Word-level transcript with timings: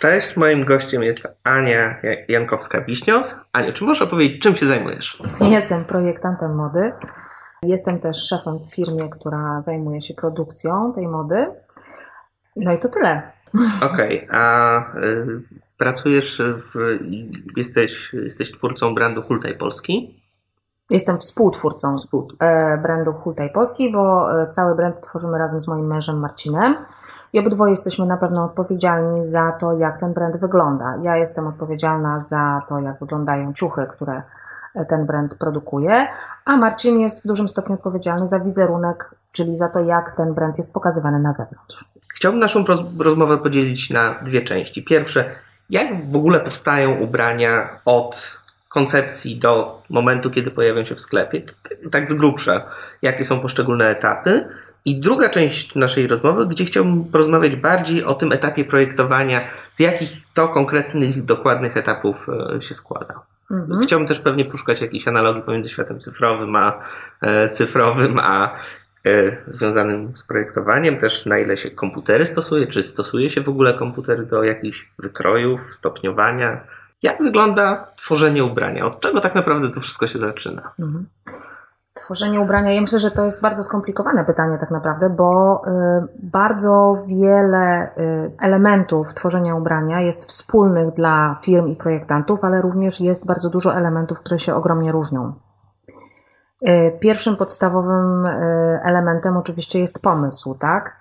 Cześć, 0.00 0.36
moim 0.36 0.64
gościem 0.64 1.02
jest 1.02 1.28
Ania 1.44 2.00
Jankowska-Wiśnios. 2.28 3.34
Ania, 3.52 3.72
czy 3.72 3.84
możesz 3.84 4.02
opowiedzieć, 4.02 4.42
czym 4.42 4.56
się 4.56 4.66
zajmujesz? 4.66 5.22
Jestem 5.40 5.84
projektantem 5.84 6.54
mody. 6.54 6.92
Jestem 7.62 7.98
też 7.98 8.16
szefem 8.28 8.58
w 8.58 8.74
firmie, 8.74 9.08
która 9.08 9.60
zajmuje 9.60 10.00
się 10.00 10.14
produkcją 10.14 10.92
tej 10.92 11.08
mody. 11.08 11.46
No 12.56 12.72
i 12.72 12.78
to 12.78 12.88
tyle. 12.88 13.32
Okej, 13.92 14.26
okay, 14.26 14.38
a 14.38 14.80
y, 14.96 15.42
pracujesz 15.78 16.42
w, 16.42 16.98
jesteś, 17.56 18.12
jesteś 18.12 18.52
twórcą 18.52 18.94
brandu 18.94 19.22
Hultaj 19.22 19.58
Polski? 19.58 20.22
Jestem 20.90 21.18
współtwórcą 21.18 21.96
e, 22.40 22.78
brandu 22.78 23.12
Hultaj 23.12 23.52
Polski, 23.52 23.92
bo 23.92 24.28
e, 24.42 24.46
cały 24.46 24.74
brand 24.74 25.00
tworzymy 25.00 25.38
razem 25.38 25.60
z 25.60 25.68
moim 25.68 25.86
mężem 25.86 26.20
Marcinem. 26.20 26.76
I 27.32 27.38
obydwoje 27.38 27.70
jesteśmy 27.70 28.06
na 28.06 28.16
pewno 28.16 28.44
odpowiedzialni 28.44 29.24
za 29.24 29.52
to, 29.52 29.72
jak 29.72 30.00
ten 30.00 30.12
brand 30.12 30.40
wygląda. 30.40 30.94
Ja 31.02 31.16
jestem 31.16 31.46
odpowiedzialna 31.46 32.20
za 32.20 32.62
to, 32.68 32.78
jak 32.78 33.00
wyglądają 33.00 33.52
ciuchy, 33.52 33.86
które 33.90 34.22
ten 34.88 35.06
brand 35.06 35.34
produkuje, 35.34 36.08
a 36.44 36.56
Marcin 36.56 37.00
jest 37.00 37.24
w 37.24 37.26
dużym 37.26 37.48
stopniu 37.48 37.74
odpowiedzialny 37.74 38.26
za 38.26 38.40
wizerunek, 38.40 39.14
czyli 39.32 39.56
za 39.56 39.68
to, 39.68 39.80
jak 39.80 40.16
ten 40.16 40.34
brand 40.34 40.58
jest 40.58 40.72
pokazywany 40.72 41.18
na 41.18 41.32
zewnątrz. 41.32 41.84
Chciałbym 42.14 42.40
naszą 42.40 42.64
rozmowę 42.98 43.38
podzielić 43.38 43.90
na 43.90 44.14
dwie 44.22 44.42
części. 44.42 44.84
Pierwsze, 44.84 45.30
jak 45.70 46.10
w 46.10 46.16
ogóle 46.16 46.40
powstają 46.40 46.98
ubrania 46.98 47.68
od 47.84 48.40
koncepcji 48.68 49.38
do 49.38 49.82
momentu, 49.90 50.30
kiedy 50.30 50.50
pojawią 50.50 50.84
się 50.84 50.94
w 50.94 51.00
sklepie, 51.00 51.42
tak 51.90 52.08
z 52.08 52.14
grubsza, 52.14 52.62
jakie 53.02 53.24
są 53.24 53.40
poszczególne 53.40 53.88
etapy. 53.88 54.48
I 54.84 55.00
druga 55.00 55.28
część 55.28 55.74
naszej 55.74 56.06
rozmowy, 56.06 56.46
gdzie 56.46 56.64
chciałbym 56.64 57.04
porozmawiać 57.04 57.56
bardziej 57.56 58.04
o 58.04 58.14
tym 58.14 58.32
etapie 58.32 58.64
projektowania, 58.64 59.50
z 59.70 59.80
jakich 59.80 60.10
to 60.34 60.48
konkretnych, 60.48 61.24
dokładnych 61.24 61.76
etapów 61.76 62.26
e, 62.56 62.62
się 62.62 62.74
składa. 62.74 63.22
Mhm. 63.50 63.80
Chciałbym 63.80 64.08
też 64.08 64.20
pewnie 64.20 64.44
poszukać 64.44 64.80
jakichś 64.80 65.08
analogii 65.08 65.42
pomiędzy 65.42 65.68
światem 65.68 66.00
cyfrowym 66.00 66.56
a 66.56 66.78
e, 67.20 67.48
cyfrowym, 67.48 68.18
a 68.18 68.54
e, 69.06 69.30
związanym 69.46 70.16
z 70.16 70.24
projektowaniem, 70.24 71.00
też 71.00 71.26
na 71.26 71.38
ile 71.38 71.56
się 71.56 71.70
komputery 71.70 72.26
stosuje, 72.26 72.66
czy 72.66 72.82
stosuje 72.82 73.30
się 73.30 73.40
w 73.40 73.48
ogóle 73.48 73.74
komputer 73.74 74.26
do 74.26 74.44
jakichś 74.44 74.88
wykrojów, 74.98 75.60
stopniowania. 75.74 76.60
Jak 77.02 77.22
wygląda 77.22 77.86
tworzenie 77.96 78.44
ubrania? 78.44 78.86
Od 78.86 79.00
czego 79.00 79.20
tak 79.20 79.34
naprawdę 79.34 79.70
to 79.70 79.80
wszystko 79.80 80.08
się 80.08 80.18
zaczyna? 80.18 80.72
Mhm. 80.78 81.06
Tworzenie 82.04 82.40
ubrania, 82.40 82.72
ja 82.72 82.80
myślę, 82.80 82.98
że 82.98 83.10
to 83.10 83.24
jest 83.24 83.42
bardzo 83.42 83.62
skomplikowane 83.62 84.24
pytanie 84.24 84.58
tak 84.58 84.70
naprawdę, 84.70 85.10
bo 85.10 85.62
y, 85.66 85.70
bardzo 86.22 87.04
wiele 87.06 87.90
y, 87.98 88.32
elementów 88.40 89.14
tworzenia 89.14 89.54
ubrania 89.54 90.00
jest 90.00 90.28
wspólnych 90.28 90.94
dla 90.94 91.38
firm 91.42 91.68
i 91.68 91.76
projektantów, 91.76 92.44
ale 92.44 92.62
również 92.62 93.00
jest 93.00 93.26
bardzo 93.26 93.50
dużo 93.50 93.74
elementów, 93.74 94.18
które 94.18 94.38
się 94.38 94.54
ogromnie 94.54 94.92
różnią. 94.92 95.32
Y, 96.68 96.98
pierwszym 97.00 97.36
podstawowym 97.36 98.26
elementem 98.82 99.36
oczywiście 99.36 99.80
jest 99.80 100.02
pomysł, 100.02 100.54
tak? 100.54 100.96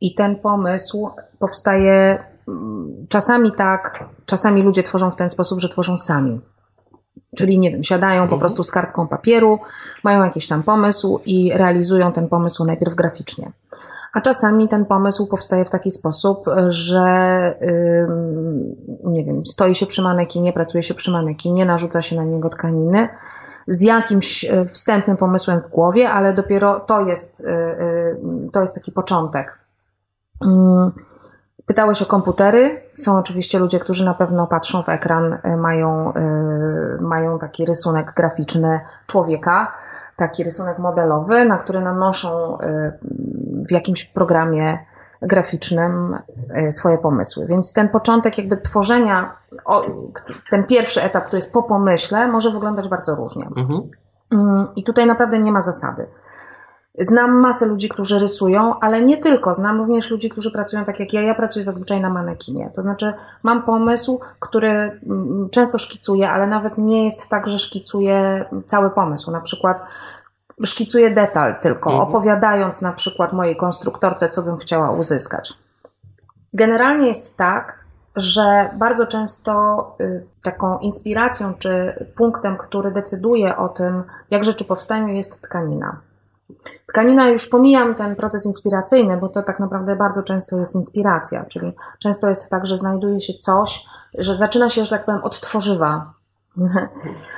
I 0.00 0.14
ten 0.14 0.36
pomysł 0.36 1.10
powstaje 1.38 2.24
mm, 2.48 3.06
czasami 3.08 3.52
tak, 3.52 4.04
czasami 4.26 4.62
ludzie 4.62 4.82
tworzą 4.82 5.10
w 5.10 5.16
ten 5.16 5.28
sposób, 5.28 5.60
że 5.60 5.68
tworzą 5.68 5.96
sami. 5.96 6.40
Czyli 7.36 7.58
nie 7.58 7.70
wiem, 7.70 7.82
siadają 7.82 8.18
po 8.18 8.22
mhm. 8.22 8.40
prostu 8.40 8.62
z 8.62 8.70
kartką 8.70 9.08
papieru, 9.08 9.58
mają 10.04 10.24
jakiś 10.24 10.48
tam 10.48 10.62
pomysł 10.62 11.20
i 11.26 11.52
realizują 11.54 12.12
ten 12.12 12.28
pomysł 12.28 12.64
najpierw 12.64 12.94
graficznie. 12.94 13.50
A 14.12 14.20
czasami 14.20 14.68
ten 14.68 14.84
pomysł 14.84 15.26
powstaje 15.26 15.64
w 15.64 15.70
taki 15.70 15.90
sposób, 15.90 16.44
że 16.66 17.54
nie 19.04 19.24
wiem, 19.24 19.46
stoi 19.46 19.74
się 19.74 19.86
przy 19.86 20.02
manekinie, 20.02 20.52
pracuje 20.52 20.82
się 20.82 20.94
przy 20.94 21.10
manekinie, 21.10 21.66
narzuca 21.66 22.02
się 22.02 22.16
na 22.16 22.24
niego 22.24 22.48
tkaniny 22.48 23.08
z 23.70 23.82
jakimś 23.82 24.44
e, 24.44 24.66
wstępnym 24.66 25.16
pomysłem 25.16 25.60
w 25.60 25.68
głowie, 25.68 26.10
ale 26.10 26.34
dopiero 26.34 26.80
to 26.80 27.06
jest, 27.06 27.44
e, 27.46 27.50
e, 27.50 28.16
to 28.52 28.60
jest 28.60 28.74
taki 28.74 28.92
początek. 28.92 29.58
Pytałeś 31.70 32.02
o 32.02 32.06
komputery. 32.06 32.82
Są 32.94 33.18
oczywiście 33.18 33.58
ludzie, 33.58 33.78
którzy 33.78 34.04
na 34.04 34.14
pewno 34.14 34.46
patrzą 34.46 34.82
w 34.82 34.88
ekran, 34.88 35.38
y, 35.44 35.56
mają, 35.56 36.12
y, 36.16 37.00
mają 37.00 37.38
taki 37.38 37.64
rysunek 37.64 38.12
graficzny 38.16 38.80
człowieka, 39.06 39.72
taki 40.16 40.44
rysunek 40.44 40.78
modelowy, 40.78 41.44
na 41.44 41.56
który 41.56 41.80
nanoszą 41.80 42.58
y, 42.60 42.92
w 43.68 43.72
jakimś 43.72 44.04
programie 44.04 44.78
graficznym 45.22 46.18
swoje 46.70 46.98
pomysły. 46.98 47.46
Więc 47.46 47.72
ten 47.72 47.88
początek 47.88 48.38
jakby 48.38 48.56
tworzenia, 48.56 49.36
ten 50.50 50.64
pierwszy 50.64 51.02
etap, 51.02 51.24
który 51.24 51.36
jest 51.36 51.52
po 51.52 51.62
pomyśle, 51.62 52.28
może 52.28 52.50
wyglądać 52.50 52.88
bardzo 52.88 53.14
różnie. 53.14 53.46
Mhm. 53.56 53.90
Mm, 54.32 54.66
I 54.76 54.84
tutaj 54.84 55.06
naprawdę 55.06 55.38
nie 55.38 55.52
ma 55.52 55.60
zasady. 55.60 56.06
Znam 56.98 57.40
masę 57.40 57.66
ludzi, 57.66 57.88
którzy 57.88 58.18
rysują, 58.18 58.80
ale 58.80 59.02
nie 59.02 59.18
tylko. 59.18 59.54
Znam 59.54 59.78
również 59.78 60.10
ludzi, 60.10 60.28
którzy 60.28 60.52
pracują 60.52 60.84
tak 60.84 61.00
jak 61.00 61.12
ja. 61.12 61.20
Ja 61.22 61.34
pracuję 61.34 61.62
zazwyczaj 61.62 62.00
na 62.00 62.10
manekinie. 62.10 62.70
To 62.74 62.82
znaczy, 62.82 63.12
mam 63.42 63.62
pomysł, 63.62 64.20
który 64.40 64.70
mm, 64.70 65.48
często 65.50 65.78
szkicuję, 65.78 66.30
ale 66.30 66.46
nawet 66.46 66.78
nie 66.78 67.04
jest 67.04 67.28
tak, 67.28 67.46
że 67.46 67.58
szkicuję 67.58 68.44
cały 68.66 68.90
pomysł. 68.90 69.30
Na 69.30 69.40
przykład 69.40 69.82
szkicuję 70.64 71.10
detal 71.10 71.60
tylko, 71.60 71.90
mhm. 71.90 72.08
opowiadając 72.08 72.82
na 72.82 72.92
przykład 72.92 73.32
mojej 73.32 73.56
konstruktorce, 73.56 74.28
co 74.28 74.42
bym 74.42 74.56
chciała 74.56 74.90
uzyskać. 74.90 75.52
Generalnie 76.52 77.08
jest 77.08 77.36
tak, 77.36 77.84
że 78.16 78.70
bardzo 78.78 79.06
często 79.06 79.96
y, 80.00 80.26
taką 80.42 80.78
inspiracją 80.78 81.54
czy 81.54 82.04
punktem, 82.16 82.56
który 82.56 82.90
decyduje 82.90 83.56
o 83.56 83.68
tym, 83.68 84.04
jak 84.30 84.44
rzeczy 84.44 84.64
powstają, 84.64 85.06
jest 85.06 85.42
tkanina. 85.42 86.00
Tkanina, 86.86 87.28
już 87.28 87.48
pomijam 87.48 87.94
ten 87.94 88.16
proces 88.16 88.46
inspiracyjny, 88.46 89.16
bo 89.16 89.28
to 89.28 89.42
tak 89.42 89.60
naprawdę 89.60 89.96
bardzo 89.96 90.22
często 90.22 90.56
jest 90.56 90.74
inspiracja, 90.74 91.44
czyli 91.44 91.72
często 91.98 92.28
jest 92.28 92.50
tak, 92.50 92.66
że 92.66 92.76
znajduje 92.76 93.20
się 93.20 93.32
coś, 93.34 93.84
że 94.18 94.36
zaczyna 94.36 94.68
się, 94.68 94.84
że 94.84 94.90
tak 94.90 95.04
powiem, 95.04 95.20
od 95.22 95.40
tworzywa. 95.40 96.12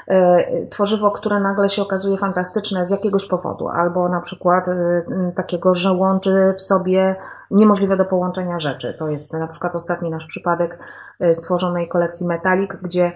E, 0.08 0.66
tworzywo, 0.66 1.10
które 1.10 1.40
nagle 1.40 1.68
się 1.68 1.82
okazuje 1.82 2.18
fantastyczne 2.18 2.86
z 2.86 2.90
jakiegoś 2.90 3.26
powodu, 3.26 3.68
albo 3.68 4.08
na 4.08 4.20
przykład 4.20 4.68
e, 4.68 5.02
takiego, 5.34 5.74
że 5.74 5.92
łączy 5.92 6.54
w 6.58 6.62
sobie 6.62 7.16
niemożliwe 7.50 7.96
do 7.96 8.04
połączenia 8.04 8.58
rzeczy. 8.58 8.94
To 8.98 9.08
jest 9.08 9.32
na 9.32 9.46
przykład 9.46 9.74
ostatni 9.74 10.10
nasz 10.10 10.26
przypadek 10.26 10.78
e, 11.20 11.34
stworzonej 11.34 11.88
kolekcji 11.88 12.26
Metalik, 12.26 12.78
gdzie 12.82 13.12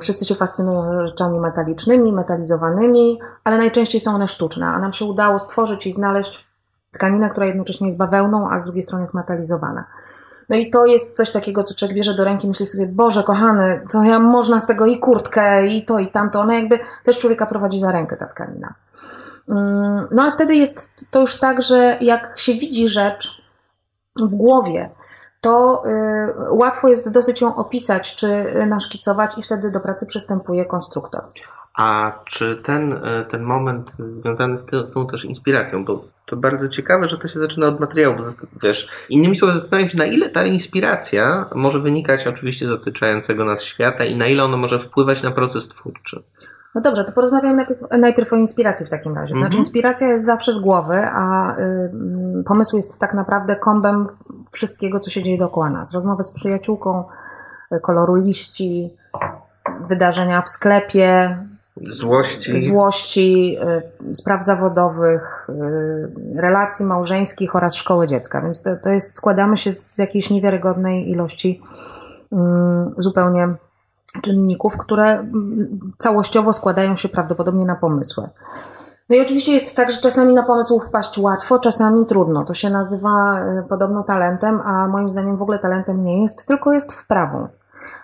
wszyscy 0.00 0.24
się 0.24 0.34
fascynują 0.34 1.06
rzeczami 1.06 1.40
metalicznymi, 1.40 2.12
metalizowanymi, 2.12 3.18
ale 3.44 3.58
najczęściej 3.58 4.00
są 4.00 4.14
one 4.14 4.28
sztuczne, 4.28 4.66
a 4.66 4.78
nam 4.78 4.92
się 4.92 5.04
udało 5.04 5.38
stworzyć 5.38 5.86
i 5.86 5.92
znaleźć 5.92 6.48
tkaninę, 6.92 7.28
która 7.28 7.46
jednocześnie 7.46 7.86
jest 7.86 7.98
bawełną, 7.98 8.50
a 8.50 8.58
z 8.58 8.64
drugiej 8.64 8.82
strony 8.82 9.02
jest 9.02 9.14
metalizowana. 9.14 9.84
No 10.48 10.56
i 10.56 10.70
to 10.70 10.86
jest 10.86 11.16
coś 11.16 11.30
takiego, 11.30 11.62
co 11.62 11.74
człowiek 11.74 11.96
bierze 11.96 12.14
do 12.14 12.24
ręki, 12.24 12.48
myśli 12.48 12.66
sobie, 12.66 12.86
Boże, 12.86 13.22
kochany, 13.22 13.82
to 13.92 14.04
ja 14.04 14.18
można 14.18 14.60
z 14.60 14.66
tego 14.66 14.86
i 14.86 14.98
kurtkę, 14.98 15.66
i 15.66 15.84
to, 15.84 15.98
i 15.98 16.08
tamto. 16.08 16.40
Ona 16.40 16.54
jakby 16.54 16.78
też 17.04 17.18
człowieka 17.18 17.46
prowadzi 17.46 17.78
za 17.78 17.92
rękę, 17.92 18.16
ta 18.16 18.26
tkanina. 18.26 18.74
Mm, 19.48 20.08
no 20.10 20.22
a 20.22 20.30
wtedy 20.30 20.54
jest 20.54 21.04
to 21.10 21.20
już 21.20 21.38
tak, 21.38 21.62
że 21.62 21.98
jak 22.00 22.38
się 22.38 22.52
widzi 22.52 22.88
rzecz 22.88 23.42
w 24.16 24.34
głowie, 24.34 24.90
to 25.40 25.82
y, 25.86 26.52
łatwo 26.52 26.88
jest 26.88 27.12
dosyć 27.12 27.40
ją 27.40 27.56
opisać 27.56 28.16
czy 28.16 28.26
naszkicować 28.66 29.38
i 29.38 29.42
wtedy 29.42 29.70
do 29.70 29.80
pracy 29.80 30.06
przystępuje 30.06 30.64
konstruktor. 30.64 31.22
A 31.74 32.12
czy 32.24 32.60
ten, 32.64 32.92
y, 32.92 33.26
ten 33.30 33.42
moment 33.42 33.92
związany 34.10 34.58
z, 34.58 34.64
tym, 34.64 34.86
z 34.86 34.92
tą 34.92 35.06
też 35.06 35.24
inspiracją, 35.24 35.84
bo 35.84 36.04
to 36.26 36.36
bardzo 36.36 36.68
ciekawe, 36.68 37.08
że 37.08 37.18
to 37.18 37.28
się 37.28 37.40
zaczyna 37.40 37.66
od 37.66 37.80
materiału, 37.80 38.16
bo 38.16 38.22
wiesz, 38.62 38.88
innymi 39.08 39.36
słowy 39.36 39.54
zastanawiam 39.54 39.88
się, 39.88 39.98
na 39.98 40.06
ile 40.06 40.30
ta 40.30 40.44
inspiracja 40.44 41.50
może 41.54 41.80
wynikać 41.80 42.26
oczywiście 42.26 42.68
z 42.68 42.70
otyczającego 42.70 43.44
nas 43.44 43.62
świata 43.62 44.04
i 44.04 44.16
na 44.16 44.26
ile 44.26 44.44
ona 44.44 44.56
może 44.56 44.78
wpływać 44.78 45.22
na 45.22 45.30
proces 45.30 45.68
twórczy. 45.68 46.22
No 46.74 46.80
dobrze, 46.80 47.04
to 47.04 47.12
porozmawiam 47.12 47.56
najpierw, 47.56 47.80
najpierw 47.98 48.32
o 48.32 48.36
inspiracji 48.36 48.86
w 48.86 48.90
takim 48.90 49.14
razie. 49.14 49.30
Znaczy, 49.30 49.44
mhm. 49.44 49.58
inspiracja 49.58 50.08
jest 50.08 50.24
zawsze 50.24 50.52
z 50.52 50.58
głowy, 50.58 51.06
a 51.06 51.56
y, 51.58 52.44
pomysł 52.44 52.76
jest 52.76 53.00
tak 53.00 53.14
naprawdę 53.14 53.56
kombem 53.56 54.08
wszystkiego, 54.50 55.00
co 55.00 55.10
się 55.10 55.22
dzieje 55.22 55.38
dookoła 55.38 55.70
nas. 55.70 55.94
Rozmowy 55.94 56.22
z 56.22 56.32
przyjaciółką, 56.32 57.04
y, 57.72 57.80
koloru 57.80 58.14
liści, 58.14 58.96
wydarzenia 59.88 60.42
w 60.42 60.48
sklepie, 60.48 61.38
złości, 61.82 62.58
złości 62.58 63.56
y, 64.10 64.14
spraw 64.14 64.44
zawodowych, 64.44 65.48
y, 65.48 66.40
relacji 66.40 66.86
małżeńskich 66.86 67.56
oraz 67.56 67.74
szkoły 67.74 68.06
dziecka. 68.06 68.42
Więc 68.42 68.62
to, 68.62 68.76
to 68.76 68.90
jest, 68.90 69.14
składamy 69.14 69.56
się 69.56 69.72
z 69.72 69.98
jakiejś 69.98 70.30
niewiarygodnej 70.30 71.10
ilości 71.10 71.62
y, 72.32 72.36
zupełnie 72.96 73.54
czynników, 74.20 74.76
które 74.76 75.30
całościowo 75.98 76.52
składają 76.52 76.94
się 76.94 77.08
prawdopodobnie 77.08 77.64
na 77.64 77.76
pomysły. 77.76 78.28
No 79.08 79.16
i 79.16 79.20
oczywiście 79.20 79.52
jest 79.52 79.76
tak, 79.76 79.90
że 79.90 80.00
czasami 80.00 80.34
na 80.34 80.42
pomysł 80.42 80.80
wpaść 80.80 81.18
łatwo, 81.18 81.58
czasami 81.58 82.06
trudno. 82.06 82.44
To 82.44 82.54
się 82.54 82.70
nazywa 82.70 83.40
y, 83.60 83.68
podobno 83.68 84.02
talentem, 84.02 84.60
a 84.60 84.88
moim 84.88 85.08
zdaniem 85.08 85.36
w 85.36 85.42
ogóle 85.42 85.58
talentem 85.58 86.02
nie 86.02 86.22
jest, 86.22 86.46
tylko 86.46 86.72
jest 86.72 86.92
wprawą. 86.92 87.48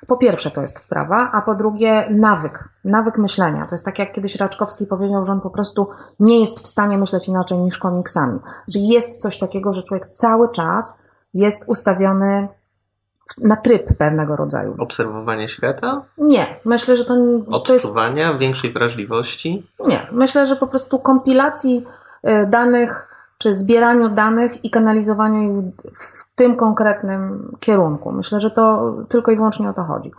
Po 0.07 0.17
pierwsze 0.17 0.51
to 0.51 0.61
jest 0.61 0.79
wprawa, 0.79 1.31
a 1.33 1.43
po 1.43 1.55
drugie 1.55 2.09
nawyk, 2.11 2.69
nawyk 2.85 3.19
myślenia. 3.19 3.67
To 3.67 3.75
jest 3.75 3.85
tak 3.85 3.99
jak 3.99 4.13
kiedyś 4.13 4.37
Raczkowski 4.37 4.87
powiedział, 4.87 5.25
że 5.25 5.33
on 5.33 5.41
po 5.41 5.51
prostu 5.51 5.89
nie 6.21 6.41
jest 6.41 6.61
w 6.61 6.67
stanie 6.67 6.99
myśleć 6.99 7.29
inaczej 7.29 7.59
niż 7.59 7.79
komiksami. 7.79 8.39
Że 8.69 8.79
jest 8.79 9.21
coś 9.21 9.39
takiego, 9.39 9.73
że 9.73 9.83
człowiek 9.83 10.07
cały 10.07 10.49
czas 10.49 10.99
jest 11.35 11.65
ustawiony 11.69 12.49
na 13.39 13.57
tryb 13.57 13.97
pewnego 13.99 14.37
rodzaju. 14.37 14.75
Obserwowanie 14.79 15.49
świata? 15.49 16.03
Nie, 16.19 16.61
myślę, 16.65 16.97
że 16.97 17.05
to, 17.05 17.15
to 17.67 17.73
jest... 17.73 17.85
Odczuwania, 17.85 18.39
większej 18.39 18.73
wrażliwości? 18.73 19.67
Nie, 19.87 20.07
myślę, 20.13 20.47
że 20.47 20.57
po 20.57 20.67
prostu 20.67 20.99
kompilacji 20.99 21.85
y, 22.29 22.47
danych, 22.47 23.09
czy 23.39 23.55
zbieraniu 23.55 24.09
danych 24.09 24.65
i 24.65 24.71
kanalizowaniu 24.71 25.43
ich 25.43 25.75
w 25.95 26.35
tym 26.35 26.57
konkretnym 26.57 27.53
kierunku. 27.61 28.13
Myślę, 28.13 28.41
że 28.41 28.51
to 28.51 28.95
tylko 29.09 29.33
i 29.33 29.37
wyłącznie 29.37 29.69
o 29.69 29.73
to 29.73 29.83
chodzi. 29.83 30.11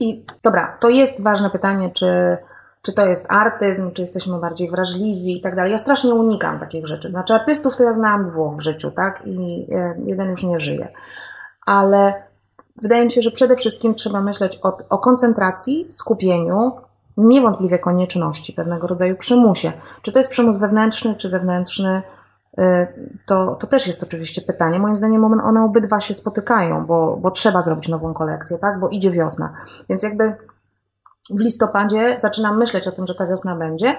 I 0.00 0.24
dobra, 0.42 0.76
to 0.80 0.88
jest 0.88 1.22
ważne 1.22 1.50
pytanie, 1.50 1.90
czy, 1.90 2.36
czy 2.82 2.92
to 2.92 3.06
jest 3.06 3.26
artyzm, 3.28 3.92
czy 3.92 4.02
jesteśmy 4.02 4.38
bardziej 4.38 4.70
wrażliwi 4.70 5.36
i 5.36 5.40
tak 5.40 5.56
dalej. 5.56 5.72
Ja 5.72 5.78
strasznie 5.78 6.14
unikam 6.14 6.58
takich 6.58 6.86
rzeczy. 6.86 7.08
Znaczy, 7.08 7.34
artystów 7.34 7.76
to 7.76 7.84
ja 7.84 7.92
znałam 7.92 8.24
dwóch 8.24 8.56
w 8.56 8.60
życiu, 8.60 8.90
tak? 8.90 9.22
I 9.26 9.66
y, 9.72 10.02
jeden 10.06 10.28
już 10.28 10.42
nie 10.42 10.58
żyje. 10.58 10.88
Ale 11.66 12.29
wydaje 12.82 13.04
mi 13.04 13.10
się, 13.10 13.22
że 13.22 13.30
przede 13.30 13.56
wszystkim 13.56 13.94
trzeba 13.94 14.20
myśleć 14.20 14.58
o, 14.62 14.76
o 14.88 14.98
koncentracji, 14.98 15.86
skupieniu, 15.90 16.72
niewątpliwie 17.16 17.78
konieczności, 17.78 18.52
pewnego 18.52 18.86
rodzaju 18.86 19.16
przymusie. 19.16 19.72
Czy 20.02 20.12
to 20.12 20.18
jest 20.18 20.30
przymus 20.30 20.56
wewnętrzny, 20.56 21.14
czy 21.14 21.28
zewnętrzny, 21.28 22.02
y, 22.58 22.62
to, 23.26 23.56
to 23.60 23.66
też 23.66 23.86
jest 23.86 24.02
oczywiście 24.02 24.42
pytanie. 24.42 24.78
Moim 24.78 24.96
zdaniem 24.96 25.24
one 25.24 25.64
obydwa 25.64 26.00
się 26.00 26.14
spotykają, 26.14 26.86
bo, 26.86 27.16
bo 27.16 27.30
trzeba 27.30 27.60
zrobić 27.60 27.88
nową 27.88 28.14
kolekcję, 28.14 28.58
tak? 28.58 28.80
bo 28.80 28.88
idzie 28.88 29.10
wiosna. 29.10 29.54
Więc 29.88 30.02
jakby 30.02 30.34
w 31.30 31.40
listopadzie 31.40 32.16
zaczynam 32.18 32.58
myśleć 32.58 32.88
o 32.88 32.92
tym, 32.92 33.06
że 33.06 33.14
ta 33.14 33.26
wiosna 33.26 33.56
będzie 33.56 33.96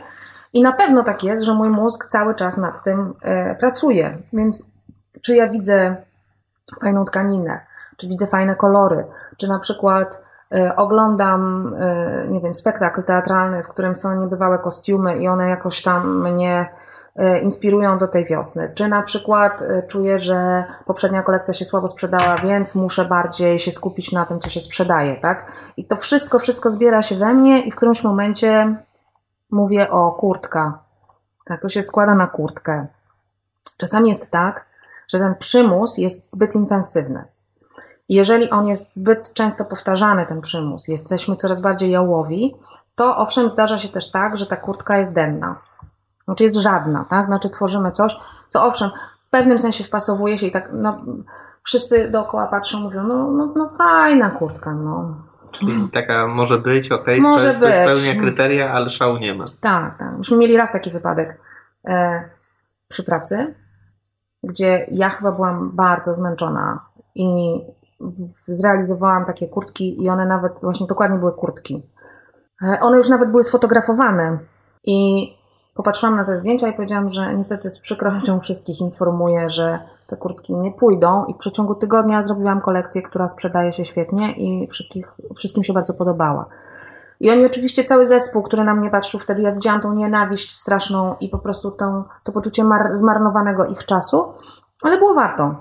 i 0.53 0.61
na 0.61 0.71
pewno 0.71 1.03
tak 1.03 1.23
jest, 1.23 1.43
że 1.43 1.53
mój 1.53 1.69
mózg 1.69 2.05
cały 2.05 2.35
czas 2.35 2.57
nad 2.57 2.83
tym 2.83 3.13
e, 3.21 3.55
pracuje. 3.55 4.17
Więc 4.33 4.69
czy 5.21 5.35
ja 5.35 5.49
widzę 5.49 5.95
fajną 6.81 7.05
tkaninę, 7.05 7.59
czy 7.97 8.07
widzę 8.07 8.27
fajne 8.27 8.55
kolory, 8.55 9.05
czy 9.37 9.47
na 9.47 9.59
przykład 9.59 10.21
y, 10.55 10.75
oglądam, 10.75 11.73
y, 11.73 12.27
nie 12.29 12.41
wiem, 12.41 12.53
spektakl 12.53 13.03
teatralny, 13.03 13.63
w 13.63 13.67
którym 13.67 13.95
są 13.95 14.15
niebywałe 14.15 14.59
kostiumy 14.59 15.17
i 15.17 15.27
one 15.27 15.49
jakoś 15.49 15.81
tam 15.81 16.21
mnie 16.21 16.69
y, 17.19 17.39
inspirują 17.39 17.97
do 17.97 18.07
tej 18.07 18.25
wiosny. 18.25 18.71
Czy 18.75 18.87
na 18.87 19.01
przykład 19.01 19.63
czuję, 19.87 20.17
że 20.17 20.63
poprzednia 20.85 21.23
kolekcja 21.23 21.53
się 21.53 21.65
słabo 21.65 21.87
sprzedała, 21.87 22.35
więc 22.35 22.75
muszę 22.75 23.05
bardziej 23.05 23.59
się 23.59 23.71
skupić 23.71 24.11
na 24.11 24.25
tym, 24.25 24.39
co 24.39 24.49
się 24.49 24.59
sprzedaje, 24.59 25.15
tak? 25.15 25.51
I 25.77 25.87
to 25.87 25.95
wszystko, 25.95 26.39
wszystko 26.39 26.69
zbiera 26.69 27.01
się 27.01 27.15
we 27.15 27.33
mnie 27.33 27.61
i 27.61 27.71
w 27.71 27.75
którymś 27.75 28.03
momencie 28.03 28.75
mówię 29.51 29.89
o 29.89 30.11
kurtka. 30.11 30.79
Tak, 31.45 31.61
to 31.61 31.69
się 31.69 31.81
składa 31.81 32.15
na 32.15 32.27
kurtkę. 32.27 32.87
Czasami 33.77 34.09
jest 34.09 34.31
tak, 34.31 34.65
że 35.07 35.19
ten 35.19 35.35
przymus 35.35 35.97
jest 35.97 36.31
zbyt 36.31 36.55
intensywny. 36.55 37.23
Jeżeli 38.11 38.49
on 38.49 38.67
jest 38.67 38.95
zbyt 38.95 39.33
często 39.33 39.65
powtarzany, 39.65 40.25
ten 40.25 40.41
przymus, 40.41 40.87
jesteśmy 40.87 41.35
coraz 41.35 41.61
bardziej 41.61 41.91
jałowi, 41.91 42.55
to 42.95 43.17
owszem, 43.17 43.49
zdarza 43.49 43.77
się 43.77 43.89
też 43.89 44.11
tak, 44.11 44.37
że 44.37 44.45
ta 44.45 44.55
kurtka 44.55 44.97
jest 44.97 45.13
denna. 45.13 45.61
Znaczy 46.23 46.43
jest 46.43 46.55
żadna, 46.55 47.05
tak? 47.09 47.25
Znaczy 47.25 47.49
tworzymy 47.49 47.91
coś, 47.91 48.15
co 48.49 48.65
owszem, 48.65 48.89
w 49.27 49.29
pewnym 49.29 49.59
sensie 49.59 49.83
wpasowuje 49.83 50.37
się 50.37 50.47
i 50.47 50.51
tak, 50.51 50.69
no, 50.73 50.97
wszyscy 51.63 52.09
dookoła 52.11 52.47
patrzą, 52.47 52.79
mówią, 52.79 53.03
no, 53.03 53.31
no, 53.31 53.53
no 53.55 53.69
fajna 53.77 54.29
kurtka, 54.29 54.73
no. 54.73 55.15
Czyli 55.51 55.89
taka 55.93 56.27
może 56.27 56.59
być, 56.59 56.91
okej, 56.91 57.19
okay, 57.19 57.31
może 57.31 57.53
być. 57.53 57.73
spełnia 57.73 58.21
kryteria, 58.21 58.71
ale 58.71 58.89
szału 58.89 59.17
nie 59.17 59.35
ma. 59.35 59.43
Tak, 59.61 59.97
tak. 59.97 60.17
Myśmy 60.17 60.37
mieli 60.37 60.57
raz 60.57 60.71
taki 60.71 60.91
wypadek 60.91 61.41
e, 61.85 62.29
przy 62.87 63.03
pracy, 63.03 63.55
gdzie 64.43 64.87
ja 64.91 65.09
chyba 65.09 65.31
byłam 65.31 65.71
bardzo 65.73 66.13
zmęczona 66.13 66.85
i 67.15 67.59
zrealizowałam 68.47 69.25
takie 69.25 69.47
kurtki 69.47 70.03
i 70.03 70.09
one 70.09 70.25
nawet, 70.25 70.53
właśnie 70.63 70.87
dokładnie 70.87 71.17
były 71.17 71.31
kurtki. 71.31 71.83
E, 72.63 72.79
one 72.81 72.97
już 72.97 73.09
nawet 73.09 73.31
były 73.31 73.43
sfotografowane 73.43 74.39
i 74.83 75.27
popatrzyłam 75.75 76.15
na 76.15 76.23
te 76.23 76.37
zdjęcia 76.37 76.67
i 76.67 76.73
powiedziałam, 76.73 77.09
że 77.09 77.33
niestety 77.33 77.69
z 77.69 77.79
przykrością 77.79 78.39
wszystkich 78.39 78.81
informuję, 78.81 79.49
że 79.49 79.79
te 80.07 80.17
kurtki 80.17 80.55
nie 80.55 80.71
pójdą 80.71 81.25
i 81.25 81.33
w 81.33 81.37
przeciągu 81.37 81.75
tygodnia 81.75 82.21
zrobiłam 82.21 82.61
kolekcję, 82.61 83.01
która 83.01 83.27
sprzedaje 83.27 83.71
się 83.71 83.85
świetnie 83.85 84.31
i 84.31 84.67
wszystkich, 84.67 85.15
wszystkim 85.35 85.63
się 85.63 85.73
bardzo 85.73 85.93
podobała. 85.93 86.45
I 87.19 87.31
oni 87.31 87.45
oczywiście, 87.45 87.83
cały 87.83 88.05
zespół, 88.05 88.43
który 88.43 88.63
na 88.63 88.75
mnie 88.75 88.89
patrzył 88.89 89.19
wtedy, 89.19 89.41
ja 89.41 89.51
widziałam 89.51 89.81
tą 89.81 89.93
nienawiść 89.93 90.51
straszną 90.51 91.15
i 91.19 91.29
po 91.29 91.39
prostu 91.39 91.71
tą, 91.71 92.03
to 92.23 92.31
poczucie 92.31 92.63
mar- 92.63 92.91
zmarnowanego 92.93 93.65
ich 93.65 93.85
czasu, 93.85 94.33
ale 94.83 94.97
było 94.97 95.13
warto. 95.13 95.55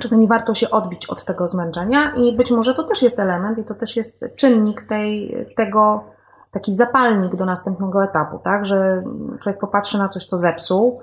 Czasami 0.00 0.28
warto 0.28 0.54
się 0.54 0.70
odbić 0.70 1.06
od 1.06 1.24
tego 1.24 1.46
zmęczenia 1.46 2.14
i 2.14 2.36
być 2.36 2.50
może 2.50 2.74
to 2.74 2.82
też 2.82 3.02
jest 3.02 3.18
element 3.18 3.58
i 3.58 3.64
to 3.64 3.74
też 3.74 3.96
jest 3.96 4.24
czynnik 4.36 4.82
tej, 4.82 5.36
tego, 5.56 6.04
taki 6.50 6.72
zapalnik 6.72 7.34
do 7.34 7.44
następnego 7.44 8.04
etapu, 8.04 8.38
tak? 8.38 8.64
Że 8.64 9.02
człowiek 9.42 9.60
popatrzy 9.60 9.98
na 9.98 10.08
coś, 10.08 10.24
co 10.24 10.36
zepsuł 10.36 11.02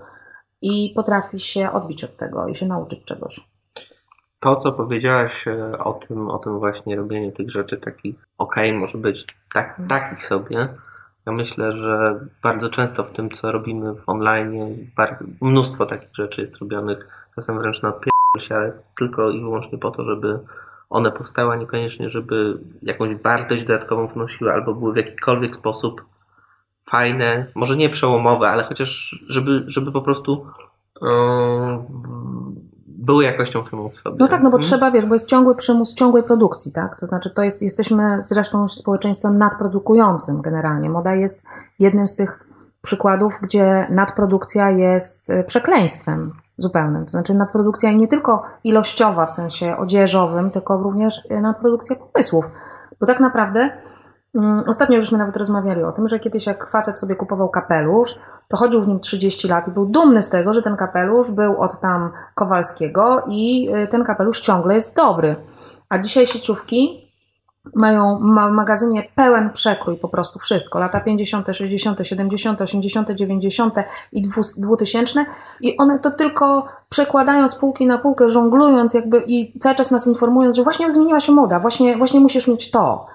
i 0.61 0.93
potrafi 0.95 1.39
się 1.39 1.71
odbić 1.71 2.03
od 2.03 2.17
tego 2.17 2.47
i 2.47 2.55
się 2.55 2.65
nauczyć 2.65 3.05
czegoś. 3.05 3.39
To, 4.39 4.55
co 4.55 4.71
powiedziałaś 4.71 5.47
e, 5.47 5.77
o 5.77 5.93
tym, 5.93 6.29
o 6.29 6.39
tym 6.39 6.59
właśnie 6.59 6.95
robieniu 6.95 7.31
tych 7.31 7.51
rzeczy 7.51 7.77
takich, 7.77 8.15
okej, 8.37 8.69
okay, 8.69 8.79
może 8.79 8.97
być 8.97 9.25
tak, 9.53 9.81
takich 9.89 10.25
sobie. 10.25 10.69
Ja 11.25 11.33
myślę, 11.33 11.71
że 11.71 12.19
bardzo 12.43 12.69
często 12.69 13.03
w 13.03 13.11
tym, 13.11 13.29
co 13.29 13.51
robimy 13.51 13.93
w 13.93 14.09
online, 14.09 14.77
bardzo, 14.97 15.25
mnóstwo 15.41 15.85
takich 15.85 16.09
rzeczy 16.13 16.41
jest 16.41 16.57
robionych, 16.57 17.07
czasem 17.35 17.59
wręcz 17.59 17.81
na 17.81 17.91
się 18.39 18.71
tylko 18.97 19.29
i 19.29 19.41
wyłącznie 19.41 19.77
po 19.77 19.91
to, 19.91 20.03
żeby 20.03 20.39
one 20.89 21.11
powstały, 21.11 21.53
a 21.53 21.55
niekoniecznie, 21.55 22.09
żeby 22.09 22.59
jakąś 22.81 23.15
wartość 23.15 23.63
dodatkową 23.63 24.07
wnosiły 24.07 24.51
albo 24.51 24.73
były 24.73 24.93
w 24.93 24.97
jakikolwiek 24.97 25.55
sposób 25.55 26.01
fajne, 26.91 27.51
może 27.55 27.75
nie 27.75 27.89
przełomowe, 27.89 28.49
ale 28.49 28.63
chociaż 28.63 29.19
żeby, 29.29 29.63
żeby 29.67 29.91
po 29.91 30.01
prostu 30.01 30.45
yy, 31.01 31.07
były 32.87 33.23
jakością 33.23 33.65
samą 33.65 33.89
w 33.89 33.97
sobie. 33.97 34.15
No 34.19 34.27
tak, 34.27 34.41
no 34.41 34.49
bo 34.49 34.57
hmm? 34.57 34.61
trzeba, 34.61 34.91
wiesz, 34.91 35.05
bo 35.05 35.15
jest 35.15 35.27
ciągły 35.27 35.55
przymus 35.55 35.95
ciągłej 35.95 36.23
produkcji, 36.23 36.71
tak? 36.71 36.99
To 36.99 37.05
znaczy, 37.05 37.29
to 37.29 37.43
jest, 37.43 37.61
jesteśmy 37.61 38.21
zresztą 38.21 38.67
społeczeństwem 38.67 39.37
nadprodukującym 39.37 40.41
generalnie. 40.41 40.89
Moda 40.89 41.15
jest 41.15 41.43
jednym 41.79 42.07
z 42.07 42.15
tych 42.15 42.49
przykładów, 42.81 43.33
gdzie 43.41 43.87
nadprodukcja 43.89 44.69
jest 44.69 45.29
e, 45.29 45.43
przekleństwem 45.43 46.31
zupełnym. 46.59 47.05
To 47.05 47.11
znaczy 47.11 47.33
nadprodukcja 47.33 47.91
nie 47.91 48.07
tylko 48.07 48.43
ilościowa 48.63 49.25
w 49.25 49.31
sensie 49.31 49.77
odzieżowym, 49.77 50.51
tylko 50.51 50.77
również 50.77 51.21
e, 51.29 51.41
nadprodukcja 51.41 51.95
pomysłów. 51.95 52.45
Bo 52.99 53.07
tak 53.07 53.19
naprawdę 53.19 53.69
um, 54.33 54.63
ostatnio 54.67 54.99
żeśmy 54.99 55.17
nawet 55.17 55.37
rozmawiali 55.37 55.83
o 55.83 55.91
tym, 55.91 56.07
że 56.07 56.19
kiedyś 56.19 56.47
jak 56.47 56.69
facet 56.69 56.99
sobie 56.99 57.15
kupował 57.15 57.49
kapelusz, 57.49 58.19
to 58.47 58.57
chodził 58.57 58.83
w 58.83 58.87
nim 58.87 58.99
30 58.99 59.47
lat 59.47 59.67
i 59.67 59.71
był 59.71 59.85
dumny 59.85 60.21
z 60.21 60.29
tego, 60.29 60.53
że 60.53 60.61
ten 60.61 60.75
kapelusz 60.75 61.31
był 61.31 61.61
od 61.61 61.79
tam 61.79 62.11
Kowalskiego 62.35 63.23
i 63.27 63.69
e, 63.73 63.87
ten 63.87 64.03
kapelusz 64.03 64.39
ciągle 64.39 64.73
jest 64.73 64.95
dobry. 64.95 65.35
A 65.89 65.99
dzisiaj 65.99 66.25
sieciówki 66.25 66.98
mają 67.75 68.17
w 68.17 68.51
magazynie 68.51 69.09
pełen 69.15 69.49
przekrój 69.49 69.97
po 69.97 70.09
prostu 70.09 70.39
wszystko. 70.39 70.79
Lata 70.79 70.99
50., 70.99 71.47
60., 71.51 71.99
70., 72.07 72.61
80., 72.61 73.09
90. 73.09 73.73
i 74.11 74.21
2000 74.57 75.25
i 75.61 75.77
one 75.77 75.99
to 75.99 76.11
tylko 76.11 76.65
przekładają 76.89 77.47
z 77.47 77.55
półki 77.55 77.87
na 77.87 77.97
półkę, 77.97 78.29
żonglując 78.29 78.93
jakby 78.93 79.23
i 79.27 79.59
cały 79.59 79.75
czas 79.75 79.91
nas 79.91 80.07
informując, 80.07 80.55
że 80.55 80.63
właśnie 80.63 80.91
zmieniła 80.91 81.19
się 81.19 81.31
moda, 81.31 81.59
właśnie, 81.59 81.97
właśnie 81.97 82.19
musisz 82.19 82.47
mieć 82.47 82.71
to. 82.71 83.05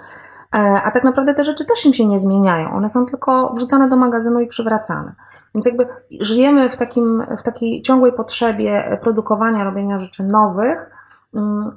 E, 0.55 0.83
a 0.85 0.91
tak 0.91 1.05
naprawdę 1.05 1.35
te 1.35 1.45
rzeczy 1.45 1.65
też 1.65 1.87
im 1.87 1.93
się 1.93 2.07
nie 2.07 2.19
zmieniają. 2.19 2.73
One 2.75 2.89
są 2.89 3.07
tylko 3.07 3.53
wrzucane 3.55 3.89
do 3.89 3.97
magazynu 3.97 4.41
i 4.41 4.47
przywracane. 4.47 5.15
Więc 5.55 5.67
jakby 5.67 5.87
żyjemy 6.21 6.69
w, 6.69 6.77
takim, 6.77 7.27
w 7.39 7.43
takiej 7.43 7.83
ciągłej 7.83 8.13
potrzebie 8.13 8.99
produkowania, 9.03 9.65
robienia 9.65 9.99
rzeczy 9.99 10.25
nowych, 10.25 10.94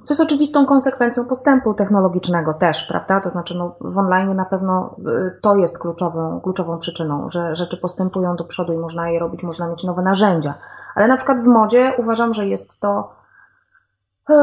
co 0.04 0.14
jest 0.14 0.22
oczywistą 0.22 0.66
konsekwencją 0.66 1.26
postępu 1.26 1.74
technologicznego 1.74 2.54
też, 2.54 2.84
prawda? 2.88 3.20
To 3.20 3.30
znaczy, 3.30 3.56
no, 3.58 3.76
w 3.82 3.98
online 3.98 4.36
na 4.36 4.46
pewno 4.46 4.96
y, 5.08 5.40
to 5.42 5.56
jest 5.56 5.80
kluczową, 5.80 6.42
kluczową 6.42 6.78
przyczyną, 6.78 7.30
że 7.30 7.56
rzeczy 7.56 7.78
postępują 7.78 8.36
do 8.36 8.44
przodu 8.44 8.74
i 8.74 8.78
można 8.78 9.10
je 9.10 9.20
robić, 9.20 9.44
można 9.44 9.68
mieć 9.68 9.84
nowe 9.84 10.02
narzędzia. 10.02 10.54
Ale 10.96 11.08
na 11.08 11.16
przykład 11.16 11.42
w 11.42 11.48
modzie 11.48 11.94
uważam, 11.98 12.34
że 12.34 12.46
jest 12.48 12.80
to, 12.80 13.16
y, 14.30 14.34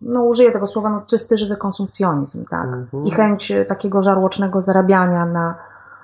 no 0.00 0.22
użyję 0.22 0.50
tego 0.50 0.66
słowa, 0.66 0.90
no, 0.90 1.02
czysty, 1.06 1.36
żywy 1.36 1.56
konsumpcjonizm, 1.56 2.44
tak? 2.50 2.66
Mhm. 2.66 3.04
I 3.04 3.10
chęć 3.10 3.52
takiego 3.68 4.02
żarłocznego 4.02 4.60
zarabiania 4.60 5.26
na, 5.26 5.54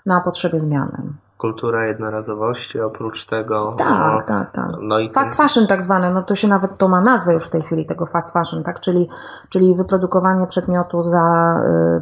na 0.07 0.21
potrzebie 0.21 0.61
zmiany. 0.61 1.13
Kultura 1.41 1.87
jednorazowości, 1.87 2.81
oprócz 2.81 3.27
tego. 3.27 3.73
Tak, 3.79 3.99
no, 3.99 4.23
tak, 4.27 4.53
tak. 4.53 4.71
No 4.81 4.99
i 4.99 5.13
Fast 5.13 5.35
fashion 5.35 5.67
tak 5.67 5.83
zwane, 5.83 6.11
no 6.11 6.23
to 6.23 6.35
się 6.35 6.49
nawet, 6.49 6.79
to 6.79 6.89
ma 6.89 7.01
nazwę 7.01 7.33
już 7.33 7.45
w 7.45 7.51
tej 7.51 7.63
chwili 7.63 7.87
tego 7.87 8.07
fast 8.07 8.33
fashion, 8.33 8.63
tak, 8.63 8.81
czyli, 8.81 9.09
czyli 9.49 9.75
wyprodukowanie 9.77 10.47
przedmiotu 10.47 11.03
za 11.03 11.55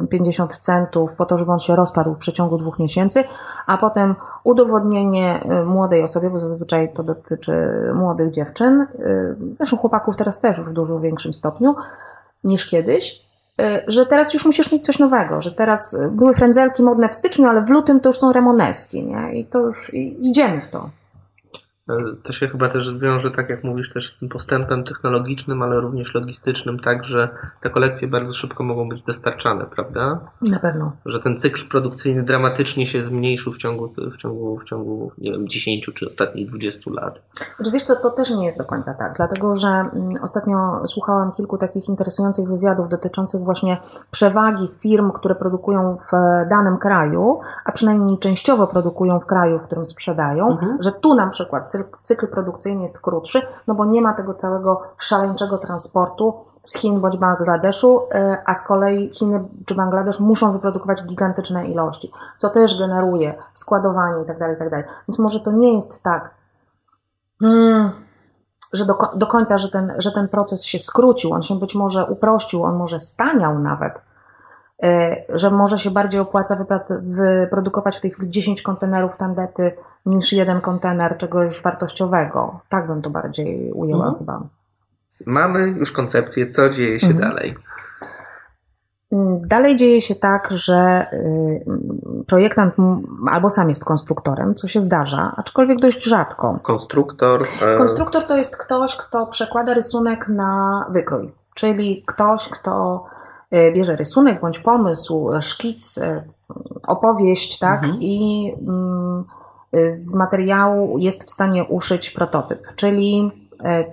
y, 0.03 0.07
50 0.07 0.57
centów 0.57 1.13
po 1.13 1.25
to, 1.25 1.37
żeby 1.37 1.51
on 1.51 1.59
się 1.59 1.75
rozpadł 1.75 2.15
w 2.15 2.17
przeciągu 2.17 2.57
dwóch 2.57 2.79
miesięcy, 2.79 3.23
a 3.67 3.77
potem 3.77 4.15
udowodnienie 4.43 5.43
y, 5.61 5.65
młodej 5.65 6.03
osobie, 6.03 6.29
bo 6.29 6.39
zazwyczaj 6.39 6.93
to 6.93 7.03
dotyczy 7.03 7.53
młodych 7.95 8.31
dziewczyn, 8.31 8.81
y, 8.81 9.35
zresztą 9.57 9.77
chłopaków 9.77 10.15
teraz 10.15 10.39
też 10.39 10.57
już 10.57 10.69
w 10.69 10.73
dużo 10.73 10.99
większym 10.99 11.33
stopniu 11.33 11.75
niż 12.43 12.65
kiedyś, 12.65 13.15
y, 13.15 13.28
że 13.87 14.05
teraz 14.05 14.33
już 14.33 14.45
musisz 14.45 14.71
mieć 14.71 14.85
coś 14.85 14.99
nowego, 14.99 15.41
że 15.41 15.51
teraz 15.51 15.93
y, 15.93 16.09
były 16.11 16.33
frędzelki 16.33 16.83
modne 16.83 17.09
w 17.09 17.15
styczniu, 17.15 17.47
ale 17.47 17.61
w 17.61 17.69
lutym 17.69 17.99
to 17.99 18.09
już 18.09 18.17
są 18.17 18.31
remoneski, 18.31 19.03
nie? 19.03 19.39
I 19.39 19.45
to 19.45 19.59
już 19.59 19.93
i, 19.93 20.27
idziemy 20.29 20.61
w 20.61 20.67
to. 20.67 20.89
To 22.23 22.33
się 22.33 22.47
chyba 22.47 22.69
też 22.69 22.89
zwiąże, 22.89 23.31
tak 23.31 23.49
jak 23.49 23.63
mówisz, 23.63 23.93
też 23.93 24.09
z 24.09 24.17
tym 24.17 24.29
postępem 24.29 24.83
technologicznym, 24.83 25.61
ale 25.61 25.79
również 25.79 26.13
logistycznym, 26.13 26.79
tak, 26.79 27.03
że 27.03 27.29
te 27.61 27.69
kolekcje 27.69 28.07
bardzo 28.07 28.33
szybko 28.33 28.63
mogą 28.63 28.85
być 28.87 29.03
dostarczane, 29.03 29.65
prawda? 29.65 30.19
Na 30.41 30.59
pewno. 30.59 30.91
Że 31.05 31.19
ten 31.19 31.37
cykl 31.37 31.67
produkcyjny 31.69 32.23
dramatycznie 32.23 32.87
się 32.87 33.03
zmniejszył 33.03 33.53
w 33.53 33.57
ciągu, 33.57 33.93
w 34.11 34.17
ciągu, 34.17 34.57
w 34.57 34.63
ciągu 34.63 35.11
nie 35.17 35.31
wiem, 35.31 35.47
10 35.47 35.89
czy 35.95 36.07
ostatnich 36.07 36.47
20 36.49 36.91
lat. 36.93 37.25
Oczywiście 37.61 37.93
to 38.01 38.09
też 38.11 38.29
nie 38.29 38.45
jest 38.45 38.57
do 38.57 38.65
końca 38.65 38.93
tak, 38.93 39.13
dlatego 39.17 39.55
że 39.55 39.67
mm, 39.67 39.93
ostatnio 40.21 40.81
słuchałam 40.85 41.31
kilku 41.31 41.57
takich 41.57 41.89
interesujących 41.89 42.47
wywiadów 42.49 42.89
dotyczących 42.89 43.41
właśnie 43.41 43.77
przewagi 44.11 44.67
firm, 44.81 45.11
które 45.11 45.35
produkują 45.35 45.97
w 45.97 46.11
danym 46.49 46.77
kraju, 46.77 47.39
a 47.65 47.71
przynajmniej 47.71 48.17
częściowo 48.17 48.67
produkują 48.67 49.19
w 49.19 49.25
kraju, 49.25 49.59
w 49.59 49.61
którym 49.63 49.85
sprzedają, 49.85 50.49
Mhm. 50.51 50.77
że 50.81 50.91
tu 50.91 51.15
na 51.15 51.27
przykład 51.27 51.71
cykl, 52.01 52.27
produkcyjny 52.27 52.81
jest 52.81 53.01
krótszy, 53.01 53.41
no 53.67 53.75
bo 53.75 53.85
nie 53.85 54.01
ma 54.01 54.13
tego 54.13 54.33
całego 54.33 54.81
szaleńczego 54.97 55.57
transportu 55.57 56.33
z 56.63 56.77
Chin 56.77 57.01
bądź 57.01 57.17
Bangladeszu, 57.17 58.01
y, 58.15 58.37
a 58.45 58.53
z 58.53 58.63
kolei 58.63 59.11
Chiny 59.13 59.43
czy 59.65 59.75
Bangladesz 59.75 60.19
muszą 60.19 60.53
wyprodukować 60.53 61.03
gigantyczne 61.03 61.67
ilości, 61.67 62.11
co 62.37 62.49
też 62.49 62.79
generuje 62.79 63.43
składowanie 63.53 64.19
itd., 64.19 64.49
itd. 64.49 64.83
Więc 65.07 65.19
może 65.19 65.39
to 65.39 65.51
nie 65.51 65.73
jest 65.73 66.03
tak, 66.03 66.35
mm, 67.43 67.91
że 68.73 68.85
do, 68.85 68.97
do 69.15 69.27
końca, 69.27 69.57
że 69.57 69.69
ten, 69.69 69.93
że 69.97 70.11
ten 70.11 70.27
proces 70.27 70.65
się 70.65 70.79
skrócił, 70.79 71.33
on 71.33 71.41
się 71.41 71.59
być 71.59 71.75
może 71.75 72.05
uprościł, 72.05 72.63
on 72.63 72.75
może 72.75 72.99
staniał 72.99 73.59
nawet, 73.59 74.01
że 75.29 75.51
może 75.51 75.77
się 75.77 75.91
bardziej 75.91 76.21
opłaca 76.21 76.65
wyprodukować 77.01 77.97
w 77.97 78.01
tej 78.01 78.11
chwili 78.11 78.29
10 78.29 78.61
kontenerów 78.61 79.17
tandety 79.17 79.71
niż 80.05 80.33
jeden 80.33 80.61
kontener 80.61 81.17
czegoś 81.17 81.61
wartościowego. 81.61 82.59
Tak 82.69 82.87
bym 82.87 83.01
to 83.01 83.09
bardziej 83.09 83.71
ujęła 83.71 84.05
Mhm. 84.05 84.19
chyba. 84.19 84.41
Mamy 85.25 85.67
już 85.67 85.91
koncepcję, 85.91 86.49
co 86.49 86.69
dzieje 86.69 86.99
się 86.99 87.07
Mhm. 87.07 87.29
dalej. 87.29 87.55
Mm, 89.11 89.47
Dalej 89.47 89.75
dzieje 89.75 90.01
się 90.01 90.15
tak, 90.15 90.47
że 90.51 91.05
y, 91.13 91.63
projektant 92.27 92.73
albo 93.31 93.49
sam 93.49 93.69
jest 93.69 93.85
konstruktorem, 93.85 94.55
co 94.55 94.67
się 94.67 94.79
zdarza, 94.79 95.33
aczkolwiek 95.37 95.79
dość 95.79 96.03
rzadko. 96.03 96.59
Konstruktor. 96.63 97.39
e, 97.61 97.77
Konstruktor 97.77 98.23
to 98.23 98.37
jest 98.37 98.57
ktoś, 98.57 98.95
kto 98.95 99.27
przekłada 99.27 99.73
rysunek 99.73 100.27
na 100.27 100.85
wykrój, 100.91 101.31
czyli 101.55 102.03
ktoś, 102.07 102.49
kto 102.49 103.05
y, 103.15 103.18
bierze 103.73 103.95
rysunek 103.95 104.41
bądź 104.41 104.59
pomysł, 104.59 105.29
szkic, 105.41 105.97
y, 105.97 106.23
opowieść, 106.87 107.59
tak, 107.59 107.83
Mhm. 107.83 108.01
i 108.01 108.53
mm, 108.67 109.23
z 109.87 110.15
materiału 110.15 110.97
jest 110.97 111.27
w 111.27 111.31
stanie 111.31 111.63
uszyć 111.63 112.11
prototyp, 112.11 112.59
czyli, 112.75 113.31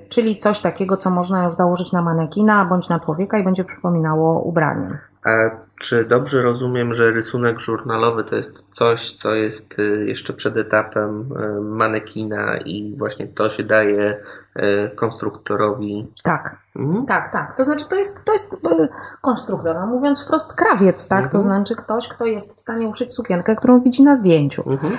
czyli 0.08 0.38
coś 0.38 0.58
takiego, 0.58 0.96
co 0.96 1.10
można 1.10 1.44
już 1.44 1.52
założyć 1.52 1.92
na 1.92 2.02
manekina 2.02 2.64
bądź 2.64 2.88
na 2.88 3.00
człowieka 3.00 3.38
i 3.38 3.44
będzie 3.44 3.64
przypominało 3.64 4.42
ubranie. 4.42 4.98
A 5.25 5.30
czy 5.80 6.04
dobrze 6.04 6.42
rozumiem, 6.42 6.94
że 6.94 7.10
rysunek 7.10 7.60
żurnalowy 7.60 8.25
to 8.25 8.36
jest 8.36 8.64
coś, 8.72 9.12
co 9.12 9.34
jest 9.34 9.75
jeszcze 10.06 10.32
przed 10.32 10.56
etapem 10.56 11.28
manekina 11.62 12.56
i 12.58 12.94
właśnie 12.98 13.26
to 13.26 13.50
się 13.50 13.64
daje 13.64 14.20
konstruktorowi? 14.96 16.12
Tak. 16.25 16.56
Mhm. 16.76 17.06
Tak, 17.06 17.32
tak. 17.32 17.56
To 17.56 17.64
znaczy, 17.64 17.88
to 17.88 17.96
jest, 17.96 18.25
to 18.25 18.32
jest 18.32 18.54
e, 18.54 18.88
konstruktor, 19.20 19.76
no 19.80 19.86
mówiąc 19.86 20.25
wprost, 20.25 20.54
krawiec, 20.54 21.08
tak? 21.08 21.28
To 21.28 21.38
Mhm. 21.38 21.42
znaczy 21.42 21.76
ktoś, 21.76 22.08
kto 22.08 22.25
jest 22.25 22.58
w 22.58 22.60
stanie 22.60 22.88
uszyć 22.88 23.14
sukienkę, 23.14 23.56
którą 23.56 23.80
widzi 23.80 24.02
na 24.02 24.14
zdjęciu. 24.14 24.70
Mhm. 24.70 24.92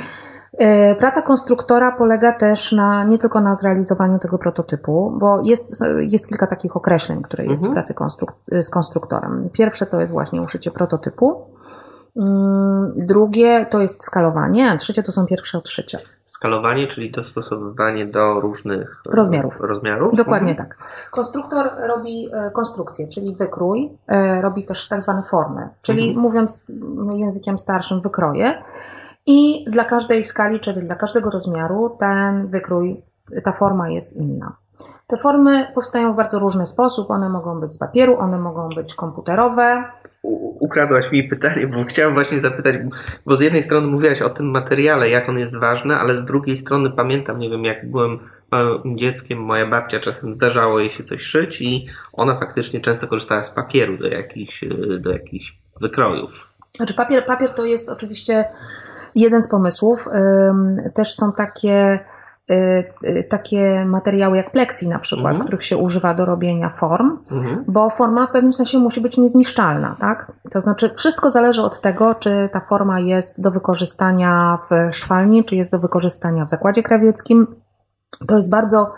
E, 0.58 0.96
Praca 0.96 1.22
konstruktora 1.22 1.92
polega 1.92 2.32
też 2.32 2.72
na, 2.72 3.04
nie 3.04 3.18
tylko 3.18 3.42
na 3.42 3.56
zrealizowaniu 3.56 4.20
tego 4.20 4.38
prototypu, 4.38 5.14
bo 5.20 5.42
jest, 5.44 5.84
jest 6.00 6.28
kilka 6.28 6.48
takich 6.48 6.76
określeń, 6.76 7.22
które 7.22 7.46
jest 7.46 7.64
Mhm. 7.64 7.72
w 7.72 7.76
pracy 7.76 7.94
konstruk- 7.94 8.62
z 8.62 8.70
konstruktorem. 8.70 9.50
Pierwsze 9.54 9.86
to 9.86 10.00
jest 10.00 10.14
właśnie 10.14 10.42
uszycie 10.42 10.72
prototypu. 10.72 11.42
Mm, 12.16 12.94
Drugie 12.96 13.66
to 13.70 13.80
jest 13.82 14.04
skalowanie, 14.04 14.72
a 14.72 14.76
trzecie 14.76 15.04
to 15.04 15.12
są 15.12 15.26
pierwsze 15.26 15.58
odszycia. 15.58 15.98
Skalowanie, 16.26 16.88
czyli 16.88 17.12
dostosowywanie 17.12 18.06
do 18.06 18.40
różnych 18.42 19.02
e, 19.10 19.16
Rozmiarów. 19.16 19.60
rozmiarów. 19.60 20.16
Dokładnie 20.16 20.52
Mhm. 20.52 20.70
tak. 20.70 20.78
Konstruktor 21.12 21.72
robi 21.88 22.30
e, 22.34 22.52
konstrukcję, 22.52 23.08
czyli 23.08 23.36
wykrój, 23.36 23.90
e, 24.08 24.42
robi 24.42 24.66
też 24.66 24.88
tak 24.88 25.02
zwane 25.02 25.24
formy, 25.24 25.70
czyli 25.82 26.04
Mhm. 26.08 26.22
mówiąc 26.22 26.66
językiem 27.16 27.58
starszym, 27.58 28.02
wykroje. 28.02 28.64
I 29.26 29.66
dla 29.70 29.84
każdej 29.84 30.24
skali, 30.24 30.60
czyli 30.60 30.82
dla 30.82 30.96
każdego 30.96 31.30
rozmiaru, 31.30 31.96
ten 32.00 32.48
wykrój, 32.48 33.02
ta 33.44 33.52
forma 33.52 33.90
jest 33.90 34.16
inna. 34.16 34.56
Te 35.08 35.18
formy 35.18 35.68
powstają 35.76 36.14
w 36.14 36.16
bardzo 36.16 36.40
różny 36.40 36.66
sposób. 36.66 37.12
One 37.12 37.30
mogą 37.30 37.60
być 37.60 37.74
z 37.74 37.78
papieru, 37.78 38.18
one 38.20 38.38
mogą 38.38 38.70
być 38.70 38.96
komputerowe. 38.96 39.84
Ukradłaś 40.60 41.12
mi 41.12 41.24
pytanie, 41.24 41.68
bo 41.68 41.84
chciałem 41.84 42.14
właśnie 42.14 42.40
zapytać, 42.40 42.76
bo 43.26 43.38
z 43.38 43.42
jednej 43.42 43.64
strony 43.64 43.88
mówiłaś 43.88 44.22
o 44.22 44.30
tym 44.30 44.52
materiale, 44.52 45.10
jak 45.10 45.30
on 45.30 45.40
jest 45.40 45.56
ważny, 45.56 45.96
ale 45.96 46.16
z 46.16 46.26
drugiej 46.26 46.58
strony 46.58 46.92
pamiętam, 46.92 47.40
nie 47.40 47.50
wiem, 47.50 47.64
jak 47.64 47.92
byłem 47.92 48.20
małym 48.52 48.98
dzieckiem, 48.98 49.40
moja 49.40 49.66
babcia 49.66 50.00
czasem 50.00 50.36
zdarzało 50.36 50.80
jej 50.80 50.90
się 50.90 51.04
coś 51.04 51.22
szyć 51.22 51.62
i 51.62 51.88
ona 52.14 52.40
faktycznie 52.40 52.82
często 52.82 53.08
korzystała 53.08 53.44
z 53.44 53.52
papieru 53.52 53.98
do 53.98 54.08
jakichś, 54.08 54.64
e, 54.64 55.00
do 55.00 55.12
jakichś 55.12 55.58
wykrojów. 55.82 56.32
Znaczy 56.78 56.94
papier, 56.94 57.26
papier 57.26 57.52
to 57.52 57.66
jest 57.66 57.90
oczywiście 57.90 58.46
jeden 59.16 59.42
z 59.42 59.50
pomysłów. 59.50 60.08
Też 60.94 61.16
są 61.16 61.32
takie, 61.32 61.94
y, 61.94 61.96
y, 61.96 62.17
takie 63.30 63.86
materiały 63.86 64.38
jak 64.38 64.52
plexi 64.52 64.90
na 64.90 65.00
przykład, 65.00 65.28
Mhm. 65.30 65.46
których 65.46 65.64
się 65.64 65.78
używa 65.78 66.14
do 66.14 66.26
robienia 66.26 66.70
form, 66.70 67.18
Mhm. 67.32 67.64
bo 67.68 67.90
forma 67.90 68.28
w 68.28 68.32
pewnym 68.32 68.54
sensie 68.54 68.78
musi 68.80 69.02
być 69.02 69.18
niezniszczalna, 69.18 69.96
tak? 70.00 70.32
To 70.52 70.62
znaczy 70.62 70.94
wszystko 70.96 71.30
zależy 71.30 71.62
od 71.62 71.82
tego, 71.82 72.16
czy 72.16 72.50
ta 72.52 72.60
forma 72.70 73.00
jest 73.00 73.42
do 73.42 73.52
wykorzystania 73.52 74.58
w 74.70 74.96
szwalni, 74.96 75.46
czy 75.46 75.56
jest 75.56 75.72
do 75.72 75.80
wykorzystania 75.80 76.46
w 76.46 76.50
zakładzie 76.50 76.84
krawieckim. 76.84 77.48
To 78.28 78.36
jest 78.36 78.50
bardzo, 78.50 78.92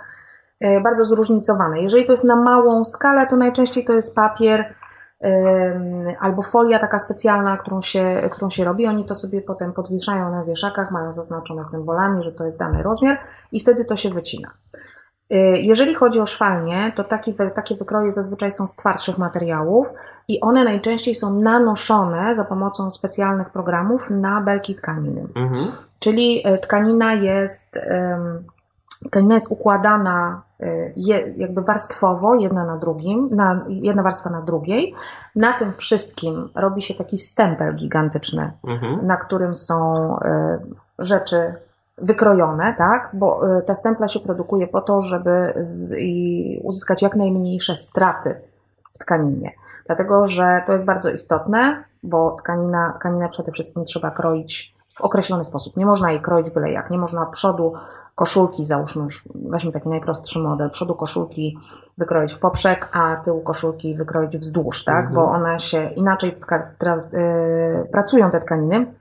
y, 0.66 0.82
bardzo 0.82 1.06
zróżnicowane. 1.06 1.82
Jeżeli 1.82 2.06
to 2.06 2.14
jest 2.14 2.24
na 2.24 2.36
małą 2.36 2.84
skalę, 2.84 3.28
to 3.28 3.36
najczęściej 3.36 3.86
to 3.86 3.94
jest 3.94 4.16
papier, 4.16 4.66
albo 6.20 6.42
folia 6.42 6.80
taka 6.80 7.00
specjalna, 7.00 7.58
którą 7.58 7.82
się, 7.82 8.22
którą 8.32 8.50
się 8.50 8.64
robi. 8.64 8.88
Oni 8.88 9.06
to 9.06 9.16
sobie 9.16 9.42
potem 9.42 9.74
podwieszają 9.74 10.32
na 10.32 10.44
wieszakach, 10.44 10.92
mają 10.92 11.12
zaznaczone 11.12 11.64
symbolami, 11.64 12.22
że 12.22 12.32
to 12.32 12.46
jest 12.46 12.58
dany 12.58 12.84
rozmiar 12.84 13.18
i 13.52 13.60
wtedy 13.60 13.86
to 13.86 13.96
się 13.96 14.10
wycina. 14.10 14.52
Y, 15.34 15.36
Jeżeli 15.58 15.96
chodzi 15.96 16.20
o 16.20 16.26
szwalnie, 16.26 16.92
to 16.96 17.04
taki, 17.04 17.34
takie 17.56 17.76
wykroje 17.76 18.12
zazwyczaj 18.12 18.52
są 18.52 18.68
z 18.68 18.76
twardszych 18.76 19.18
materiałów 19.18 19.88
i 20.28 20.42
one 20.42 20.64
najczęściej 20.64 21.16
są 21.16 21.40
nanoszone 21.40 22.36
za 22.36 22.46
pomocą 22.46 22.92
specjalnych 22.92 23.50
programów 23.50 24.10
na 24.10 24.42
belki 24.42 24.76
tkaniny. 24.76 25.28
Mhm. 25.36 25.72
Czyli 26.00 26.42
e, 26.46 26.58
tkanina 26.58 27.14
jest, 27.14 27.78
em, 27.78 28.44
tkanina 29.08 29.34
jest 29.34 29.52
układana 29.52 30.42
e, 30.60 30.66
je, 30.96 31.34
jakby 31.38 31.62
warstwowo, 31.62 32.36
jedna 32.36 32.66
na 32.66 32.78
drugim, 32.78 33.30
na, 33.32 33.66
jedna 33.68 34.04
warstwa 34.04 34.30
na 34.30 34.42
drugiej. 34.42 34.96
Na 35.36 35.54
tym 35.54 35.74
wszystkim 35.78 36.50
robi 36.56 36.82
się 36.82 36.94
taki 36.94 37.18
stempel 37.18 37.76
gigantyczny, 37.76 38.52
Mhm. 38.68 39.08
na 39.08 39.18
którym 39.18 39.56
są 39.56 39.96
e, 40.20 40.60
rzeczy 41.00 41.54
wykrojone, 41.98 42.74
tak? 42.78 43.10
Bo 43.14 43.58
e, 43.58 43.62
ta 43.62 43.74
stempla 43.74 44.08
się 44.08 44.20
produkuje 44.20 44.68
po 44.68 44.82
to, 44.82 45.02
żeby 45.02 45.54
z, 45.60 45.96
uzyskać 46.64 47.02
jak 47.02 47.16
najmniejsze 47.16 47.76
straty 47.76 48.42
w 48.94 48.98
tkaninie. 48.98 49.52
Dlatego, 49.86 50.26
że 50.26 50.62
to 50.66 50.72
jest 50.72 50.86
bardzo 50.86 51.12
istotne, 51.12 51.84
bo 52.04 52.32
tkanina, 52.32 52.94
tkaninę 52.96 53.30
przede 53.30 53.52
wszystkim 53.52 53.84
trzeba 53.84 54.12
kroić 54.12 54.76
w 54.96 55.02
określony 55.02 55.44
sposób. 55.44 55.78
Nie 55.78 55.86
można 55.86 56.12
jej 56.12 56.22
kroić 56.22 56.50
byle 56.50 56.72
jak. 56.72 56.92
Nie 56.92 56.98
można 56.98 57.26
przodu 57.26 57.74
koszulki, 58.20 58.66
załóżmy 58.66 59.04
już, 59.04 59.30
weźmy 59.36 59.72
taki 59.72 59.90
najprostszy 59.90 60.40
model, 60.40 60.70
przodu 60.70 60.96
koszulki 60.96 61.58
wykroić 61.98 62.34
w 62.34 62.40
poprzek, 62.40 62.90
a 62.92 63.16
tył 63.18 63.42
koszulki 63.42 63.98
wykroić 63.98 64.38
wzdłuż, 64.38 64.84
tak? 64.84 65.06
Mhm. 65.06 65.16
Bo 65.16 65.32
one 65.32 65.60
się 65.60 65.90
inaczej 65.90 66.40
tka, 66.40 66.72
tra, 66.78 66.96
y, 66.96 67.90
pracują 67.92 68.30
te 68.30 68.40
tkaniny. 68.40 68.94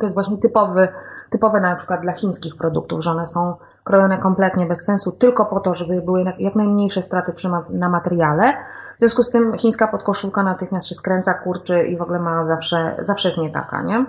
To 0.00 0.06
jest 0.06 0.14
właśnie 0.14 0.38
typowy, 0.38 0.88
typowe 1.30 1.60
na 1.60 1.76
przykład 1.76 2.00
dla 2.00 2.12
chińskich 2.12 2.56
produktów, 2.56 3.04
że 3.04 3.10
one 3.10 3.26
są 3.26 3.54
krojone 3.84 4.18
kompletnie 4.18 4.66
bez 4.66 4.84
sensu, 4.84 5.12
tylko 5.12 5.44
po 5.44 5.60
to, 5.60 5.74
żeby 5.74 6.02
były 6.02 6.24
jak 6.38 6.54
najmniejsze 6.54 7.02
straty 7.02 7.32
przy 7.32 7.48
ma 7.48 7.64
na 7.70 7.88
materiale. 7.88 8.52
W 8.96 8.98
związku 8.98 9.22
z 9.22 9.30
tym 9.30 9.58
chińska 9.58 9.88
podkoszulka 9.88 10.42
natychmiast 10.42 10.88
się 10.88 10.94
skręca, 10.94 11.34
kurczy 11.34 11.82
i 11.82 11.96
w 11.96 12.02
ogóle 12.02 12.18
ma 12.18 12.44
zawsze, 12.44 12.96
zawsze 12.98 13.28
jest 13.28 13.38
nie 13.38 13.50
taka, 13.50 13.82
nie? 13.82 14.06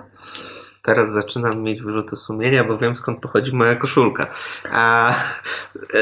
Teraz 0.86 1.12
zaczynam 1.12 1.62
mieć 1.62 1.82
wyrzuty 1.82 2.16
sumienia, 2.16 2.64
bo 2.64 2.78
wiem 2.78 2.96
skąd 2.96 3.20
pochodzi 3.20 3.52
moja 3.52 3.76
koszulka. 3.76 4.26
A, 4.72 5.14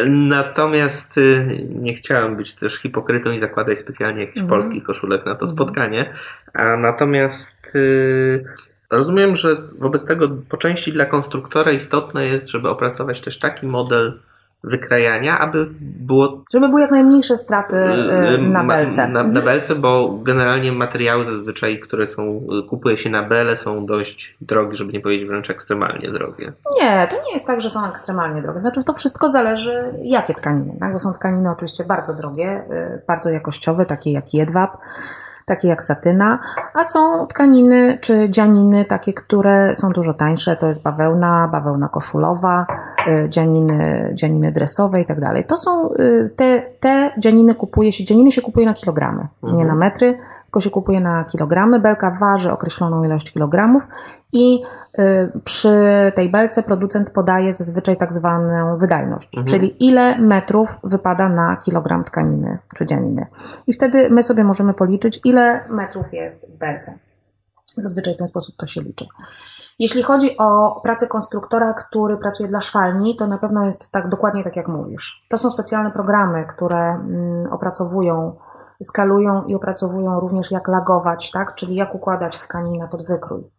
natomiast 0.06 1.18
y, 1.18 1.66
nie 1.70 1.94
chciałem 1.94 2.36
być 2.36 2.54
też 2.54 2.74
hipokrytą 2.74 3.32
i 3.32 3.38
zakładać 3.40 3.78
specjalnie 3.78 4.20
jakichś 4.20 4.38
mm. 4.38 4.50
polskich 4.50 4.84
koszulek 4.84 5.26
na 5.26 5.34
to 5.34 5.44
mm. 5.44 5.56
spotkanie. 5.56 6.14
A 6.54 6.76
natomiast 6.76 7.56
y, 7.74 8.44
rozumiem, 8.90 9.36
że 9.36 9.56
wobec 9.78 10.04
tego 10.04 10.28
po 10.48 10.56
części 10.56 10.92
dla 10.92 11.06
konstruktora 11.06 11.72
istotne 11.72 12.26
jest, 12.26 12.48
żeby 12.48 12.68
opracować 12.68 13.20
też 13.20 13.38
taki 13.38 13.66
model 13.66 14.20
wykrajania, 14.64 15.38
aby 15.38 15.66
było. 15.80 16.44
Żeby 16.52 16.68
były 16.68 16.80
jak 16.80 16.90
najmniejsze 16.90 17.36
straty 17.36 17.76
y, 17.76 18.38
na 18.38 18.64
belce. 18.64 19.08
Na, 19.08 19.22
na 19.22 19.40
belce, 19.40 19.74
bo 19.74 20.18
generalnie 20.22 20.72
materiały 20.72 21.24
zazwyczaj, 21.26 21.80
które 21.80 22.06
są, 22.06 22.46
kupuje 22.68 22.96
się 22.96 23.10
na 23.10 23.22
bele, 23.22 23.56
są 23.56 23.86
dość 23.86 24.36
drogie, 24.40 24.74
żeby 24.74 24.92
nie 24.92 25.00
powiedzieć 25.00 25.28
wręcz 25.28 25.50
ekstremalnie 25.50 26.12
drogie. 26.12 26.52
Nie, 26.82 27.06
to 27.10 27.16
nie 27.16 27.32
jest 27.32 27.46
tak, 27.46 27.60
że 27.60 27.70
są 27.70 27.88
ekstremalnie 27.88 28.42
drogie. 28.42 28.60
Znaczy, 28.60 28.84
to 28.84 28.94
wszystko 28.94 29.28
zależy, 29.28 29.94
jakie 30.02 30.34
tkaniny. 30.34 30.76
Tak? 30.80 30.92
Bo 30.92 30.98
są 30.98 31.12
tkaniny 31.12 31.50
oczywiście 31.50 31.84
bardzo 31.84 32.14
drogie, 32.14 32.64
y, 32.72 33.02
bardzo 33.06 33.30
jakościowe, 33.30 33.86
takie 33.86 34.12
jak 34.12 34.34
jedwab 34.34 34.76
takie 35.46 35.68
jak 35.68 35.82
satyna, 35.82 36.38
a 36.74 36.84
są 36.84 37.26
tkaniny 37.26 37.98
czy 38.00 38.30
dzianiny 38.30 38.84
takie, 38.84 39.12
które 39.12 39.74
są 39.74 39.90
dużo 39.90 40.14
tańsze, 40.14 40.56
to 40.56 40.66
jest 40.66 40.84
bawełna, 40.84 41.48
bawełna 41.52 41.88
koszulowa, 41.88 42.66
y, 42.70 42.93
dzianiny, 43.28 44.10
dzianiny 44.14 44.52
dresowe 44.52 45.00
i 45.00 45.04
tak 45.04 45.20
dalej. 45.20 45.44
To 45.44 45.56
są 45.56 45.92
y, 45.92 46.30
te, 46.36 46.62
te 46.80 47.10
dzianiny 47.18 47.54
kupuje 47.54 47.92
się, 47.92 48.04
dzianiny 48.04 48.30
się 48.30 48.42
kupuje 48.42 48.66
na 48.66 48.74
kilogramy, 48.74 49.26
mhm. 49.42 49.58
nie 49.58 49.64
na 49.64 49.74
metry, 49.74 50.18
tylko 50.44 50.60
się 50.60 50.70
kupuje 50.70 51.00
na 51.00 51.24
kilogramy. 51.24 51.80
Belka 51.80 52.16
waży 52.20 52.52
określoną 52.52 53.04
ilość 53.04 53.32
kilogramów 53.32 53.82
i 54.32 54.62
y, 54.98 55.40
przy 55.44 55.76
tej 56.14 56.30
belce 56.30 56.62
producent 56.62 57.10
podaje 57.10 57.52
zazwyczaj 57.52 57.96
tak 57.96 58.12
zwaną 58.12 58.78
wydajność, 58.78 59.38
mhm. 59.38 59.46
czyli 59.46 59.86
ile 59.86 60.18
metrów 60.18 60.78
wypada 60.84 61.28
na 61.28 61.56
kilogram 61.56 62.04
tkaniny 62.04 62.58
czy 62.76 62.86
dzianiny. 62.86 63.26
I 63.66 63.72
wtedy 63.72 64.10
my 64.10 64.22
sobie 64.22 64.44
możemy 64.44 64.74
policzyć, 64.74 65.20
ile 65.24 65.60
metrów 65.68 66.12
jest 66.12 66.50
w 66.50 66.58
belce. 66.58 66.98
Zazwyczaj 67.76 68.14
w 68.14 68.16
ten 68.16 68.26
sposób 68.26 68.56
to 68.56 68.66
się 68.66 68.80
liczy. 68.80 69.04
Jeśli 69.78 70.02
chodzi 70.02 70.38
o 70.38 70.80
pracę 70.80 71.06
konstruktora, 71.06 71.74
który 71.74 72.16
pracuje 72.16 72.48
dla 72.48 72.60
szwalni, 72.60 73.16
to 73.16 73.26
na 73.26 73.38
pewno 73.38 73.66
jest 73.66 73.92
tak 73.92 74.08
dokładnie 74.08 74.44
tak, 74.44 74.56
jak 74.56 74.68
mówisz. 74.68 75.24
To 75.30 75.38
są 75.38 75.50
specjalne 75.50 75.90
programy, 75.90 76.44
które 76.44 76.78
mm, 76.78 77.38
opracowują, 77.50 78.36
skalują 78.82 79.44
i 79.44 79.54
opracowują 79.54 80.20
również 80.20 80.50
jak 80.50 80.68
lagować, 80.68 81.30
tak? 81.30 81.54
czyli 81.54 81.74
jak 81.74 81.94
układać 81.94 82.40
tkaninę 82.40 82.88
pod 82.88 83.06
wykrój. 83.06 83.50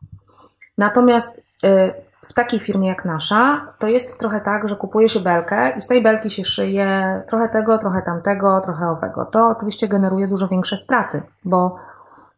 Natomiast 0.78 1.40
y, 1.66 1.94
w 2.28 2.34
takiej 2.34 2.60
firmie 2.60 2.88
jak 2.88 3.06
nasza, 3.06 3.68
to 3.80 3.88
jest 3.88 4.20
trochę 4.20 4.42
tak, 4.42 4.68
że 4.68 4.76
kupuje 4.76 5.10
się 5.10 5.20
belkę 5.20 5.70
i 5.78 5.82
z 5.82 5.88
tej 5.88 6.04
belki 6.04 6.30
się 6.30 6.44
szyje 6.44 7.22
trochę 7.28 7.50
tego, 7.50 7.78
trochę 7.78 8.02
tamtego, 8.02 8.62
trochę 8.62 8.90
owego. 8.90 9.26
To 9.26 9.48
oczywiście 9.48 9.88
generuje 9.88 10.28
dużo 10.28 10.48
większe 10.48 10.78
straty, 10.78 11.24
bo 11.46 11.76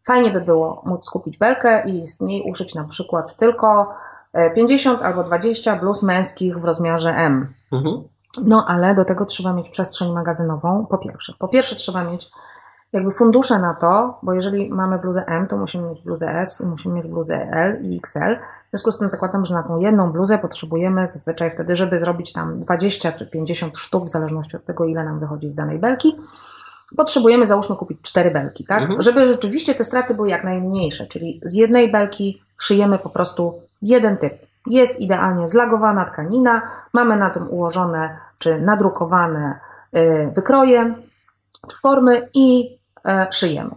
fajnie 0.07 0.31
by 0.31 0.41
było 0.41 0.81
móc 0.85 1.05
skupić 1.05 1.37
belkę 1.37 1.89
i 1.89 2.03
z 2.03 2.21
niej 2.21 2.43
uszyć 2.49 2.75
na 2.75 2.83
przykład 2.83 3.37
tylko 3.37 3.95
50 4.55 5.01
e, 5.01 5.05
albo 5.05 5.23
20 5.23 5.75
bluz 5.75 6.03
męskich 6.03 6.59
w 6.59 6.63
rozmiarze 6.63 7.09
M. 7.09 7.53
Mhm. 7.71 8.03
No 8.43 8.65
ale 8.67 8.95
do 8.95 9.05
tego 9.05 9.25
trzeba 9.25 9.53
mieć 9.53 9.69
przestrzeń 9.69 10.13
magazynową, 10.13 10.85
po 10.89 10.97
pierwsze. 10.97 11.33
Po 11.39 11.47
pierwsze 11.47 11.75
trzeba 11.75 12.03
mieć 12.03 12.31
jakby 12.93 13.11
fundusze 13.11 13.59
na 13.59 13.73
to, 13.73 14.19
bo 14.23 14.33
jeżeli 14.33 14.69
mamy 14.69 14.99
bluzę 14.99 15.25
M, 15.25 15.47
to 15.47 15.57
musimy 15.57 15.89
mieć 15.89 16.01
bluzę 16.01 16.31
S, 16.31 16.63
musimy 16.69 16.95
mieć 16.95 17.07
bluzę 17.07 17.49
L 17.51 17.79
i 17.83 17.97
XL. 17.97 18.35
W 18.67 18.69
związku 18.69 18.91
z 18.91 18.97
tym 18.97 19.09
zakładam, 19.09 19.45
że 19.45 19.53
na 19.53 19.63
tą 19.63 19.77
jedną 19.77 20.11
bluzę 20.11 20.37
potrzebujemy 20.37 21.07
zazwyczaj 21.07 21.51
wtedy, 21.51 21.75
żeby 21.75 21.99
zrobić 21.99 22.33
tam 22.33 22.59
20 22.59 23.11
czy 23.11 23.29
50 23.29 23.77
sztuk, 23.77 24.05
w 24.05 24.07
zależności 24.07 24.57
od 24.57 24.65
tego, 24.65 24.85
ile 24.85 25.03
nam 25.03 25.19
wychodzi 25.19 25.49
z 25.49 25.55
danej 25.55 25.79
belki, 25.79 26.15
potrzebujemy 26.95 27.45
załóżmy 27.45 27.75
kupić 27.75 28.01
cztery 28.01 28.31
belki, 28.31 28.65
tak? 28.65 28.81
Mhm. 28.81 29.01
Żeby 29.01 29.27
rzeczywiście 29.27 29.75
te 29.75 29.83
straty 29.83 30.13
były 30.13 30.29
jak 30.29 30.43
najmniejsze, 30.43 31.07
czyli 31.07 31.41
z 31.43 31.53
jednej 31.53 31.91
belki 31.91 32.41
szyjemy 32.57 32.99
po 32.99 33.09
prostu 33.09 33.61
jeden 33.81 34.17
typ. 34.17 34.33
Jest 34.67 34.99
idealnie 34.99 35.47
zlagowana 35.47 36.05
tkanina, 36.05 36.61
mamy 36.93 37.15
na 37.15 37.29
tym 37.29 37.49
ułożone 37.49 38.17
czy 38.37 38.61
nadrukowane 38.61 39.59
y, 39.97 40.31
wykroje, 40.35 40.95
czy 41.67 41.77
formy 41.77 42.29
i 42.33 42.77
E, 43.07 43.27
szyjemy. 43.31 43.71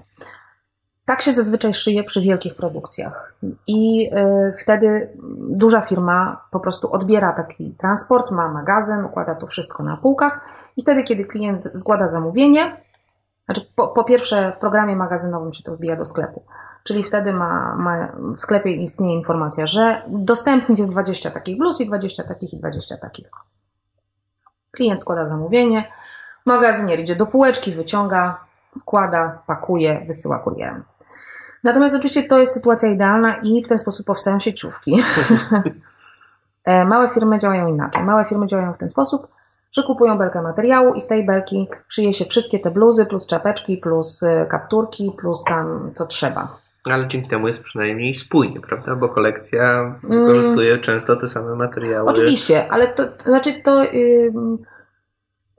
Tak 1.05 1.23
się 1.23 1.33
zazwyczaj 1.33 1.75
szyje 1.75 2.05
przy 2.05 2.21
wielkich 2.21 2.55
produkcjach. 2.55 3.35
I 3.67 4.11
e, 4.13 4.53
wtedy 4.63 5.09
duża 5.51 5.81
firma 5.81 6.45
po 6.51 6.61
prostu 6.61 6.93
odbiera 6.93 7.33
taki 7.33 7.75
transport, 7.79 8.31
ma 8.31 8.49
magazyn, 8.49 9.05
układa 9.05 9.35
to 9.35 9.47
wszystko 9.47 9.83
na 9.83 9.97
półkach 9.97 10.41
i 10.77 10.83
wtedy, 10.83 11.03
kiedy 11.03 11.25
klient 11.25 11.71
zgłada 11.73 12.07
zamówienie, 12.07 12.77
znaczy 13.51 13.71
po, 13.77 13.89
po 13.89 14.05
pierwsze 14.05 14.53
w 14.57 14.59
programie 14.59 14.97
magazynowym 14.97 15.53
się 15.53 15.63
to 15.63 15.77
wbija 15.77 15.97
do 15.97 16.05
sklepu, 16.05 16.43
czyli 16.85 17.05
wtedy 17.05 17.33
ma, 17.33 17.77
ma, 17.77 18.09
w 18.37 18.41
sklepie 18.41 18.71
istnieje 18.71 19.15
informacja, 19.15 19.67
że 19.67 20.03
dostępnych 20.09 20.79
jest 20.79 20.91
20 20.91 21.31
takich 21.31 21.59
bluz 21.59 21.81
i 21.81 21.87
20 21.87 22.25
takich 22.25 22.53
i 22.53 22.57
20 22.57 22.97
takich. 22.97 23.31
Klient 24.71 25.01
składa 25.03 25.29
zamówienie, 25.29 25.93
magazynier 26.47 27.01
idzie 27.01 27.17
do 27.17 27.27
półeczki, 27.27 27.73
wyciąga, 27.73 28.41
wkłada, 28.81 29.43
pakuje, 29.47 30.05
wysyła 30.07 30.39
kurierem. 30.39 30.85
Natomiast 31.65 31.95
oczywiście 31.95 32.23
to 32.23 32.39
jest 32.39 32.55
sytuacja 32.55 32.89
idealna 32.89 33.37
i 33.43 33.65
w 33.65 33.69
ten 33.69 33.79
sposób 33.79 34.07
powstają 34.07 34.39
sieciówki. 34.39 34.97
E, 36.65 36.85
małe 36.85 37.09
firmy 37.09 37.39
działają 37.39 37.67
inaczej. 37.67 38.03
Małe 38.03 38.25
firmy 38.25 38.47
działają 38.47 38.73
w 38.73 38.79
ten 38.79 38.89
sposób, 38.89 39.29
że 39.73 39.83
kupują 39.83 40.19
belkę 40.19 40.43
materiału 40.43 40.95
i 40.95 41.01
z 41.01 41.07
tej 41.07 41.27
belki 41.27 41.69
szyje 41.89 42.13
się 42.13 42.25
wszystkie 42.25 42.59
te 42.59 42.71
bluzy, 42.71 43.07
plus 43.07 43.27
czapeczki, 43.27 43.77
plus 43.77 44.23
e, 44.23 44.47
kapturki, 44.47 45.13
plus 45.19 45.45
tam 45.45 45.91
co 45.95 46.07
trzeba. 46.07 46.57
Ale 46.85 47.09
dzięki 47.09 47.29
temu 47.29 47.47
jest 47.47 47.61
przynajmniej 47.61 48.15
spójnie, 48.15 48.61
prawda? 48.61 48.97
Bo 48.97 49.09
kolekcja 49.09 49.95
wykorzystuje 50.03 50.71
mm. 50.71 50.83
często 50.83 51.17
te 51.17 51.29
same 51.29 51.55
materiały. 51.55 52.09
Oczywiście, 52.09 52.73
ale 52.73 52.87
to 52.87 53.03
znaczy 53.27 53.53
to. 53.65 53.85
Yy, 53.85 54.33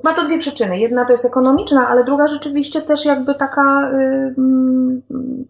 ma 0.03 0.13
to 0.13 0.25
dwie 0.25 0.37
przyczyny. 0.37 0.79
Jedna 0.79 1.05
to 1.05 1.13
jest 1.13 1.25
ekonomiczna, 1.25 1.87
ale 1.89 2.03
druga 2.03 2.27
rzeczywiście 2.27 2.81
też 2.81 3.05
jakby 3.05 3.35
taka 3.35 3.91
y, 3.91 4.35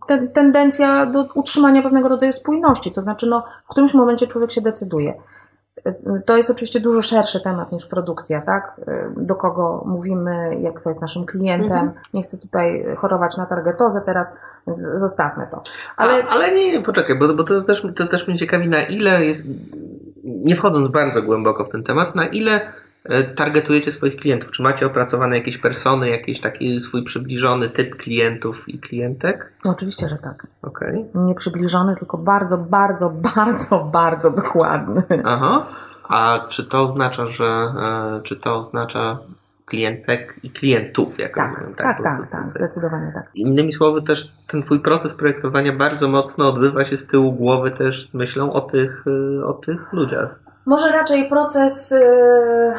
te, 0.08 0.28
tendencja 0.28 1.06
do 1.06 1.26
utrzymania 1.36 1.82
pewnego 1.82 2.10
rodzaju 2.10 2.32
spójności. 2.32 2.92
To 2.92 3.02
znaczy, 3.02 3.28
no, 3.28 3.44
w 3.66 3.68
którymś 3.68 3.94
momencie 3.94 4.28
człowiek 4.28 4.52
się 4.52 4.62
decyduje. 4.62 5.14
To 6.26 6.38
jest 6.38 6.50
oczywiście 6.50 6.80
dużo 6.80 7.02
szerszy 7.02 7.44
temat 7.44 7.72
niż 7.72 7.86
produkcja, 7.86 8.42
tak? 8.42 8.82
Do 9.18 9.36
kogo 9.36 9.84
mówimy, 9.86 10.60
jak 10.62 10.74
kto 10.74 10.90
jest 10.90 11.02
naszym 11.02 11.26
klientem. 11.26 11.78
Mhm. 11.78 11.92
Nie 12.14 12.22
chcę 12.22 12.38
tutaj 12.38 12.86
chorować 12.98 13.38
na 13.38 13.46
targetozę 13.46 14.02
teraz, 14.06 14.38
więc 14.68 14.80
zostawmy 14.80 15.48
to. 15.52 15.64
Ale, 15.98 16.24
A, 16.24 16.28
ale 16.28 16.52
nie, 16.56 16.82
poczekaj, 16.82 17.20
bo, 17.20 17.34
bo 17.34 17.44
to, 17.44 17.62
też, 17.62 17.88
to 17.96 18.08
też 18.08 18.28
mnie 18.28 18.38
ciekawi, 18.38 18.68
na 18.68 18.84
ile 18.84 19.26
jest, 19.26 19.44
nie 20.24 20.56
wchodząc 20.56 20.88
bardzo 20.88 21.22
głęboko 21.22 21.66
w 21.66 21.70
ten 21.70 21.84
temat, 21.84 22.16
na 22.16 22.28
ile 22.28 22.74
targetujecie 23.36 23.92
swoich 23.92 24.16
klientów? 24.16 24.52
Czy 24.52 24.64
macie 24.64 24.86
opracowane 24.86 25.38
jakieś 25.38 25.58
persony, 25.58 26.10
jakiś 26.10 26.42
taki 26.42 26.82
swój 26.82 27.04
przybliżony 27.04 27.70
typ 27.70 27.96
klientów 27.96 28.70
i 28.70 28.80
klientek? 28.80 29.54
No, 29.66 29.72
oczywiście, 29.72 30.08
że 30.08 30.18
tak. 30.18 30.48
Okay. 30.62 31.06
Nie 31.16 31.36
przybliżony, 31.36 31.96
tylko 31.96 32.18
bardzo, 32.18 32.58
bardzo, 32.58 33.10
bardzo, 33.36 33.90
bardzo 33.94 34.32
dokładny. 34.32 35.04
Aha. 35.26 35.68
A 36.04 36.40
czy 36.50 36.66
to 36.66 36.82
oznacza, 36.82 37.26
że 37.26 37.46
e, 37.46 38.22
czy 38.24 38.36
to 38.36 38.58
oznacza 38.58 39.20
klientek 39.66 40.40
i 40.44 40.52
klientów? 40.52 41.20
Jak 41.20 41.36
tak, 41.36 41.60
tak, 41.60 41.78
tak, 41.78 42.04
tak, 42.04 42.32
tak, 42.32 42.54
zdecydowanie 42.54 43.12
tak. 43.14 43.30
Innymi 43.36 43.74
słowy, 43.74 44.02
też 44.02 44.34
ten 44.48 44.64
Twój 44.64 44.80
proces 44.80 45.14
projektowania 45.14 45.74
bardzo 45.74 46.08
mocno 46.08 46.50
odbywa 46.50 46.86
się 46.86 46.98
z 46.98 47.08
tyłu 47.08 47.34
głowy 47.34 47.72
też 47.72 48.10
z 48.10 48.14
myślą 48.14 48.54
o 48.54 48.62
tych, 48.62 49.06
e, 49.40 49.46
o 49.46 49.54
tych 49.54 49.94
ludziach. 49.94 50.40
Może 50.66 50.92
raczej 50.92 51.30
proces, 51.30 51.92
y, 51.92 52.74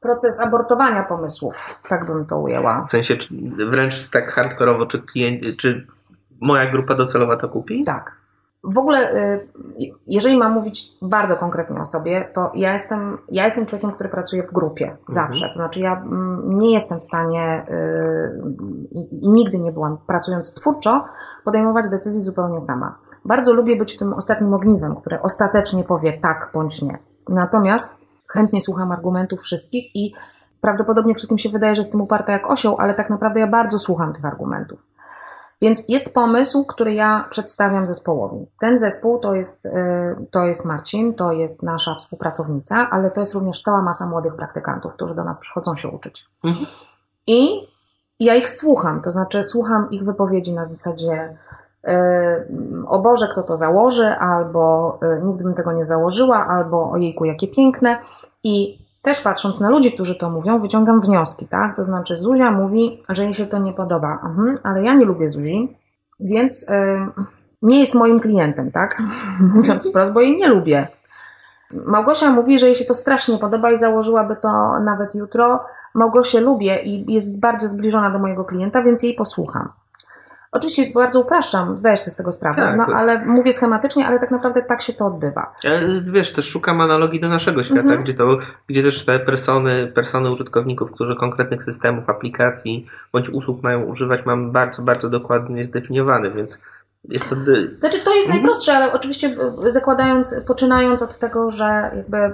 proces 0.00 0.40
abortowania 0.40 1.02
pomysłów, 1.02 1.80
tak 1.88 2.06
bym 2.06 2.26
to 2.26 2.38
ujęła. 2.38 2.84
W 2.88 2.90
sensie 2.90 3.16
wręcz 3.70 4.10
tak 4.10 4.32
hardkorowo, 4.32 4.86
czy, 4.86 5.02
klient, 5.02 5.42
czy 5.58 5.86
moja 6.40 6.70
grupa 6.70 6.94
docelowa 6.94 7.36
to 7.36 7.48
kupi? 7.48 7.82
Tak. 7.84 8.20
W 8.64 8.78
ogóle, 8.78 9.14
y, 9.14 9.48
jeżeli 10.06 10.36
mam 10.36 10.52
mówić 10.52 10.88
bardzo 11.02 11.36
konkretnie 11.36 11.80
o 11.80 11.84
sobie, 11.84 12.28
to 12.34 12.52
ja 12.54 12.72
jestem, 12.72 13.18
ja 13.30 13.44
jestem 13.44 13.66
człowiekiem, 13.66 13.90
który 13.90 14.08
pracuje 14.08 14.42
w 14.42 14.52
grupie 14.52 14.84
mhm. 14.84 15.04
zawsze. 15.08 15.46
To 15.46 15.52
znaczy, 15.52 15.80
ja 15.80 15.92
mm, 15.92 16.58
nie 16.58 16.72
jestem 16.72 16.98
w 16.98 17.04
stanie 17.04 17.66
y, 17.68 18.42
i, 18.90 19.26
i 19.26 19.28
nigdy 19.28 19.58
nie 19.58 19.72
byłam, 19.72 19.98
pracując 20.06 20.54
twórczo, 20.54 21.04
podejmować 21.44 21.88
decyzji 21.88 22.20
zupełnie 22.20 22.60
sama. 22.60 22.98
Bardzo 23.24 23.52
lubię 23.52 23.76
być 23.76 23.96
tym 23.96 24.12
ostatnim 24.12 24.54
ogniwem, 24.54 24.96
które 24.96 25.22
ostatecznie 25.22 25.84
powie 25.84 26.12
tak 26.12 26.50
bądź 26.54 26.82
nie. 26.82 26.98
Natomiast 27.28 27.96
chętnie 28.28 28.60
słucham 28.60 28.92
argumentów 28.92 29.40
wszystkich 29.40 29.96
i 29.96 30.14
prawdopodobnie 30.60 31.14
wszystkim 31.14 31.38
się 31.38 31.48
wydaje, 31.48 31.74
że 31.74 31.80
jestem 31.80 32.00
uparta 32.00 32.32
jak 32.32 32.50
osioł, 32.50 32.76
ale 32.78 32.94
tak 32.94 33.10
naprawdę 33.10 33.40
ja 33.40 33.46
bardzo 33.46 33.78
słucham 33.78 34.12
tych 34.12 34.24
argumentów. 34.24 34.78
Więc 35.62 35.84
jest 35.88 36.14
pomysł, 36.14 36.64
który 36.64 36.94
ja 36.94 37.26
przedstawiam 37.30 37.86
zespołowi. 37.86 38.46
Ten 38.60 38.76
zespół 38.76 39.18
to 39.18 39.34
jest, 39.34 39.66
y, 39.66 39.70
to 40.30 40.44
jest 40.44 40.64
Marcin, 40.64 41.14
to 41.14 41.32
jest 41.32 41.62
nasza 41.62 41.94
współpracownica, 41.94 42.90
ale 42.90 43.10
to 43.10 43.20
jest 43.20 43.34
również 43.34 43.60
cała 43.60 43.82
masa 43.82 44.06
młodych 44.06 44.36
praktykantów, 44.36 44.92
którzy 44.92 45.14
do 45.14 45.24
nas 45.24 45.38
przychodzą 45.38 45.74
się 45.74 45.88
uczyć. 45.88 46.26
Mhm. 46.44 46.66
I 47.26 47.68
ja 48.20 48.34
ich 48.34 48.48
słucham, 48.48 49.00
to 49.00 49.10
znaczy 49.10 49.44
słucham 49.44 49.90
ich 49.90 50.04
wypowiedzi 50.04 50.54
na 50.54 50.64
zasadzie 50.64 51.38
o 52.86 52.98
Boże, 52.98 53.28
kto 53.32 53.42
to 53.42 53.56
założy, 53.56 54.06
albo 54.06 54.98
y, 55.02 55.22
nigdy 55.24 55.44
bym 55.44 55.54
tego 55.54 55.72
nie 55.72 55.84
założyła, 55.84 56.46
albo 56.46 56.90
ojejku, 56.90 57.24
jakie 57.24 57.48
piękne. 57.48 57.98
I 58.44 58.78
też 59.02 59.20
patrząc 59.20 59.60
na 59.60 59.70
ludzi, 59.70 59.92
którzy 59.92 60.18
to 60.18 60.30
mówią, 60.30 60.60
wyciągam 60.60 61.00
wnioski, 61.00 61.46
tak? 61.48 61.76
To 61.76 61.84
znaczy 61.84 62.16
Zuzia 62.16 62.50
mówi, 62.50 63.02
że 63.08 63.24
jej 63.24 63.34
się 63.34 63.46
to 63.46 63.58
nie 63.58 63.72
podoba, 63.72 64.18
mhm, 64.24 64.54
ale 64.62 64.82
ja 64.82 64.94
nie 64.94 65.04
lubię 65.04 65.28
Zuzi, 65.28 65.76
więc 66.20 66.66
yy, 66.68 67.26
nie 67.62 67.80
jest 67.80 67.94
moim 67.94 68.20
klientem, 68.20 68.70
tak? 68.70 69.02
Mówiąc 69.54 69.88
wprost, 69.88 70.12
bo 70.12 70.20
jej 70.20 70.36
nie 70.36 70.48
lubię. 70.48 70.88
Małgosia 71.70 72.30
mówi, 72.30 72.58
że 72.58 72.66
jej 72.66 72.74
się 72.74 72.84
to 72.84 72.94
strasznie 72.94 73.38
podoba 73.38 73.70
i 73.70 73.76
założyłaby 73.76 74.36
to 74.36 74.80
nawet 74.80 75.14
jutro. 75.14 75.64
Małgosię 75.94 76.40
lubię 76.40 76.82
i 76.82 77.14
jest 77.14 77.40
bardzo 77.40 77.68
zbliżona 77.68 78.10
do 78.10 78.18
mojego 78.18 78.44
klienta, 78.44 78.82
więc 78.82 79.02
jej 79.02 79.14
posłucham. 79.14 79.72
Oczywiście 80.52 80.92
bardzo 80.94 81.20
upraszczam, 81.20 81.78
zdajesz 81.78 82.00
sobie 82.00 82.12
z 82.12 82.16
tego 82.16 82.32
sprawę, 82.32 82.62
tak, 82.62 82.76
no, 82.76 82.86
ale 82.94 83.26
mówię 83.26 83.52
schematycznie, 83.52 84.06
ale 84.06 84.18
tak 84.18 84.30
naprawdę 84.30 84.62
tak 84.62 84.82
się 84.82 84.92
to 84.92 85.06
odbywa. 85.06 85.54
wiesz, 86.12 86.32
też 86.32 86.48
szukam 86.48 86.80
analogii 86.80 87.20
do 87.20 87.28
naszego 87.28 87.62
świata, 87.62 87.80
mhm. 87.80 88.02
gdzie, 88.02 88.14
to, 88.14 88.38
gdzie 88.66 88.82
też 88.82 89.04
te 89.04 89.18
persony, 89.18 89.92
persony 89.94 90.30
użytkowników, 90.30 90.90
którzy 90.90 91.16
konkretnych 91.16 91.64
systemów, 91.64 92.08
aplikacji 92.08 92.84
bądź 93.12 93.28
usług 93.28 93.62
mają 93.62 93.82
używać, 93.82 94.26
mam 94.26 94.52
bardzo, 94.52 94.82
bardzo 94.82 95.10
dokładnie 95.10 95.64
zdefiniowane, 95.64 96.30
więc 96.30 96.58
jest 97.04 97.28
to... 97.28 97.36
Znaczy 97.78 98.04
to 98.04 98.14
jest 98.14 98.28
mhm. 98.28 98.36
najprostsze, 98.36 98.72
ale 98.72 98.92
oczywiście 98.92 99.36
zakładając, 99.66 100.34
poczynając 100.46 101.02
od 101.02 101.18
tego, 101.18 101.50
że 101.50 101.90
jakby 101.96 102.32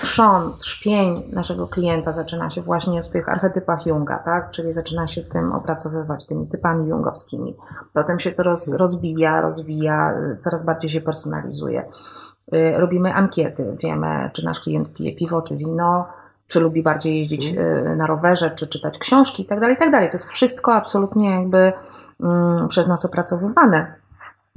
trzon, 0.00 0.56
trzpień 0.58 1.14
naszego 1.32 1.68
klienta 1.68 2.12
zaczyna 2.12 2.50
się 2.50 2.62
właśnie 2.62 3.02
w 3.02 3.08
tych 3.08 3.28
archetypach 3.28 3.86
Junga, 3.86 4.18
tak? 4.18 4.50
Czyli 4.50 4.72
zaczyna 4.72 5.06
się 5.06 5.22
tym 5.22 5.52
opracowywać, 5.52 6.26
tymi 6.26 6.46
typami 6.48 6.88
jungowskimi. 6.88 7.56
Potem 7.92 8.18
się 8.18 8.32
to 8.32 8.42
roz, 8.42 8.74
rozbija, 8.74 9.40
rozwija, 9.40 10.14
coraz 10.38 10.64
bardziej 10.64 10.90
się 10.90 11.00
personalizuje. 11.00 11.84
Y, 12.54 12.74
robimy 12.78 13.14
ankiety, 13.14 13.76
wiemy, 13.82 14.30
czy 14.32 14.44
nasz 14.44 14.60
klient 14.60 14.92
pije 14.92 15.12
piwo, 15.14 15.42
czy 15.42 15.56
wino, 15.56 16.08
czy 16.46 16.60
lubi 16.60 16.82
bardziej 16.82 17.16
jeździć 17.16 17.52
y, 17.52 17.96
na 17.96 18.06
rowerze, 18.06 18.50
czy 18.50 18.66
czytać 18.66 18.98
książki 18.98 19.42
itd., 19.42 19.60
tak 19.60 19.70
itd. 19.70 19.90
Tak 19.90 20.12
to 20.12 20.18
jest 20.18 20.28
wszystko 20.28 20.74
absolutnie 20.74 21.30
jakby 21.30 21.72
mm, 22.20 22.68
przez 22.68 22.88
nas 22.88 23.04
opracowywane. 23.04 23.99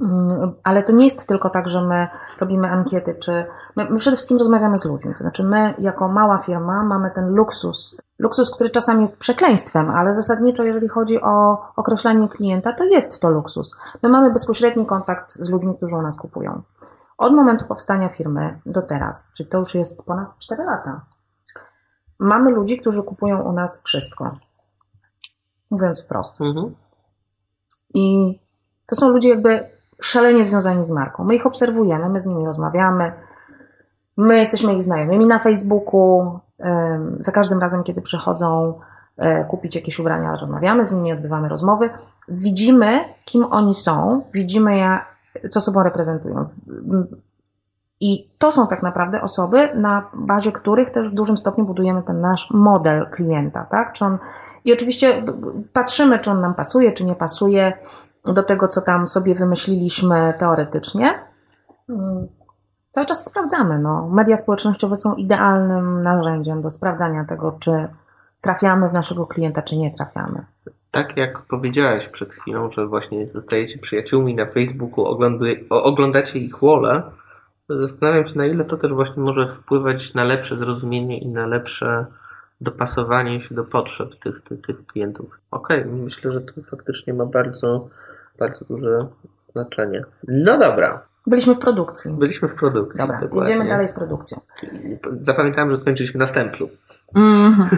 Mm, 0.00 0.54
ale 0.62 0.82
to 0.82 0.92
nie 0.92 1.04
jest 1.04 1.28
tylko 1.28 1.50
tak, 1.50 1.68
że 1.68 1.82
my 1.82 2.08
robimy 2.40 2.70
ankiety, 2.70 3.14
czy 3.14 3.46
my, 3.76 3.90
my, 3.90 3.98
przede 3.98 4.16
wszystkim 4.16 4.38
rozmawiamy 4.38 4.78
z 4.78 4.84
ludźmi. 4.84 5.12
To 5.12 5.18
znaczy, 5.18 5.44
my 5.44 5.74
jako 5.78 6.08
mała 6.08 6.38
firma 6.38 6.84
mamy 6.84 7.10
ten 7.10 7.28
luksus, 7.28 8.00
luksus, 8.18 8.50
który 8.50 8.70
czasami 8.70 9.00
jest 9.00 9.18
przekleństwem, 9.18 9.90
ale 9.90 10.14
zasadniczo, 10.14 10.62
jeżeli 10.62 10.88
chodzi 10.88 11.22
o 11.22 11.58
określenie 11.76 12.28
klienta, 12.28 12.72
to 12.72 12.84
jest 12.84 13.20
to 13.20 13.30
luksus. 13.30 13.76
My 14.02 14.08
mamy 14.08 14.30
bezpośredni 14.30 14.86
kontakt 14.86 15.30
z 15.30 15.50
ludźmi, 15.50 15.76
którzy 15.76 15.96
u 15.96 16.02
nas 16.02 16.18
kupują. 16.18 16.62
Od 17.18 17.32
momentu 17.32 17.64
powstania 17.64 18.08
firmy 18.08 18.60
do 18.66 18.82
teraz, 18.82 19.28
czyli 19.36 19.48
to 19.48 19.58
już 19.58 19.74
jest 19.74 20.02
ponad 20.02 20.38
4 20.38 20.64
lata, 20.64 21.06
mamy 22.18 22.50
ludzi, 22.50 22.78
którzy 22.78 23.02
kupują 23.02 23.42
u 23.42 23.52
nas 23.52 23.82
wszystko. 23.84 24.32
Mówiąc 25.70 26.04
wprost. 26.04 26.40
Mhm. 26.40 26.74
I 27.94 28.34
to 28.86 28.96
są 28.96 29.08
ludzie 29.08 29.28
jakby 29.28 29.73
szalenie 30.04 30.44
związani 30.44 30.84
z 30.84 30.90
marką. 30.90 31.24
My 31.24 31.34
ich 31.34 31.46
obserwujemy, 31.46 32.08
my 32.08 32.20
z 32.20 32.26
nimi 32.26 32.44
rozmawiamy, 32.44 33.12
my 34.16 34.38
jesteśmy 34.38 34.74
ich 34.74 34.82
znajomymi 34.82 35.26
na 35.26 35.38
Facebooku. 35.38 36.38
Za 37.18 37.32
każdym 37.32 37.60
razem, 37.60 37.82
kiedy 37.82 38.02
przychodzą 38.02 38.80
e, 39.16 39.44
kupić 39.44 39.74
jakieś 39.74 39.98
ubrania, 39.98 40.30
rozmawiamy 40.30 40.84
z 40.84 40.92
nimi, 40.92 41.12
odbywamy 41.12 41.48
rozmowy. 41.48 41.90
Widzimy, 42.28 43.04
kim 43.24 43.46
oni 43.50 43.74
są, 43.74 44.22
widzimy, 44.34 44.80
co 45.50 45.60
sobą 45.60 45.82
reprezentują. 45.82 46.48
I 48.00 48.28
to 48.38 48.50
są 48.50 48.66
tak 48.66 48.82
naprawdę 48.82 49.22
osoby, 49.22 49.68
na 49.74 50.10
bazie 50.14 50.52
których 50.52 50.90
też 50.90 51.10
w 51.10 51.14
dużym 51.14 51.36
stopniu 51.36 51.64
budujemy 51.64 52.02
ten 52.02 52.20
nasz 52.20 52.50
model 52.50 53.06
klienta, 53.10 53.66
tak? 53.70 53.92
Czy 53.92 54.04
on, 54.04 54.18
I 54.64 54.72
oczywiście 54.72 55.24
patrzymy, 55.72 56.18
czy 56.18 56.30
on 56.30 56.40
nam 56.40 56.54
pasuje, 56.54 56.92
czy 56.92 57.04
nie 57.04 57.14
pasuje, 57.14 57.72
do 58.32 58.42
tego, 58.42 58.68
co 58.68 58.80
tam 58.80 59.06
sobie 59.06 59.34
wymyśliliśmy 59.34 60.34
teoretycznie. 60.38 61.20
Mm, 61.88 62.28
cały 62.88 63.06
czas 63.06 63.24
sprawdzamy. 63.24 63.78
No. 63.78 64.08
Media 64.12 64.36
społecznościowe 64.36 64.96
są 64.96 65.14
idealnym 65.14 66.02
narzędziem 66.02 66.62
do 66.62 66.70
sprawdzania 66.70 67.24
tego, 67.24 67.56
czy 67.60 67.88
trafiamy 68.40 68.88
w 68.88 68.92
naszego 68.92 69.26
klienta, 69.26 69.62
czy 69.62 69.76
nie 69.76 69.90
trafiamy. 69.90 70.44
Tak 70.90 71.16
jak 71.16 71.42
powiedziałeś 71.42 72.08
przed 72.08 72.32
chwilą, 72.32 72.70
że 72.70 72.86
właśnie 72.86 73.28
zostajecie 73.28 73.78
przyjaciółmi 73.78 74.34
na 74.34 74.46
Facebooku, 74.46 75.04
oglądacie 75.70 76.38
ich 76.38 76.58
wolę, 76.58 77.02
zastanawiam 77.68 78.26
się, 78.26 78.38
na 78.38 78.46
ile 78.46 78.64
to 78.64 78.76
też 78.76 78.92
właśnie 78.92 79.22
może 79.22 79.46
wpływać 79.46 80.14
na 80.14 80.24
lepsze 80.24 80.58
zrozumienie 80.58 81.18
i 81.18 81.28
na 81.28 81.46
lepsze 81.46 82.06
dopasowanie 82.60 83.40
się 83.40 83.54
do 83.54 83.64
potrzeb 83.64 84.08
tych, 84.22 84.42
tych, 84.42 84.60
tych 84.60 84.86
klientów. 84.86 85.38
Okej, 85.50 85.80
okay, 85.80 85.92
myślę, 85.92 86.30
że 86.30 86.40
to 86.40 86.62
faktycznie 86.62 87.14
ma 87.14 87.26
bardzo 87.26 87.88
bardzo 88.38 88.64
duże 88.64 89.00
znaczenie. 89.52 90.04
No 90.28 90.58
dobra. 90.58 91.02
Byliśmy 91.26 91.54
w 91.54 91.58
produkcji. 91.58 92.12
Byliśmy 92.12 92.48
w 92.48 92.54
produkcji. 92.54 92.98
Dobra, 92.98 93.20
dokładnie. 93.20 93.52
jedziemy 93.52 93.70
dalej 93.70 93.88
z 93.88 93.94
produkcją. 93.94 94.40
Zapamiętałem, 95.16 95.70
że 95.70 95.76
skończyliśmy 95.76 96.18
na 96.18 96.26
stemplu. 96.26 96.68
Mm-hmm. 97.16 97.76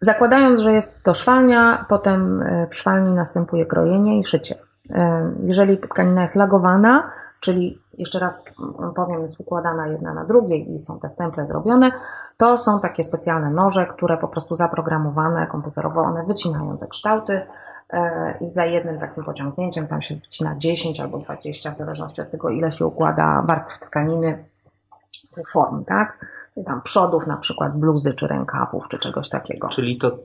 zakładając, 0.00 0.60
że 0.60 0.72
jest 0.72 1.02
to 1.02 1.14
szwalnia, 1.14 1.86
potem 1.88 2.42
e, 2.42 2.66
w 2.70 2.74
szwalni 2.74 3.12
następuje 3.12 3.66
krojenie 3.66 4.18
i 4.18 4.24
szycie. 4.24 4.54
E, 4.90 5.32
jeżeli 5.44 5.78
tkanina 5.78 6.20
jest 6.20 6.36
lagowana, 6.36 7.10
czyli 7.40 7.78
jeszcze 7.98 8.18
raz 8.18 8.44
powiem, 8.96 9.22
jest 9.22 9.40
układana 9.40 9.86
jedna 9.86 10.14
na 10.14 10.24
drugiej 10.24 10.72
i 10.72 10.78
są 10.78 10.98
te 10.98 11.08
stemple 11.08 11.46
zrobione, 11.46 11.90
to 12.36 12.56
są 12.56 12.80
takie 12.80 13.02
specjalne 13.02 13.50
noże, 13.50 13.86
które 13.86 14.16
po 14.16 14.28
prostu 14.28 14.54
zaprogramowane 14.54 15.46
komputerowo, 15.46 16.00
one 16.00 16.24
wycinają 16.24 16.78
te 16.78 16.86
kształty, 16.86 17.46
i 18.40 18.48
za 18.48 18.64
jednym 18.64 18.98
takim 18.98 19.24
pociągnięciem 19.24 19.86
tam 19.86 20.02
się 20.02 20.14
wycina 20.14 20.54
10 20.58 21.00
albo 21.00 21.18
20, 21.18 21.70
w 21.70 21.76
zależności 21.76 22.20
od 22.20 22.30
tego, 22.30 22.50
ile 22.50 22.72
się 22.72 22.86
układa 22.86 23.44
warstw 23.46 23.78
tkaniny, 23.78 24.44
form, 25.52 25.84
tak? 25.84 26.26
I 26.56 26.64
tam 26.64 26.82
przodów, 26.82 27.26
na 27.26 27.36
przykład 27.36 27.78
bluzy, 27.78 28.14
czy 28.14 28.26
rękawów, 28.26 28.88
czy 28.88 28.98
czegoś 28.98 29.28
takiego. 29.28 29.68
Czyli 29.68 29.98
to, 29.98 30.18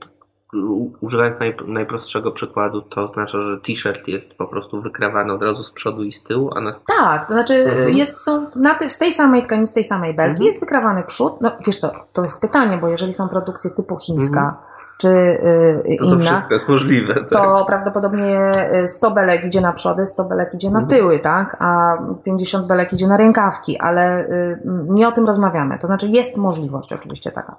używając 1.01 1.39
naj, 1.39 1.55
najprostszego 1.67 2.31
przykładu, 2.31 2.81
to 2.81 3.01
oznacza, 3.01 3.37
że 3.41 3.57
t-shirt 3.57 4.07
jest 4.07 4.33
po 4.33 4.49
prostu 4.49 4.81
wykrawany 4.81 5.33
od 5.33 5.41
razu 5.41 5.63
z 5.63 5.71
przodu 5.71 6.03
i 6.03 6.11
z 6.11 6.23
tyłu, 6.23 6.51
a 6.55 6.61
na... 6.61 6.71
Tak, 6.97 7.27
to 7.27 7.33
znaczy 7.33 7.53
mhm. 7.53 7.97
jest, 7.97 8.19
są 8.19 8.47
na 8.55 8.75
ty, 8.75 8.89
z 8.89 8.97
tej 8.97 9.11
samej 9.11 9.41
tkaniny, 9.41 9.67
z 9.67 9.73
tej 9.73 9.83
samej 9.83 10.13
belki 10.13 10.31
mhm. 10.31 10.47
jest 10.47 10.59
wykrawany 10.59 11.03
przód. 11.03 11.41
No 11.41 11.51
wiesz 11.67 11.77
co, 11.77 11.91
to 12.13 12.23
jest 12.23 12.41
pytanie, 12.41 12.77
bo 12.77 12.87
jeżeli 12.87 13.13
są 13.13 13.29
produkcje 13.29 13.71
typu 13.71 13.97
chińska, 13.99 14.41
mhm 14.41 14.80
czy 15.01 15.07
y, 15.07 15.97
no 16.01 16.09
to 16.09 16.15
inna, 16.15 16.25
wszystko 16.25 16.53
jest 16.53 16.69
możliwe. 16.69 17.13
Tak? 17.13 17.29
To 17.29 17.65
prawdopodobnie 17.65 18.51
100 18.85 19.07
y, 19.07 19.11
belek 19.13 19.45
idzie 19.45 19.61
na 19.61 19.73
przody, 19.73 20.05
100 20.05 20.23
belek 20.23 20.53
idzie 20.53 20.71
na 20.71 20.79
mhm. 20.79 20.99
tyły, 20.99 21.19
tak? 21.19 21.57
a 21.59 21.97
50 22.23 22.67
belek 22.67 22.93
idzie 22.93 23.07
na 23.07 23.17
rękawki, 23.17 23.79
ale 23.79 24.25
y, 24.25 24.59
nie 24.89 25.07
o 25.07 25.11
tym 25.11 25.25
rozmawiamy. 25.25 25.77
To 25.77 25.87
znaczy 25.87 26.07
jest 26.07 26.37
możliwość 26.37 26.93
oczywiście 26.93 27.31
taka. 27.31 27.55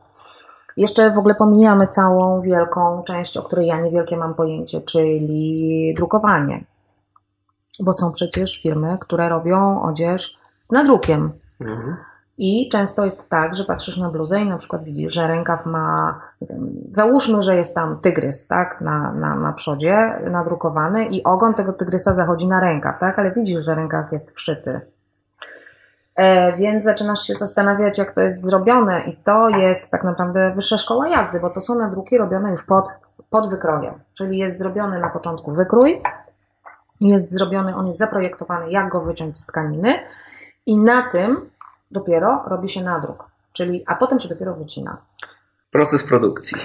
Jeszcze 0.77 1.11
w 1.11 1.19
ogóle 1.19 1.35
pomijamy 1.35 1.87
całą 1.87 2.41
wielką 2.41 3.03
część, 3.03 3.37
o 3.37 3.43
której 3.43 3.67
ja 3.67 3.81
niewielkie 3.81 4.17
mam 4.17 4.35
pojęcie, 4.35 4.81
czyli 4.81 5.95
drukowanie. 5.97 6.65
Bo 7.81 7.93
są 7.93 8.13
przecież 8.13 8.63
firmy, 8.63 8.99
które 9.01 9.29
robią 9.29 9.83
odzież 9.83 10.35
z 10.65 10.73
nadrukiem. 10.73 11.33
Mhm. 11.61 11.97
I 12.39 12.69
często 12.69 13.05
jest 13.05 13.31
tak, 13.31 13.55
że 13.55 13.65
patrzysz 13.65 13.97
na 13.97 14.11
bluzę 14.11 14.41
i 14.41 14.49
na 14.49 14.57
przykład 14.57 14.85
widzisz, 14.85 15.13
że 15.13 15.27
rękaw 15.27 15.67
ma, 15.67 16.21
załóżmy, 16.91 17.43
że 17.43 17.57
jest 17.57 17.75
tam 17.75 18.01
tygrys, 18.01 18.49
tak, 18.49 18.81
na, 18.81 19.13
na, 19.13 19.35
na 19.35 19.53
przodzie 19.53 20.21
nadrukowany 20.31 21.05
i 21.05 21.25
ogon 21.25 21.55
tego 21.55 21.73
tygrysa 21.73 22.13
zachodzi 22.13 22.49
na 22.49 22.61
rękaw, 22.61 23.01
tak, 23.01 23.19
ale 23.19 23.33
widzisz, 23.33 23.65
że 23.65 23.75
rękaw 23.75 24.13
jest 24.13 24.37
wszyty. 24.37 24.81
E, 26.17 26.57
więc 26.57 26.85
zaczynasz 26.85 27.23
się 27.23 27.35
zastanawiać, 27.35 27.99
jak 27.99 28.13
to 28.13 28.23
jest 28.23 28.43
zrobione 28.43 29.01
i 29.01 29.17
to 29.17 29.49
jest 29.49 29.91
tak 29.91 30.05
naprawdę 30.05 30.53
wyższa 30.55 30.79
szkoła 30.79 31.09
jazdy, 31.09 31.41
bo 31.41 31.51
to 31.51 31.61
są 31.61 31.75
nadruki 31.75 32.19
robione 32.19 32.51
już 32.51 32.67
pod, 32.67 32.89
pod 33.31 33.51
wykrojem, 33.51 33.95
czyli 34.15 34.39
jest 34.39 34.59
zrobiony 34.59 35.01
na 35.01 35.11
początku 35.11 35.53
wykrój, 35.53 36.03
jest 37.01 37.33
zrobiony, 37.33 37.77
on 37.77 37.87
jest 37.87 37.99
zaprojektowany, 37.99 38.71
jak 38.71 38.89
go 38.89 39.01
wyciąć 39.01 39.39
z 39.39 39.47
tkaniny 39.47 39.95
i 40.67 40.79
na 40.79 41.11
tym 41.11 41.51
dopiero 41.93 42.43
robi 42.47 42.69
się 42.69 42.83
nadruk, 42.83 43.27
czyli, 43.53 43.85
a 43.87 43.95
potem 43.95 44.19
się 44.21 44.29
dopiero 44.29 44.55
wycina. 44.55 44.97
Proces 45.71 46.05
produkcji. 46.05 46.59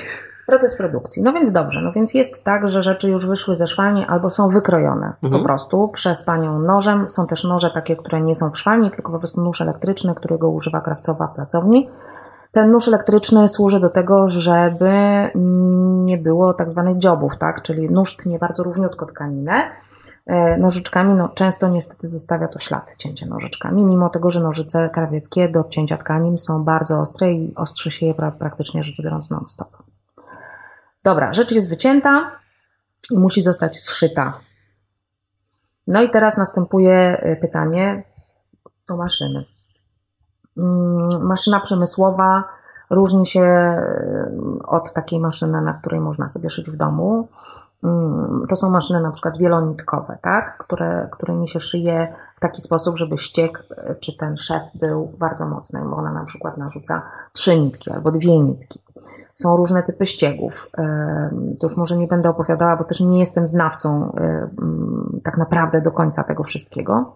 Proces 0.47 0.77
produkcji. 0.77 1.23
No 1.23 1.33
więc 1.33 1.51
dobrze, 1.51 1.81
no 1.81 1.91
więc 1.91 2.13
jest 2.13 2.43
tak, 2.43 2.67
że 2.67 2.81
rzeczy 2.81 3.09
już 3.09 3.25
wyszły 3.25 3.55
ze 3.55 3.67
szwalni 3.67 4.05
albo 4.05 4.29
są 4.29 4.49
wykrojone 4.49 5.13
Mhm. 5.23 5.31
po 5.41 5.47
prostu 5.47 5.87
przez 5.87 6.23
panią 6.23 6.59
nożem. 6.59 7.07
Są 7.09 7.27
też 7.27 7.43
noże 7.43 7.69
takie, 7.69 7.95
które 7.95 8.21
nie 8.21 8.35
są 8.35 8.51
w 8.51 8.57
szwalni, 8.57 8.91
tylko 8.91 9.11
po 9.11 9.17
prostu 9.17 9.41
nóż 9.41 9.61
elektryczny, 9.61 10.15
którego 10.15 10.49
używa 10.49 10.81
krawcowa 10.81 11.27
w 11.27 11.33
pracowni. 11.35 11.89
Ten 12.51 12.71
nóż 12.71 12.87
elektryczny 12.87 13.47
służy 13.47 13.79
do 13.79 13.89
tego, 13.89 14.27
żeby 14.27 14.91
nie 16.01 16.17
było 16.17 16.53
tak 16.53 16.69
zwanych 16.71 16.97
dziobów, 16.97 17.37
tak? 17.37 17.61
czyli 17.61 17.91
nóż 17.91 18.15
tnie 18.17 18.39
bardzo 18.39 18.63
równiutko 18.63 19.05
tkaninę. 19.05 19.71
E, 20.27 20.57
Nożyczkami 20.57 21.13
no, 21.13 21.29
często 21.29 21.67
niestety 21.67 22.07
zostawia 22.07 22.47
to 22.47 22.59
ślad 22.59 22.95
cięcia 22.95 23.25
nożyczkami, 23.25 23.83
mimo 23.83 24.09
tego, 24.09 24.29
że 24.29 24.39
nożyce 24.39 24.89
krawieckie 24.89 25.49
do 25.49 25.63
cięcia 25.63 25.97
tkanin 25.97 26.37
są 26.37 26.63
bardzo 26.63 26.99
ostre 26.99 27.31
i 27.31 27.55
ostrzy 27.55 27.91
się 27.91 28.05
je 28.05 28.13
pra- 28.13 28.31
praktycznie 28.31 28.83
rzecz 28.83 29.01
biorąc 29.03 29.29
non-stop. 29.29 29.77
Dobra, 31.03 31.33
rzecz 31.33 31.51
jest 31.51 31.69
wycięta 31.69 32.31
i 33.11 33.17
musi 33.17 33.41
zostać 33.41 33.77
zszyta. 33.77 34.33
No 35.87 36.01
i 36.01 36.09
teraz 36.09 36.37
następuje 36.37 37.25
y, 37.25 37.35
pytanie 37.41 38.03
o 38.91 38.97
maszyny. 38.97 39.45
Mm, 40.57 41.25
Maszyna 41.27 41.59
przemysłowa 41.59 42.43
różni 42.89 43.25
się 43.25 43.41
y, 43.41 44.67
od 44.67 44.93
takiej 44.93 45.19
maszyny, 45.19 45.61
na 45.61 45.73
której 45.73 45.99
można 45.99 46.27
sobie 46.27 46.49
szyć 46.49 46.69
w 46.69 46.75
domu. 46.75 47.27
Mm, 47.87 48.45
To 48.49 48.55
są 48.55 48.69
maszyny 48.69 49.01
na 49.01 49.11
przykład 49.11 49.37
wielonitkowe, 49.37 50.17
tak? 50.21 50.57
które, 50.57 51.09
którymi 51.11 51.47
się 51.47 51.59
szyje 51.59 52.13
w 52.35 52.39
taki 52.39 52.61
sposób, 52.61 52.97
żeby 52.97 53.17
ściek 53.17 53.63
y, 53.71 53.95
czy 53.95 54.17
ten 54.17 54.37
szef 54.37 54.63
był 54.75 55.11
bardzo 55.17 55.47
mocny, 55.47 55.81
bo 55.89 55.95
ona 55.95 56.11
na 56.11 56.25
przykład 56.25 56.57
narzuca 56.57 57.01
trzy 57.33 57.57
nitki 57.57 57.91
albo 57.91 58.11
dwie 58.11 58.39
nitki. 58.39 58.79
Są 59.35 59.55
różne 59.55 59.83
typy 59.83 60.05
ściegów. 60.05 60.71
To 61.59 61.67
już 61.67 61.77
może 61.77 61.97
nie 61.97 62.07
będę 62.07 62.29
opowiadała, 62.29 62.75
bo 62.75 62.83
też 62.83 62.99
nie 62.99 63.19
jestem 63.19 63.45
znawcą 63.45 64.11
em, 64.13 65.19
tak 65.23 65.37
naprawdę 65.37 65.81
do 65.81 65.91
końca 65.91 66.23
tego 66.23 66.43
wszystkiego. 66.43 67.15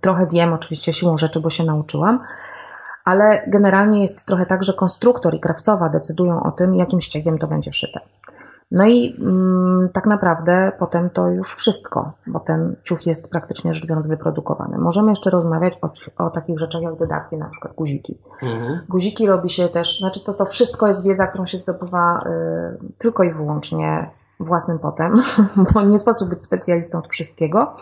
Trochę 0.00 0.26
wiem 0.26 0.52
oczywiście 0.52 0.92
siłą 0.92 1.16
rzeczy, 1.16 1.40
bo 1.40 1.50
się 1.50 1.64
nauczyłam, 1.64 2.20
ale 3.04 3.42
generalnie 3.46 4.00
jest 4.00 4.26
trochę 4.26 4.46
tak, 4.46 4.62
że 4.62 4.72
konstruktor 4.72 5.34
i 5.34 5.40
krawcowa 5.40 5.88
decydują 5.88 6.42
o 6.42 6.50
tym, 6.50 6.74
jakim 6.74 7.00
ściegiem 7.00 7.38
to 7.38 7.46
będzie 7.46 7.72
szyte. 7.72 8.00
No 8.74 8.84
i 8.84 9.16
mm, 9.20 9.88
tak 9.92 10.06
naprawdę 10.06 10.72
potem 10.78 11.10
to 11.10 11.28
już 11.28 11.54
wszystko, 11.54 12.12
bo 12.26 12.40
ten 12.40 12.76
ciuch 12.82 13.06
jest 13.06 13.30
praktycznie 13.30 13.74
rzecz 13.74 13.86
biorąc 13.86 14.06
wyprodukowany. 14.06 14.78
Możemy 14.78 15.10
jeszcze 15.10 15.30
rozmawiać 15.30 15.78
o, 15.82 16.24
o 16.24 16.30
takich 16.30 16.58
rzeczach 16.58 16.82
jak 16.82 16.96
dodatki, 16.96 17.36
na 17.36 17.48
przykład 17.48 17.74
guziki. 17.74 18.18
Mhm. 18.42 18.78
Guziki 18.88 19.26
robi 19.26 19.48
się 19.48 19.68
też, 19.68 19.98
znaczy 19.98 20.24
to, 20.24 20.32
to 20.32 20.46
wszystko 20.46 20.86
jest 20.86 21.04
wiedza, 21.04 21.26
którą 21.26 21.46
się 21.46 21.58
zdobywa 21.58 22.18
y, 22.18 22.94
tylko 22.98 23.22
i 23.22 23.32
wyłącznie 23.32 24.10
własnym 24.40 24.78
potem, 24.78 25.14
bo 25.74 25.82
nie 25.82 25.98
sposób 25.98 26.28
być 26.28 26.44
specjalistą 26.44 26.98
od 26.98 27.08
wszystkiego. 27.08 27.76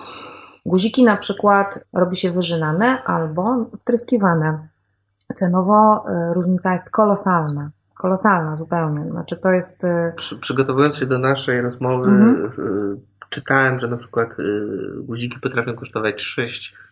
Guziki 0.67 1.05
na 1.05 1.17
przykład 1.17 1.85
robi 1.93 2.17
się 2.17 2.31
wyżynane 2.31 3.03
albo 3.03 3.57
wtryskiwane. 3.81 4.69
Cenowo 5.35 6.05
y, 6.09 6.35
różnica 6.35 6.73
jest 6.73 6.91
kolosalna. 6.91 7.71
Kolosalna 8.03 8.57
zupełnie. 8.57 9.11
Znaczy 9.11 9.37
to 9.37 9.51
jest... 9.51 9.85
Y, 9.85 10.13
Przy, 10.17 10.39
przygotowując 10.39 10.97
się 10.97 11.07
do 11.07 11.19
naszej 11.19 11.61
rozmowy, 11.61 12.11
Mhm. 12.11 12.47
y, 12.97 13.13
czytałem, 13.29 13.79
że 13.79 13.89
na 13.89 13.97
przykład 13.97 14.29
y, 14.41 14.45
guziki 15.03 15.39
potrafią 15.43 15.75
kosztować 15.75 16.23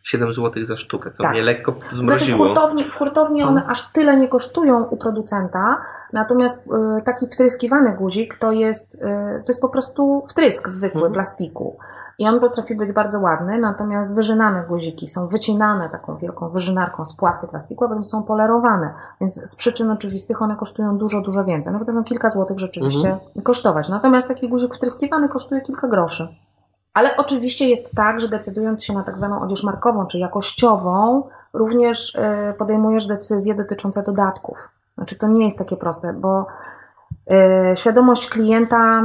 6-7 0.05 0.33
zł 0.33 0.65
za 0.65 0.77
sztukę, 0.77 1.11
co 1.11 1.23
Tak. 1.23 1.33
mnie 1.33 1.43
lekko 1.43 1.73
To 1.73 1.79
znaczy 1.81 1.97
w 1.97 2.05
zmroziło. 2.05 2.47
hurtowni, 2.47 2.91
w 2.91 2.95
hurtowni 2.97 3.43
one 3.43 3.67
aż 3.67 3.93
tyle 3.93 4.17
nie 4.17 4.29
kosztują 4.29 4.85
u 4.85 4.97
producenta, 4.97 5.83
natomiast 6.13 6.63
taki 7.05 7.27
wtryskiwany 7.27 7.95
guzik 7.97 8.37
to 8.37 8.53
jest, 8.53 9.01
to 9.01 9.45
jest 9.49 9.61
po 9.61 9.69
prostu 9.69 10.23
wtrysk 10.31 10.69
zwykły 10.69 10.99
Mhm. 11.01 11.13
plastiku. 11.13 11.79
I 12.21 12.29
on 12.29 12.41
potrafi 12.41 12.75
być 12.75 12.93
bardzo 12.93 13.21
ładny, 13.21 13.59
natomiast 13.59 14.15
wyżynane 14.15 14.65
guziki 14.69 15.07
są 15.07 15.29
wycinane 15.29 15.89
taką 15.89 16.17
wielką 16.17 16.49
wyżynarką 16.49 17.05
z 17.05 17.17
płaty 17.17 17.49
plastiku, 17.49 17.85
a 17.85 17.89
potem 17.89 18.05
są 18.05 18.23
polerowane. 18.23 18.95
Więc 19.21 19.51
z 19.51 19.57
przyczyn 19.57 19.91
oczywistych 19.91 20.43
one 20.43 20.57
kosztują 20.57 20.99
dużo, 20.99 21.21
dużo 21.21 21.45
więcej. 21.45 21.73
No 21.73 21.79
potrafią 21.79 22.05
kilka 22.05 22.29
złotych 22.29 22.59
rzeczywiście 22.59 23.19
kosztować. 23.45 23.89
Natomiast 23.89 24.29
taki 24.29 24.49
guzik 24.49 24.75
wtryskiwany 24.75 25.29
kosztuje 25.29 25.61
kilka 25.61 25.89
groszy. 25.89 26.29
Ale 26.95 27.17
oczywiście 27.17 27.69
jest 27.69 27.95
tak, 27.95 28.21
że 28.21 28.29
decydując 28.29 28.85
się 28.85 28.95
na 28.95 29.03
tak 29.03 29.17
zwaną 29.17 29.41
odzież 29.41 29.65
markową 29.65 30.07
czy 30.07 30.19
jakościową, 30.19 31.23
również 31.53 32.15
y, 32.15 32.55
podejmujesz 32.59 33.07
decyzje 33.07 33.55
dotyczące 33.55 34.03
dodatków. 34.03 34.69
Znaczy 34.95 35.17
to 35.17 35.29
nie 35.29 35.45
jest 35.45 35.59
takie 35.59 35.77
proste, 35.77 36.13
bo 36.13 36.47
y, 37.73 37.77
świadomość 37.77 38.29
klienta 38.29 39.03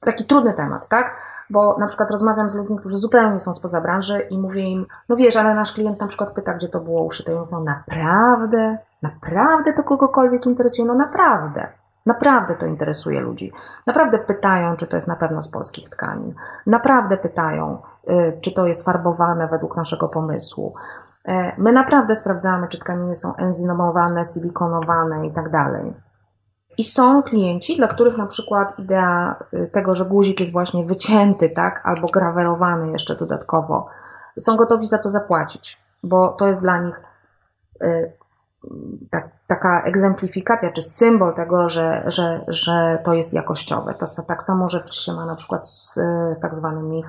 taki 0.00 0.24
trudny 0.24 0.54
temat, 0.54 0.88
tak? 0.88 1.28
Bo 1.50 1.76
na 1.80 1.86
przykład 1.86 2.10
rozmawiam 2.10 2.50
z 2.50 2.56
ludźmi, 2.56 2.78
którzy 2.78 2.96
zupełnie 2.96 3.38
są 3.38 3.52
spoza 3.52 3.80
branży 3.80 4.20
i 4.20 4.38
mówię 4.38 4.62
im, 4.62 4.86
no 5.08 5.16
wiesz, 5.16 5.36
ale 5.36 5.54
nasz 5.54 5.72
klient 5.72 6.00
na 6.00 6.06
przykład 6.06 6.30
pyta, 6.32 6.54
gdzie 6.54 6.68
to 6.68 6.80
było 6.80 7.04
uszyte. 7.04 7.32
I 7.32 7.34
mówię, 7.34 7.48
no 7.52 7.60
naprawdę? 7.60 8.78
Naprawdę 9.02 9.72
to 9.72 9.82
kogokolwiek 9.82 10.46
interesuje? 10.46 10.88
No 10.88 10.94
naprawdę. 10.94 11.68
Naprawdę 12.06 12.54
to 12.54 12.66
interesuje 12.66 13.20
ludzi. 13.20 13.52
Naprawdę 13.86 14.18
pytają, 14.18 14.76
czy 14.76 14.86
to 14.86 14.96
jest 14.96 15.08
na 15.08 15.16
pewno 15.16 15.42
z 15.42 15.50
polskich 15.50 15.88
tkanin. 15.88 16.34
Naprawdę 16.66 17.16
pytają, 17.16 17.78
y, 18.10 18.38
czy 18.40 18.54
to 18.54 18.66
jest 18.66 18.84
farbowane 18.84 19.48
według 19.48 19.76
naszego 19.76 20.08
pomysłu. 20.08 20.74
E, 21.28 21.52
My 21.58 21.72
naprawdę 21.72 22.14
sprawdzamy, 22.14 22.68
czy 22.68 22.78
tkaniny 22.78 23.14
są 23.14 23.36
enzymowane, 23.36 24.24
silikonowane 24.24 25.26
i 25.26 25.32
tak 25.32 25.50
dalej. 25.50 25.94
I 26.78 26.84
są 26.84 27.22
klienci, 27.22 27.76
dla 27.76 27.88
których 27.88 28.16
na 28.16 28.26
przykład 28.26 28.78
idea 28.78 29.44
y, 29.54 29.70
tego, 29.72 29.94
że 29.94 30.04
guzik 30.04 30.40
jest 30.40 30.52
właśnie 30.52 30.84
wycięty, 30.84 31.50
tak, 31.50 31.80
albo 31.84 32.08
grawerowany 32.08 32.90
jeszcze 32.90 33.16
dodatkowo, 33.16 33.86
są 34.38 34.56
gotowi 34.56 34.86
za 34.86 34.98
to 34.98 35.08
zapłacić, 35.08 35.82
bo 36.02 36.28
to 36.28 36.46
jest 36.48 36.60
dla 36.60 36.78
nich 36.78 36.96
y, 37.82 38.12
tak, 39.10 39.28
taka 39.46 39.82
egzemplifikacja, 39.82 40.72
czy 40.72 40.82
symbol 40.82 41.34
tego, 41.34 41.68
że, 41.68 42.02
że, 42.06 42.44
że 42.48 42.98
to 43.04 43.14
jest 43.14 43.34
jakościowe. 43.34 43.94
To 43.94 44.06
tak 44.26 44.42
samo 44.42 44.68
rzecz 44.68 44.94
się 44.94 45.12
ma 45.12 45.26
na 45.26 45.34
przykład 45.34 45.68
z 45.68 45.96
y, 45.96 46.40
tak 46.42 46.54
zwanymi 46.54 47.04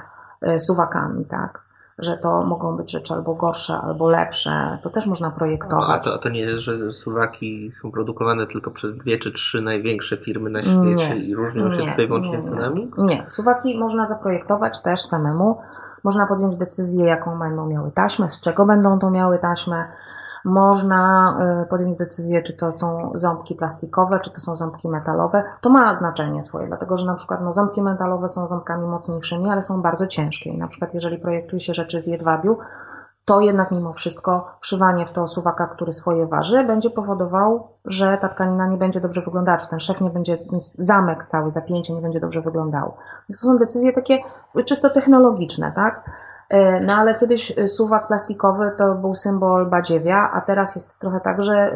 y, 0.48 0.60
suwakami, 0.60 1.26
tak, 1.26 1.69
że 2.00 2.18
to 2.18 2.42
mogą 2.42 2.78
być 2.78 2.92
rzeczy 2.92 3.14
albo 3.14 3.36
gorsze, 3.36 3.74
albo 3.74 4.10
lepsze. 4.10 4.78
To 4.84 4.90
też 4.90 5.08
można 5.08 5.28
A 5.28 5.32
projektować. 5.32 6.06
to, 6.06 6.14
a 6.14 6.18
to 6.18 6.30
nie 6.30 6.42
jest, 6.42 6.62
że 6.62 6.92
suwaki 6.92 7.72
są 7.82 7.92
produkowane 7.92 8.48
tylko 8.48 8.72
przez 8.72 8.98
dwie 8.98 9.18
czy 9.18 9.32
trzy 9.32 9.62
największe 9.62 10.18
firmy 10.18 10.50
na 10.50 10.62
świecie 10.62 11.10
Nie. 11.10 11.18
i 11.18 11.36
różnią 11.36 11.72
się 11.72 11.84
Nie, 11.84 12.04
i 12.04 12.08
wyłącznie 12.08 12.38
nie, 12.38 12.44
cenami? 12.44 12.92
Nie, 12.98 13.24
suwaki 13.28 13.78
można 13.78 14.06
zaprojektować 14.06 14.82
też 14.82 15.00
samemu. 15.02 15.58
Można 16.04 16.28
podjąć 16.28 16.58
decyzję, 16.58 17.06
jaką 17.06 17.40
będą 17.40 17.68
miały 17.68 17.92
taśmę, 17.92 18.30
z 18.30 18.40
czego 18.40 18.66
będą 18.66 19.00
to 19.00 19.12
miały 19.12 19.40
taśmę. 19.40 19.86
Można 20.46 21.34
y, 21.64 21.66
podjąć 21.66 21.98
decyzję, 21.98 22.42
czy 22.42 22.58
to 22.58 22.72
są 22.72 23.12
ząbki 23.14 23.56
plastikowe, 23.56 24.20
czy 24.20 24.32
to 24.32 24.40
są 24.40 24.56
ząbki 24.56 24.90
metalowe. 24.90 25.44
To 25.62 25.70
ma 25.70 25.94
znaczenie 25.94 26.44
swoje, 26.44 26.68
dlatego 26.68 26.96
że 26.96 27.06
na 27.06 27.16
przykład 27.16 27.42
no, 27.42 27.52
ząbki 27.52 27.82
metalowe 27.82 28.28
są 28.28 28.48
ząbkami 28.48 28.88
mocniejszymi, 28.88 29.50
ale 29.50 29.62
są 29.62 29.82
bardzo 29.82 30.08
ciężkie. 30.08 30.50
I 30.50 30.58
na 30.58 30.68
przykład 30.68 30.94
jeżeli 30.94 31.18
projektuje 31.18 31.60
się 31.60 31.74
rzeczy 31.74 32.02
z 32.02 32.08
jedwabiu, 32.08 32.58
to 33.30 33.42
jednak 33.42 33.72
mimo 33.72 33.94
wszystko 33.94 34.52
wszywanie 34.62 35.06
w 35.06 35.12
to 35.12 35.28
suwaka, 35.28 35.68
który 35.68 35.94
swoje 35.94 36.28
waży, 36.28 36.64
będzie 36.64 36.90
powodował, 36.90 37.68
że 37.86 38.18
ta 38.18 38.30
tkanina 38.30 38.68
nie 38.68 38.78
będzie 38.78 39.00
dobrze 39.00 39.22
wyglądała, 39.22 39.58
czy 39.58 39.70
ten 39.70 39.80
szef 39.80 40.02
nie 40.02 40.10
będzie, 40.10 40.38
ten 40.38 40.60
zamek 40.60 41.26
cały, 41.26 41.50
zapięcie 41.50 41.94
nie 41.94 42.02
będzie 42.02 42.20
dobrze 42.20 42.42
wyglądało. 42.42 42.98
To 43.28 43.38
są 43.38 43.58
decyzje 43.58 43.94
takie 43.94 44.18
czysto 44.66 44.90
technologiczne, 44.90 45.72
tak? 45.72 46.10
E, 46.50 46.80
No 46.80 46.94
ale 46.94 47.16
kiedyś 47.16 47.54
e, 47.58 47.68
suwak 47.68 48.08
plastikowy 48.08 48.72
to 48.78 48.96
był 48.96 49.16
symbol 49.16 49.70
badziewia, 49.70 50.32
a 50.34 50.42
teraz 50.42 50.76
jest 50.76 51.00
trochę 51.00 51.20
tak, 51.20 51.42
że 51.42 51.74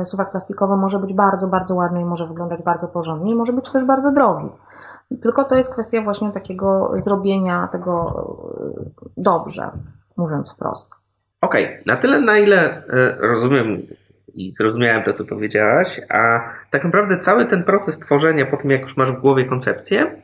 e, 0.00 0.04
suwak 0.04 0.30
plastikowy 0.30 0.76
może 0.76 0.98
być 0.98 1.14
bardzo, 1.14 1.48
bardzo 1.48 1.74
ładny 1.74 2.00
i 2.00 2.04
może 2.04 2.26
wyglądać 2.26 2.62
bardzo 2.62 2.88
porządnie 2.88 3.32
i 3.32 3.34
może 3.34 3.52
być 3.52 3.70
też 3.72 3.84
bardzo 3.84 4.12
drogi. 4.12 4.46
Tylko 5.22 5.44
to 5.44 5.56
jest 5.56 5.72
kwestia 5.72 6.02
właśnie 6.02 6.32
takiego 6.32 6.92
zrobienia 6.94 7.68
tego 7.72 8.24
dobrze, 9.16 9.70
mówiąc 10.16 10.52
wprost. 10.52 10.94
Okej, 11.40 11.82
na 11.86 11.96
tyle 11.96 12.20
na 12.20 12.38
ile 12.38 12.82
rozumiem 13.20 13.82
i 14.34 14.52
zrozumiałem 14.54 15.02
to, 15.02 15.12
co 15.12 15.24
powiedziałaś, 15.24 16.00
a 16.08 16.40
tak 16.70 16.84
naprawdę 16.84 17.18
cały 17.18 17.46
ten 17.46 17.64
proces 17.64 17.98
tworzenia 17.98 18.46
po 18.46 18.56
tym, 18.56 18.70
jak 18.70 18.80
już 18.80 18.96
masz 18.96 19.12
w 19.12 19.20
głowie 19.20 19.44
koncepcję, 19.44 20.22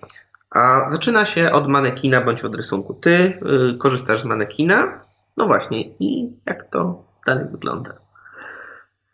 a 0.51 0.89
zaczyna 0.89 1.25
się 1.25 1.53
od 1.53 1.69
manekina 1.69 2.21
bądź 2.21 2.45
od 2.45 2.55
rysunku. 2.55 2.95
Ty 2.95 3.11
y, 3.11 3.79
korzystasz 3.79 4.23
z 4.23 4.25
manekina, 4.25 5.05
no 5.37 5.47
właśnie, 5.47 5.83
i 5.83 6.37
jak 6.47 6.71
to 6.71 7.05
dalej 7.27 7.45
wygląda? 7.51 7.91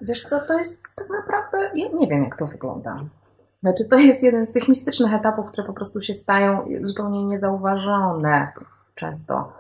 Wiesz 0.01 0.23
co, 0.25 0.41
to 0.41 0.59
jest 0.59 0.97
tak 0.97 1.07
naprawdę, 1.11 1.59
ja 1.75 1.89
nie 1.93 2.07
wiem 2.07 2.23
jak 2.23 2.37
to 2.37 2.47
wygląda. 2.47 2.99
Znaczy 3.55 3.89
to 3.89 3.99
jest 3.99 4.23
jeden 4.23 4.47
z 4.47 4.53
tych 4.53 4.69
mistycznych 4.69 5.15
etapów, 5.15 5.47
które 5.47 5.67
po 5.67 5.73
prostu 5.73 6.01
się 6.01 6.15
stają 6.15 6.69
zupełnie 6.83 7.25
niezauważone. 7.25 8.53
często. 8.95 9.53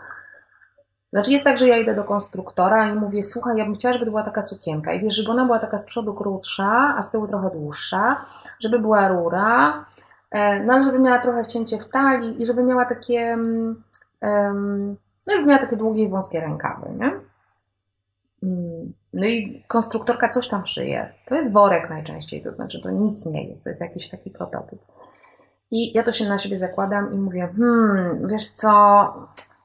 Znaczy 1.08 1.32
jest 1.32 1.44
tak, 1.44 1.58
że 1.58 1.68
ja 1.68 1.76
idę 1.76 1.94
do 1.94 2.04
konstruktora 2.04 2.88
i 2.88 2.94
mówię, 2.94 3.22
słuchaj, 3.22 3.56
ja 3.56 3.64
bym 3.64 3.74
chciała, 3.74 3.92
żeby 3.92 4.04
to 4.04 4.10
była 4.10 4.22
taka 4.22 4.42
sukienka. 4.42 4.92
I 4.92 5.00
wiesz, 5.00 5.14
żeby 5.14 5.30
ona 5.30 5.44
była 5.44 5.58
taka 5.58 5.76
z 5.76 5.86
przodu 5.86 6.14
krótsza, 6.14 6.94
a 6.96 7.02
z 7.02 7.10
tyłu 7.10 7.26
trochę 7.26 7.50
dłuższa, 7.50 8.24
żeby 8.60 8.78
była 8.78 9.08
rura, 9.08 9.84
no 10.64 10.72
ale 10.72 10.82
żeby 10.82 10.98
miała 10.98 11.18
trochę 11.18 11.44
wcięcie 11.44 11.78
w 11.78 11.88
talii 11.88 12.42
i 12.42 12.46
żeby 12.46 12.62
miała 12.62 12.84
takie, 12.84 13.38
um, 14.22 14.96
no 15.26 15.36
żeby 15.36 15.48
miała 15.48 15.60
takie 15.60 15.76
długie 15.76 16.02
i 16.02 16.08
wąskie 16.08 16.40
rękawy, 16.40 16.92
nie? 16.98 17.12
Mm, 18.42 18.92
no 19.12 19.26
i 19.26 19.64
konstruktorka 19.68 20.28
coś 20.28 20.48
tam 20.48 20.64
szyje. 20.64 21.12
To 21.26 21.34
jest 21.34 21.52
worek 21.52 21.90
najczęściej, 21.90 22.42
to 22.42 22.52
znaczy 22.52 22.80
to 22.80 22.90
nic 22.90 23.26
nie 23.26 23.48
jest, 23.48 23.64
to 23.64 23.70
jest 23.70 23.80
jakiś 23.80 24.08
taki 24.08 24.30
prototyp. 24.30 24.78
I 25.70 25.96
ja 25.96 26.02
to 26.02 26.12
się 26.12 26.28
na 26.28 26.38
siebie 26.38 26.56
zakładam 26.56 27.12
i 27.12 27.18
mówię, 27.18 27.48
hmm, 27.56 28.28
wiesz 28.28 28.46
co, 28.46 28.68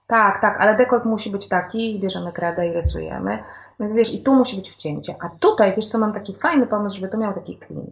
tak, 0.07 0.41
tak, 0.41 0.57
ale 0.59 0.75
dekolt 0.75 1.05
musi 1.05 1.31
być 1.31 1.47
taki, 1.47 1.99
bierzemy 1.99 2.31
kredę 2.31 2.67
i 2.67 2.73
rysujemy. 2.73 3.43
No 3.79 3.89
wiesz, 3.93 4.13
i 4.13 4.23
tu 4.23 4.35
musi 4.35 4.55
być 4.55 4.69
wcięcie. 4.69 5.15
A 5.19 5.29
tutaj, 5.29 5.73
wiesz 5.75 5.87
co, 5.87 5.99
mam 5.99 6.13
taki 6.13 6.33
fajny 6.33 6.67
pomysł, 6.67 6.95
żeby 6.95 7.07
to 7.07 7.17
miał 7.17 7.33
taki 7.33 7.59
clean. 7.59 7.91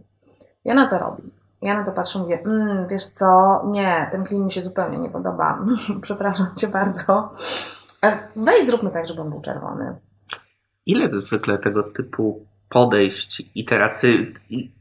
Ja 0.64 0.74
na 0.74 0.86
to 0.86 0.98
robię. 0.98 1.22
Ja 1.62 1.74
na 1.78 1.84
to 1.84 1.92
patrzę 1.92 2.18
i 2.18 2.22
mówię, 2.22 2.42
mm, 2.44 2.88
wiesz 2.88 3.06
co, 3.06 3.62
nie, 3.66 4.08
ten 4.12 4.26
clean 4.26 4.44
mi 4.44 4.50
się 4.50 4.60
zupełnie 4.60 4.98
nie 4.98 5.10
podoba. 5.10 5.58
Przepraszam 6.02 6.46
cię 6.56 6.68
bardzo. 6.68 7.32
E, 8.04 8.18
weź 8.36 8.64
zróbmy 8.64 8.90
tak, 8.90 9.08
żeby 9.08 9.20
on 9.20 9.30
był 9.30 9.40
czerwony. 9.40 9.96
Ile 10.86 11.10
zwykle 11.26 11.58
tego 11.58 11.82
typu 11.82 12.46
podejść, 12.68 13.42
iteracji, 13.54 14.34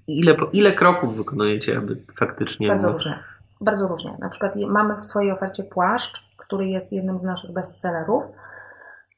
ile, 0.08 0.36
ile 0.54 0.74
kroków 0.74 1.15
wykonujecie, 1.15 1.78
aby 1.78 2.04
faktycznie... 2.20 2.68
Bardzo 2.68 2.92
różnie. 2.92 3.20
Bardzo 3.62 3.88
różnie. 3.88 4.18
Na 4.20 4.30
przykład 4.30 4.56
mamy 4.56 5.02
w 5.02 5.06
swojej 5.06 5.32
ofercie 5.32 5.63
płaszcz, 5.63 6.34
który 6.38 6.68
jest 6.68 6.92
jednym 6.92 7.20
z 7.20 7.24
naszych 7.24 7.52
bestsellerów, 7.52 8.24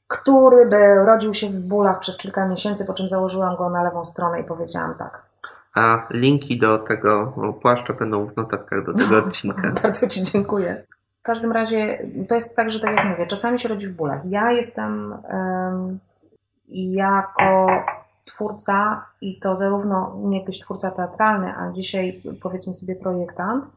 który 0.07 0.65
by 0.65 1.05
rodził 1.05 1.33
się 1.33 1.49
w 1.49 1.59
bólach 1.59 1.99
przez 1.99 2.17
kilka 2.17 2.47
miesięcy, 2.47 2.85
po 2.85 2.93
czym 2.93 3.07
założyłam 3.07 3.55
go 3.55 3.69
na 3.69 3.83
lewą 3.83 4.05
stronę 4.05 4.41
i 4.41 4.43
powiedziałam 4.43 4.95
tak. 4.95 5.30
A 5.75 6.07
linki 6.09 6.59
do 6.59 6.77
tego 6.77 7.33
płaszcza 7.61 7.93
będą 7.93 8.27
w 8.27 8.37
notatkach 8.37 8.85
do 8.85 8.93
tego 8.93 9.17
odcinka. 9.25 9.71
Bardzo 9.83 10.07
Ci 10.07 10.21
dziękuję. 10.21 10.83
W 11.19 11.23
każdym 11.23 11.51
razie 11.51 12.05
to 12.27 12.35
jest 12.35 12.55
tak, 12.55 12.69
że 12.69 12.79
tak 12.79 12.95
jak 12.95 13.05
mówię, 13.05 13.25
czasami 13.25 13.59
się 13.59 13.69
rodzi 13.69 13.87
w 13.87 13.95
bólach. 13.95 14.21
Ja 14.25 14.51
jestem 14.51 15.11
um, 15.11 15.99
jako 16.69 17.67
twórca 18.25 19.05
i 19.21 19.39
to 19.39 19.55
zarówno 19.55 20.15
niegdyś 20.23 20.59
twórca 20.59 20.91
teatralny, 20.91 21.53
a 21.57 21.71
dzisiaj 21.71 22.21
powiedzmy 22.41 22.73
sobie 22.73 22.95
projektant, 22.95 23.67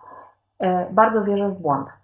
e, 0.59 0.93
bardzo 0.93 1.25
wierzę 1.25 1.49
w 1.49 1.59
błąd. 1.61 1.95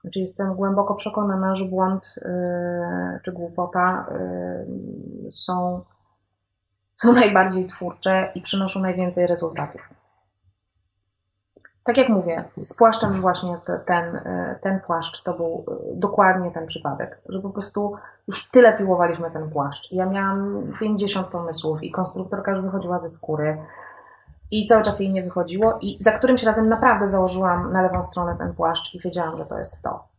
Znaczy 0.00 0.20
jestem 0.20 0.54
głęboko 0.54 0.94
przekonana, 0.94 1.54
że 1.54 1.64
błąd 1.64 2.14
yy, 2.16 3.20
czy 3.22 3.32
głupota 3.32 4.06
yy, 5.24 5.30
są, 5.30 5.84
są 7.02 7.12
najbardziej 7.22 7.66
twórcze 7.66 8.32
i 8.34 8.40
przynoszą 8.40 8.80
najwięcej 8.80 9.26
rezultatów. 9.26 9.88
Tak 11.84 11.96
jak 11.96 12.08
mówię, 12.08 12.44
z 12.56 12.76
płaszczem 12.76 13.12
właśnie 13.12 13.58
ten, 13.86 14.14
yy, 14.14 14.58
ten 14.60 14.80
płaszcz 14.80 15.22
to 15.22 15.34
był 15.34 15.64
dokładnie 15.94 16.50
ten 16.50 16.66
przypadek, 16.66 17.20
że 17.28 17.40
po 17.40 17.50
prostu 17.50 17.94
już 18.28 18.48
tyle 18.48 18.72
piłowaliśmy 18.72 19.30
ten 19.30 19.48
płaszcz. 19.48 19.92
Ja 19.92 20.06
miałam 20.06 20.72
50 20.80 21.26
pomysłów 21.26 21.82
i 21.82 21.90
konstruktorka 21.90 22.50
już 22.50 22.62
wychodziła 22.62 22.98
ze 22.98 23.08
skóry 23.08 23.58
i 24.50 24.66
cały 24.66 24.82
czas 24.82 25.00
jej 25.00 25.10
nie 25.10 25.22
wychodziło 25.22 25.78
i 25.80 25.98
za 26.00 26.12
którymś 26.12 26.42
razem 26.42 26.68
naprawdę 26.68 27.06
założyłam 27.06 27.72
na 27.72 27.82
lewą 27.82 28.02
stronę 28.02 28.36
ten 28.36 28.54
płaszcz 28.54 28.94
i 28.94 29.00
wiedziałam, 29.00 29.36
że 29.36 29.44
to 29.44 29.58
jest 29.58 29.82
to. 29.82 30.09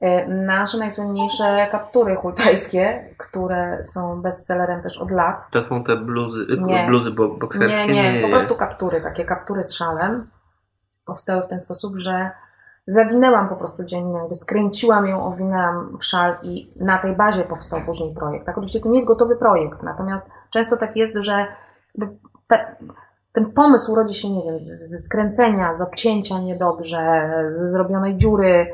E, 0.00 0.28
nasze 0.28 0.78
najsłynniejsze 0.78 1.68
kaptury 1.70 2.16
hultajskie, 2.16 3.04
które 3.18 3.82
są 3.82 4.22
bestsellerem 4.22 4.80
też 4.82 4.98
od 4.98 5.10
lat. 5.10 5.50
To 5.50 5.64
są 5.64 5.84
te 5.84 5.96
bluzy, 5.96 6.46
nie, 6.58 6.86
bluzy 6.86 7.10
bokserskie? 7.10 7.86
Nie, 7.86 7.94
nie, 7.94 8.12
nie, 8.12 8.22
po 8.22 8.28
prostu 8.28 8.54
kaptury, 8.56 9.00
takie 9.00 9.24
kaptury 9.24 9.62
z 9.62 9.74
szalem. 9.74 10.26
Powstały 11.04 11.42
w 11.42 11.46
ten 11.46 11.60
sposób, 11.60 11.96
że 11.96 12.30
zawinęłam 12.86 13.48
po 13.48 13.56
prostu 13.56 13.84
dziennie, 13.84 14.20
skręciłam 14.32 15.06
ją, 15.06 15.26
owinęłam 15.26 15.98
w 16.00 16.04
szal 16.04 16.36
i 16.42 16.72
na 16.76 16.98
tej 16.98 17.16
bazie 17.16 17.44
powstał 17.44 17.80
później 17.86 18.14
projekt. 18.14 18.46
Tak, 18.46 18.58
oczywiście 18.58 18.80
to 18.80 18.88
nie 18.88 18.94
jest 18.94 19.08
gotowy 19.08 19.36
projekt, 19.36 19.82
natomiast 19.82 20.26
często 20.50 20.76
tak 20.76 20.96
jest, 20.96 21.16
że 21.16 21.46
te, 22.48 22.76
ten 23.32 23.52
pomysł 23.52 23.94
rodzi 23.94 24.14
się, 24.14 24.30
nie 24.30 24.44
wiem, 24.44 24.58
ze 24.58 24.98
skręcenia, 24.98 25.72
z 25.72 25.82
obcięcia 25.82 26.38
niedobrze, 26.38 27.30
ze 27.48 27.70
zrobionej 27.70 28.16
dziury 28.16 28.66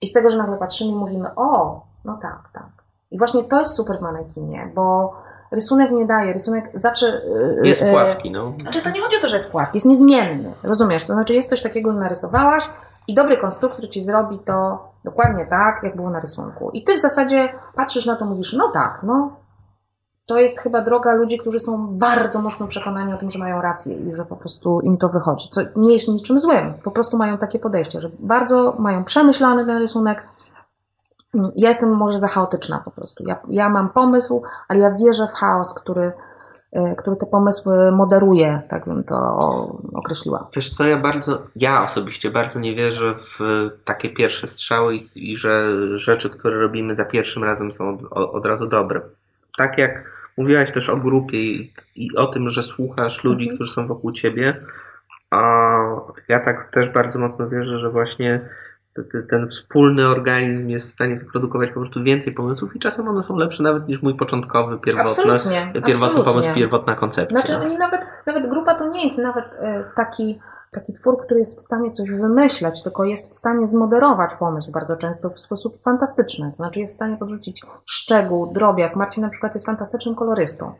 i 0.00 0.06
z 0.06 0.12
tego, 0.12 0.28
że 0.28 0.38
nagle 0.38 0.56
patrzymy 0.56 0.90
i 0.90 0.94
mówimy, 0.94 1.28
o, 1.36 1.80
no 2.04 2.18
tak, 2.22 2.50
tak. 2.52 2.68
I 3.10 3.18
właśnie 3.18 3.44
to 3.44 3.58
jest 3.58 3.76
super 3.76 3.98
w 3.98 4.00
manekinie, 4.00 4.72
bo 4.74 5.14
rysunek 5.50 5.90
nie 5.90 6.06
daje, 6.06 6.32
rysunek 6.32 6.64
zawsze... 6.74 7.06
E, 7.62 7.66
jest 7.66 7.82
e, 7.82 7.90
płaski, 7.90 8.30
no. 8.30 8.52
Znaczy 8.58 8.82
to 8.82 8.90
nie 8.90 9.00
chodzi 9.00 9.16
o 9.16 9.20
to, 9.20 9.28
że 9.28 9.36
jest 9.36 9.50
płaski, 9.50 9.76
jest 9.76 9.86
niezmienny, 9.86 10.52
rozumiesz? 10.62 11.04
To 11.04 11.12
znaczy 11.12 11.34
jest 11.34 11.50
coś 11.50 11.62
takiego, 11.62 11.90
że 11.90 11.98
narysowałaś 11.98 12.70
i 13.08 13.14
dobry 13.14 13.36
konstruktor 13.36 13.88
ci 13.88 14.02
zrobi 14.02 14.36
to 14.44 14.88
dokładnie 15.04 15.46
tak, 15.46 15.80
jak 15.82 15.96
było 15.96 16.10
na 16.10 16.20
rysunku. 16.20 16.70
I 16.70 16.84
ty 16.84 16.94
w 16.94 17.00
zasadzie 17.00 17.48
patrzysz 17.74 18.06
na 18.06 18.16
to, 18.16 18.24
mówisz, 18.24 18.52
no 18.52 18.68
tak, 18.68 19.00
no 19.02 19.36
to 20.28 20.38
jest 20.38 20.60
chyba 20.60 20.80
droga 20.80 21.14
ludzi, 21.14 21.38
którzy 21.38 21.58
są 21.58 21.86
bardzo 21.98 22.42
mocno 22.42 22.66
przekonani 22.66 23.14
o 23.14 23.16
tym, 23.16 23.28
że 23.28 23.38
mają 23.38 23.60
rację 23.60 23.96
i 23.96 24.12
że 24.12 24.24
po 24.24 24.36
prostu 24.36 24.80
im 24.80 24.96
to 24.96 25.08
wychodzi. 25.08 25.48
Co 25.50 25.60
nie 25.76 25.92
jest 25.92 26.08
niczym 26.08 26.38
złym, 26.38 26.74
po 26.82 26.90
prostu 26.90 27.16
mają 27.16 27.38
takie 27.38 27.58
podejście, 27.58 28.00
że 28.00 28.10
bardzo 28.18 28.76
mają 28.78 29.04
przemyślany 29.04 29.66
ten 29.66 29.78
rysunek. 29.78 30.28
Ja 31.56 31.68
jestem 31.68 31.96
może 31.96 32.18
za 32.18 32.28
chaotyczna 32.28 32.82
po 32.84 32.90
prostu. 32.90 33.24
Ja, 33.26 33.38
ja 33.48 33.68
mam 33.68 33.88
pomysł, 33.88 34.42
ale 34.68 34.80
ja 34.80 34.90
wierzę 34.90 35.28
w 35.28 35.38
chaos, 35.38 35.74
który, 35.74 36.12
e, 36.72 36.94
który 36.94 37.16
te 37.16 37.26
pomysły 37.26 37.92
moderuje, 37.92 38.62
tak 38.68 38.84
bym 38.84 39.04
to 39.04 39.16
określiła. 39.94 40.48
Wiesz 40.56 40.74
co, 40.74 40.84
ja 40.84 41.00
bardzo, 41.00 41.42
ja 41.56 41.84
osobiście 41.84 42.30
bardzo 42.30 42.60
nie 42.60 42.74
wierzę 42.74 43.14
w 43.14 43.70
takie 43.84 44.08
pierwsze 44.08 44.48
strzały 44.48 44.96
i, 44.96 45.32
i 45.32 45.36
że 45.36 45.72
rzeczy, 45.98 46.30
które 46.30 46.60
robimy 46.60 46.96
za 46.96 47.04
pierwszym 47.04 47.44
razem 47.44 47.72
są 47.72 47.98
od, 48.10 48.34
od 48.34 48.46
razu 48.46 48.66
dobre. 48.66 49.00
Tak 49.56 49.78
jak 49.78 50.17
Mówiłaś 50.38 50.72
też 50.72 50.88
o 50.88 50.96
grupie 50.96 51.38
i, 51.42 51.72
i 51.96 52.16
o 52.16 52.26
tym, 52.26 52.48
że 52.48 52.62
słuchasz 52.62 53.24
ludzi, 53.24 53.44
mhm. 53.44 53.56
którzy 53.56 53.72
są 53.72 53.86
wokół 53.86 54.12
ciebie. 54.12 54.64
A 55.30 55.40
ja 56.28 56.40
tak 56.40 56.70
też 56.70 56.88
bardzo 56.88 57.18
mocno 57.18 57.48
wierzę, 57.48 57.78
że 57.78 57.90
właśnie 57.90 58.48
ten 59.30 59.48
wspólny 59.48 60.08
organizm 60.08 60.68
jest 60.68 60.88
w 60.88 60.92
stanie 60.92 61.16
wyprodukować 61.16 61.68
po 61.68 61.74
prostu 61.74 62.02
więcej 62.02 62.32
pomysłów 62.32 62.76
i 62.76 62.78
czasem 62.78 63.08
one 63.08 63.22
są 63.22 63.36
lepsze 63.36 63.62
nawet 63.62 63.88
niż 63.88 64.02
mój 64.02 64.16
początkowy, 64.16 64.78
pierwotny, 64.78 65.24
pierwotny 65.24 65.92
absolutnie. 65.92 66.24
pomysł, 66.24 66.54
pierwotna 66.54 66.94
koncepcja. 66.94 67.40
Znaczy 67.40 67.78
nawet, 67.78 68.06
nawet 68.26 68.46
grupa 68.46 68.74
to 68.74 68.88
nie 68.88 69.04
jest 69.04 69.18
nawet 69.18 69.44
e, 69.44 69.84
taki 69.96 70.38
taki 70.72 70.92
twór, 70.92 71.24
który 71.24 71.40
jest 71.40 71.58
w 71.58 71.62
stanie 71.62 71.90
coś 71.90 72.10
wymyśleć, 72.10 72.82
tylko 72.82 73.04
jest 73.04 73.32
w 73.32 73.34
stanie 73.34 73.66
zmoderować 73.66 74.34
pomysł 74.34 74.72
bardzo 74.72 74.96
często 74.96 75.30
w 75.30 75.40
sposób 75.40 75.82
fantastyczny. 75.82 76.50
To 76.50 76.54
znaczy 76.54 76.80
jest 76.80 76.92
w 76.92 76.96
stanie 76.96 77.16
podrzucić 77.16 77.66
szczegół, 77.84 78.52
drobiazg. 78.52 78.96
Marcin 78.96 79.22
na 79.22 79.28
przykład 79.28 79.54
jest 79.54 79.66
fantastycznym 79.66 80.14
kolorystą. 80.14 80.72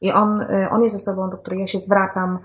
I 0.00 0.12
on, 0.12 0.40
y, 0.40 0.68
on 0.70 0.82
jest 0.82 0.96
osobą, 0.96 1.30
do 1.30 1.36
której 1.36 1.60
ja 1.60 1.66
się 1.66 1.78
zwracam 1.78 2.38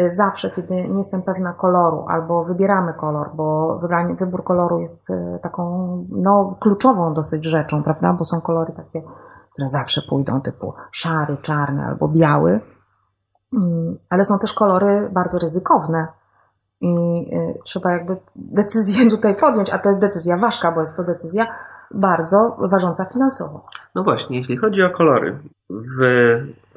y, 0.00 0.10
zawsze, 0.10 0.50
kiedy 0.50 0.74
nie 0.74 0.98
jestem 0.98 1.22
pewna 1.22 1.52
koloru, 1.52 2.04
albo 2.08 2.44
wybieramy 2.44 2.94
kolor, 2.94 3.30
bo 3.34 3.78
wybranie, 3.78 4.14
wybór 4.14 4.44
koloru 4.44 4.80
jest 4.80 5.10
y, 5.10 5.38
taką 5.42 5.64
no, 6.10 6.56
kluczową 6.60 7.14
dosyć 7.14 7.44
rzeczą, 7.44 7.82
prawda? 7.82 8.12
Bo 8.12 8.24
są 8.24 8.40
kolory 8.40 8.72
takie, 8.72 9.02
które 9.52 9.68
zawsze 9.68 10.02
pójdą, 10.08 10.40
typu 10.40 10.74
szary, 10.92 11.36
czarny 11.36 11.86
albo 11.86 12.08
biały. 12.08 12.60
Mm, 13.52 13.98
ale 14.10 14.24
są 14.24 14.38
też 14.38 14.52
kolory 14.52 15.10
bardzo 15.12 15.38
ryzykowne, 15.38 16.08
i 16.80 16.88
y, 17.34 17.58
trzeba 17.64 17.92
jakby 17.92 18.16
decyzję 18.36 19.08
tutaj 19.16 19.34
podjąć, 19.40 19.70
a 19.70 19.78
to 19.78 19.88
jest 19.88 20.00
decyzja 20.00 20.36
ważka, 20.36 20.72
bo 20.72 20.80
jest 20.80 20.96
to 20.96 21.04
decyzja 21.04 21.46
bardzo 21.90 22.56
ważąca 22.70 23.04
finansowo. 23.04 23.62
No 23.94 24.04
właśnie, 24.04 24.36
jeśli 24.36 24.56
chodzi 24.56 24.82
o 24.82 24.90
kolory, 24.90 25.38
w, 25.70 26.00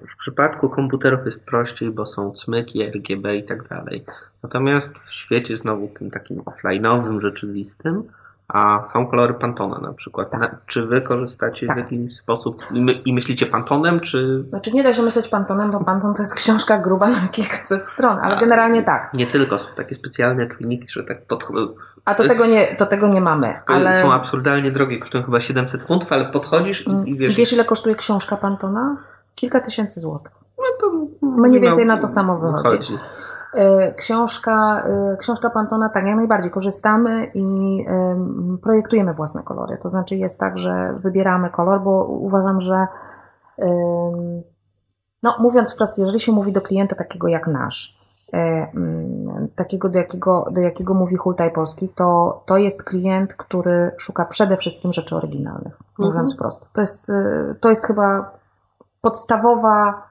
w 0.07 0.17
przypadku 0.17 0.69
komputerów 0.69 1.25
jest 1.25 1.45
prościej, 1.45 1.91
bo 1.91 2.05
są 2.05 2.31
cmyki, 2.31 2.83
RGB 2.83 3.35
i 3.35 3.43
tak 3.43 3.67
dalej. 3.67 4.05
Natomiast 4.43 4.93
w 4.93 5.13
świecie 5.13 5.57
znowu 5.57 5.87
tym 5.87 6.11
takim 6.11 6.41
offline'owym, 6.41 7.21
rzeczywistym, 7.21 8.03
a 8.53 8.83
są 8.93 9.07
kolory 9.07 9.33
Pantona 9.33 9.79
na 9.79 9.93
przykład. 9.93 10.31
Tak. 10.31 10.41
Na, 10.41 10.57
czy 10.67 10.85
wy 10.85 11.01
korzystacie 11.01 11.67
tak. 11.67 11.77
w 11.77 11.81
jakiś 11.81 12.17
sposób 12.17 12.55
i, 12.71 12.81
my, 12.81 12.91
i, 12.91 13.13
myślicie 13.13 13.45
Pantonem, 13.45 13.99
czy... 13.99 14.43
Znaczy 14.49 14.71
nie 14.71 14.83
da 14.83 14.93
się 14.93 15.03
myśleć 15.03 15.27
Pantonem, 15.27 15.71
bo 15.71 15.83
Panton 15.83 16.13
to 16.13 16.21
jest 16.21 16.35
książka 16.35 16.77
gruba 16.77 17.09
na 17.09 17.27
kilkaset 17.27 17.87
stron, 17.87 18.19
ale 18.21 18.35
a, 18.35 18.39
generalnie 18.39 18.83
tak. 18.83 19.13
Nie 19.13 19.27
tylko, 19.27 19.57
są 19.57 19.67
takie 19.75 19.95
specjalne 19.95 20.47
czujniki, 20.47 20.85
że 20.89 21.03
tak 21.03 21.25
pod... 21.25 21.43
A 22.05 22.13
to 22.13 22.27
tego 22.27 22.45
nie, 22.45 22.75
to 22.75 22.85
tego 22.85 23.07
nie 23.07 23.21
mamy, 23.21 23.59
ale... 23.67 23.93
Są 24.01 24.13
absurdalnie 24.13 24.71
drogie, 24.71 24.99
kosztują 24.99 25.23
chyba 25.23 25.39
700 25.39 25.83
funtów, 25.83 26.11
ale 26.11 26.25
podchodzisz 26.25 26.87
i, 26.87 27.09
i 27.09 27.17
wiesz... 27.17 27.35
Wiesz 27.35 27.53
ile 27.53 27.65
kosztuje 27.65 27.95
książka 27.95 28.37
Pantona? 28.37 28.97
Kilka 29.35 29.59
tysięcy 29.59 29.99
złotych. 29.99 30.33
No 30.57 30.63
to 30.81 30.91
Mniej 31.21 31.61
więcej 31.61 31.85
na 31.85 31.97
to 31.97 32.07
samo 32.07 32.37
wychodzi. 32.37 32.71
wychodzi. 32.71 32.93
E, 33.53 33.93
książka, 33.93 34.83
e, 34.87 35.17
książka 35.17 35.49
Pantona, 35.49 35.89
tak, 35.89 36.05
jak 36.05 36.15
najbardziej 36.15 36.51
korzystamy 36.51 37.31
i 37.33 37.85
projektujemy 38.61 39.13
własne 39.13 39.43
kolory. 39.43 39.77
To 39.77 39.89
znaczy 39.89 40.15
jest 40.15 40.39
tak, 40.39 40.57
że 40.57 40.95
wybieramy 41.03 41.49
kolor, 41.49 41.81
bo 41.83 42.05
uważam, 42.05 42.59
że 42.59 42.87
no 45.23 45.35
mówiąc 45.39 45.73
wprost, 45.73 45.97
jeżeli 45.97 46.19
się 46.19 46.31
mówi 46.31 46.51
do 46.51 46.61
klienta 46.61 46.95
takiego 46.95 47.27
jak 47.27 47.47
nasz, 47.47 47.97
e, 48.33 48.67
takiego 49.55 49.89
do 49.89 49.99
jakiego, 49.99 50.47
do 50.51 50.61
jakiego 50.61 50.93
mówi 50.93 51.15
Hultaj 51.15 51.51
Polski, 51.51 51.89
to, 51.89 52.43
to 52.45 52.57
jest 52.57 52.83
klient, 52.83 53.33
który 53.33 53.91
szuka 53.97 54.25
przede 54.25 54.57
wszystkim 54.57 54.91
rzeczy 54.91 55.15
oryginalnych, 55.15 55.79
mówiąc 55.97 56.31
mhm. 56.31 56.37
wprost. 56.37 56.73
To 56.73 56.81
jest, 56.81 57.11
to 57.59 57.69
jest 57.69 57.85
chyba 57.85 58.31
podstawowa 59.01 60.10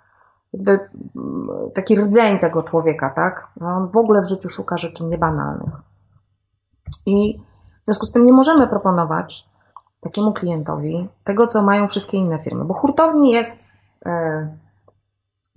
jakby 0.53 0.89
mm, 1.17 1.49
taki 1.75 1.97
rdzeń 1.97 2.39
tego 2.39 2.63
człowieka, 2.63 3.11
tak? 3.11 3.49
No, 3.61 3.67
on 3.67 3.89
w 3.89 3.97
ogóle 3.97 4.23
w 4.23 4.29
życiu 4.29 4.49
szuka 4.49 4.77
rzeczy 4.77 5.05
niebanalnych. 5.05 5.75
I 7.07 7.41
w 7.83 7.87
związku 7.87 8.07
z 8.07 8.13
tym 8.13 8.25
nie 8.25 8.33
możemy 8.33 8.67
proponować 8.67 9.49
takiemu 10.01 10.33
klientowi 10.33 11.09
tego, 11.25 11.47
co 11.47 11.63
mają 11.63 11.89
wszystkie 11.89 12.19
inne 12.19 12.39
firmy, 12.39 12.65
bo 12.65 12.75
hurtowni 12.75 13.31
jest 13.31 13.73
e, 14.07 14.57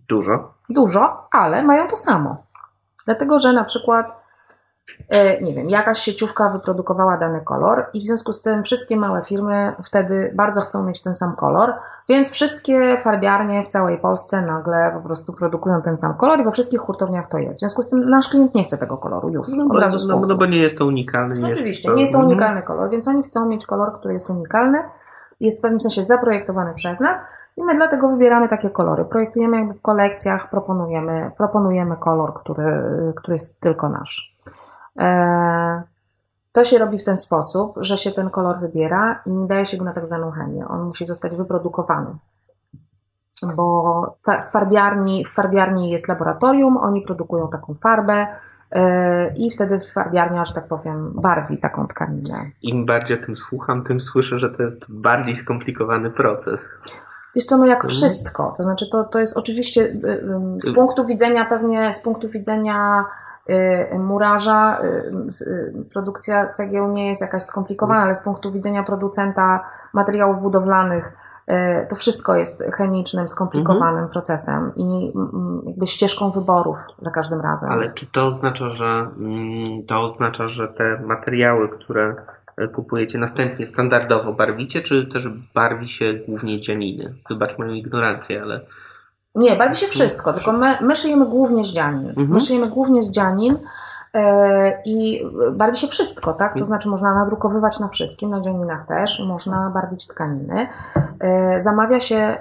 dużo. 0.07 0.53
Dużo, 0.69 1.27
ale 1.31 1.63
mają 1.63 1.87
to 1.87 1.95
samo. 1.95 2.37
Dlatego, 3.05 3.39
że 3.39 3.53
na 3.53 3.63
przykład 3.63 4.22
nie 5.41 5.53
wiem, 5.53 5.69
jakaś 5.69 5.99
sieciówka 5.99 6.49
wyprodukowała 6.49 7.17
dany 7.17 7.41
kolor 7.41 7.85
i 7.93 7.99
w 7.99 8.03
związku 8.03 8.33
z 8.33 8.41
tym 8.41 8.63
wszystkie 8.63 8.97
małe 8.97 9.21
firmy 9.21 9.75
wtedy 9.85 10.31
bardzo 10.35 10.61
chcą 10.61 10.83
mieć 10.83 11.01
ten 11.01 11.13
sam 11.13 11.35
kolor, 11.35 11.73
więc 12.09 12.29
wszystkie 12.29 12.97
farbiarnie 12.97 13.63
w 13.63 13.67
całej 13.67 13.97
Polsce 13.97 14.41
nagle 14.41 14.91
po 14.93 15.07
prostu 15.07 15.33
produkują 15.33 15.81
ten 15.81 15.97
sam 15.97 16.13
kolor 16.13 16.39
i 16.39 16.43
we 16.43 16.51
wszystkich 16.51 16.79
hurtowniach 16.79 17.27
to 17.27 17.37
jest. 17.37 17.57
W 17.57 17.59
związku 17.59 17.81
z 17.81 17.89
tym 17.89 18.09
nasz 18.09 18.27
klient 18.27 18.55
nie 18.55 18.63
chce 18.63 18.77
tego 18.77 18.97
koloru 18.97 19.29
już 19.29 19.47
no, 19.57 19.65
od 19.75 19.81
razu 19.81 20.07
no, 20.07 20.21
no, 20.27 20.35
bo 20.35 20.45
nie 20.45 20.61
jest 20.61 20.77
to 20.77 20.85
unikalny. 20.85 21.35
Nie 21.41 21.51
Oczywiście, 21.51 21.67
jest 21.67 21.83
to... 21.83 21.93
nie 21.93 21.99
jest 21.99 22.11
to 22.11 22.17
mhm. 22.17 22.29
unikalny 22.29 22.61
kolor, 22.61 22.89
więc 22.89 23.07
oni 23.07 23.23
chcą 23.23 23.45
mieć 23.45 23.65
kolor, 23.65 23.93
który 23.93 24.13
jest 24.13 24.29
unikalny, 24.29 24.83
jest 25.39 25.59
w 25.59 25.61
pewnym 25.61 25.79
sensie 25.79 26.03
zaprojektowany 26.03 26.73
przez 26.73 26.99
nas 26.99 27.21
i 27.57 27.63
my 27.63 27.75
dlatego 27.75 28.09
wybieramy 28.09 28.49
takie 28.49 28.69
kolory. 28.69 29.05
Projektujemy 29.05 29.57
jakby 29.57 29.73
w 29.73 29.81
kolekcjach, 29.81 30.49
proponujemy, 30.49 31.31
proponujemy 31.37 31.97
kolor, 31.97 32.33
który, 32.33 32.83
który 33.15 33.33
jest 33.33 33.59
tylko 33.59 33.89
nasz. 33.89 34.32
E, 34.99 35.83
to 36.51 36.63
się 36.63 36.77
robi 36.77 36.97
w 36.97 37.03
ten 37.03 37.17
sposób, 37.17 37.75
że 37.77 37.97
się 37.97 38.11
ten 38.11 38.29
kolor 38.29 38.59
wybiera 38.59 39.21
i 39.25 39.31
nie 39.31 39.47
daje 39.47 39.65
się 39.65 39.77
go 39.77 39.85
na 39.85 39.93
tak 39.93 40.05
zwaną 40.05 40.31
chemię. 40.31 40.67
On 40.67 40.83
musi 40.83 41.05
zostać 41.05 41.35
wyprodukowany. 41.35 42.15
Bo 43.55 44.15
w 44.23 44.51
farbiarni, 44.51 45.25
w 45.25 45.29
farbiarni 45.29 45.91
jest 45.91 46.07
laboratorium, 46.07 46.77
oni 46.77 47.01
produkują 47.01 47.49
taką 47.49 47.73
farbę, 47.73 48.27
e, 48.71 49.33
i 49.33 49.51
wtedy 49.51 49.79
farbiarnia, 49.93 50.45
że 50.45 50.53
tak 50.53 50.67
powiem, 50.67 51.11
barwi 51.15 51.57
taką 51.57 51.85
tkaninę. 51.85 52.51
Im 52.61 52.85
bardziej 52.85 53.21
o 53.21 53.25
tym 53.25 53.37
słucham, 53.37 53.83
tym 53.83 54.01
słyszę, 54.01 54.39
że 54.39 54.49
to 54.49 54.63
jest 54.63 54.85
bardziej 54.89 55.35
skomplikowany 55.35 56.11
proces. 56.11 56.69
Jest 57.35 57.49
to 57.49 57.57
no 57.57 57.65
jak 57.65 57.77
mhm. 57.77 57.91
wszystko. 57.91 58.53
To 58.57 58.63
znaczy, 58.63 58.89
to, 58.89 59.03
to 59.03 59.19
jest 59.19 59.37
oczywiście 59.37 59.81
y, 59.81 59.91
y, 60.57 60.61
z 60.61 60.73
punktu 60.73 61.05
widzenia 61.05 61.45
pewnie, 61.45 61.93
z 61.93 62.01
punktu 62.01 62.29
widzenia 62.29 63.05
murarza. 63.99 64.79
Y, 64.83 65.47
y, 65.47 65.73
produkcja 65.93 66.51
cegieł 66.51 66.87
nie 66.87 67.07
jest 67.07 67.21
jakaś 67.21 67.41
skomplikowana, 67.41 68.01
ale 68.01 68.15
z 68.15 68.23
punktu 68.23 68.51
widzenia 68.51 68.83
producenta 68.83 69.69
materiałów 69.93 70.41
budowlanych 70.41 71.13
to 71.89 71.95
wszystko 71.95 72.35
jest 72.35 72.63
chemicznym, 72.77 73.27
skomplikowanym 73.27 74.03
mhm. 74.03 74.09
procesem 74.09 74.71
i 74.75 75.11
mm, 75.15 75.61
jakby 75.65 75.85
ścieżką 75.85 76.31
wyborów 76.31 76.77
za 76.99 77.11
każdym 77.11 77.41
razem. 77.41 77.71
Ale 77.71 77.93
czy 77.93 78.05
to 78.05 78.25
oznacza, 78.25 78.69
że 78.69 78.85
mm, 79.17 79.63
to 79.87 80.01
oznacza, 80.01 80.47
że 80.47 80.67
te 80.67 81.01
materiały, 81.05 81.69
które 81.69 82.15
kupujecie 82.73 83.17
następnie 83.17 83.65
standardowo 83.65 84.33
barwicie, 84.33 84.81
czy 84.81 85.05
też 85.13 85.29
barwi 85.53 85.87
się 85.87 86.13
głównie 86.27 86.61
dzianiny? 86.61 87.13
Wybacz 87.29 87.57
moją 87.57 87.73
ignorancję, 87.73 88.41
ale 88.41 88.65
nie, 89.35 89.55
barwi 89.55 89.75
się 89.75 89.87
wszystko, 89.87 90.33
tylko 90.33 90.51
my, 90.51 90.77
my 90.81 90.95
szyjemy 90.95 91.25
głównie 91.25 91.63
z 91.63 91.73
dzianin. 91.73 92.09
Mhm. 92.09 92.29
My 92.29 92.39
szyjemy 92.39 92.67
głównie 92.67 93.03
z 93.03 93.11
dzianin 93.11 93.57
e, 94.13 94.73
i 94.85 95.23
barwi 95.51 95.77
się 95.77 95.87
wszystko, 95.87 96.33
tak? 96.33 96.57
To 96.57 96.65
znaczy 96.65 96.89
można 96.89 97.13
nadrukowywać 97.13 97.79
na 97.79 97.87
wszystkim, 97.87 98.29
na 98.29 98.41
dzianinach 98.41 98.85
też, 98.85 99.23
można 99.27 99.69
barwić 99.69 100.07
tkaniny. 100.07 100.67
E, 101.19 101.61
zamawia 101.61 101.99
się 101.99 102.37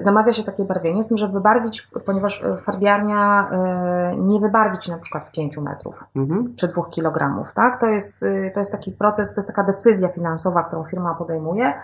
zamawia 0.00 0.32
się 0.32 0.42
takie 0.42 0.64
barwienie, 0.64 1.02
z 1.02 1.08
tym, 1.08 1.16
że 1.16 1.28
wybarwić, 1.28 1.88
ponieważ 2.06 2.44
y, 2.44 2.52
farbiarnia 2.52 3.50
y, 4.12 4.16
nie 4.16 4.40
wybarwić 4.40 4.88
na 4.88 4.98
przykład 4.98 5.32
5 5.32 5.58
metrów 5.58 6.04
mhm. 6.16 6.44
czy 6.56 6.68
2 6.68 6.84
kilogramów, 6.90 7.52
tak? 7.52 7.80
To 7.80 7.86
jest, 7.86 8.20
to 8.54 8.60
jest 8.60 8.72
taki 8.72 8.92
proces, 8.92 9.34
to 9.34 9.40
jest 9.40 9.48
taka 9.48 9.62
decyzja 9.62 10.08
finansowa, 10.08 10.62
którą 10.62 10.84
firma 10.84 11.14
podejmuje, 11.14 11.74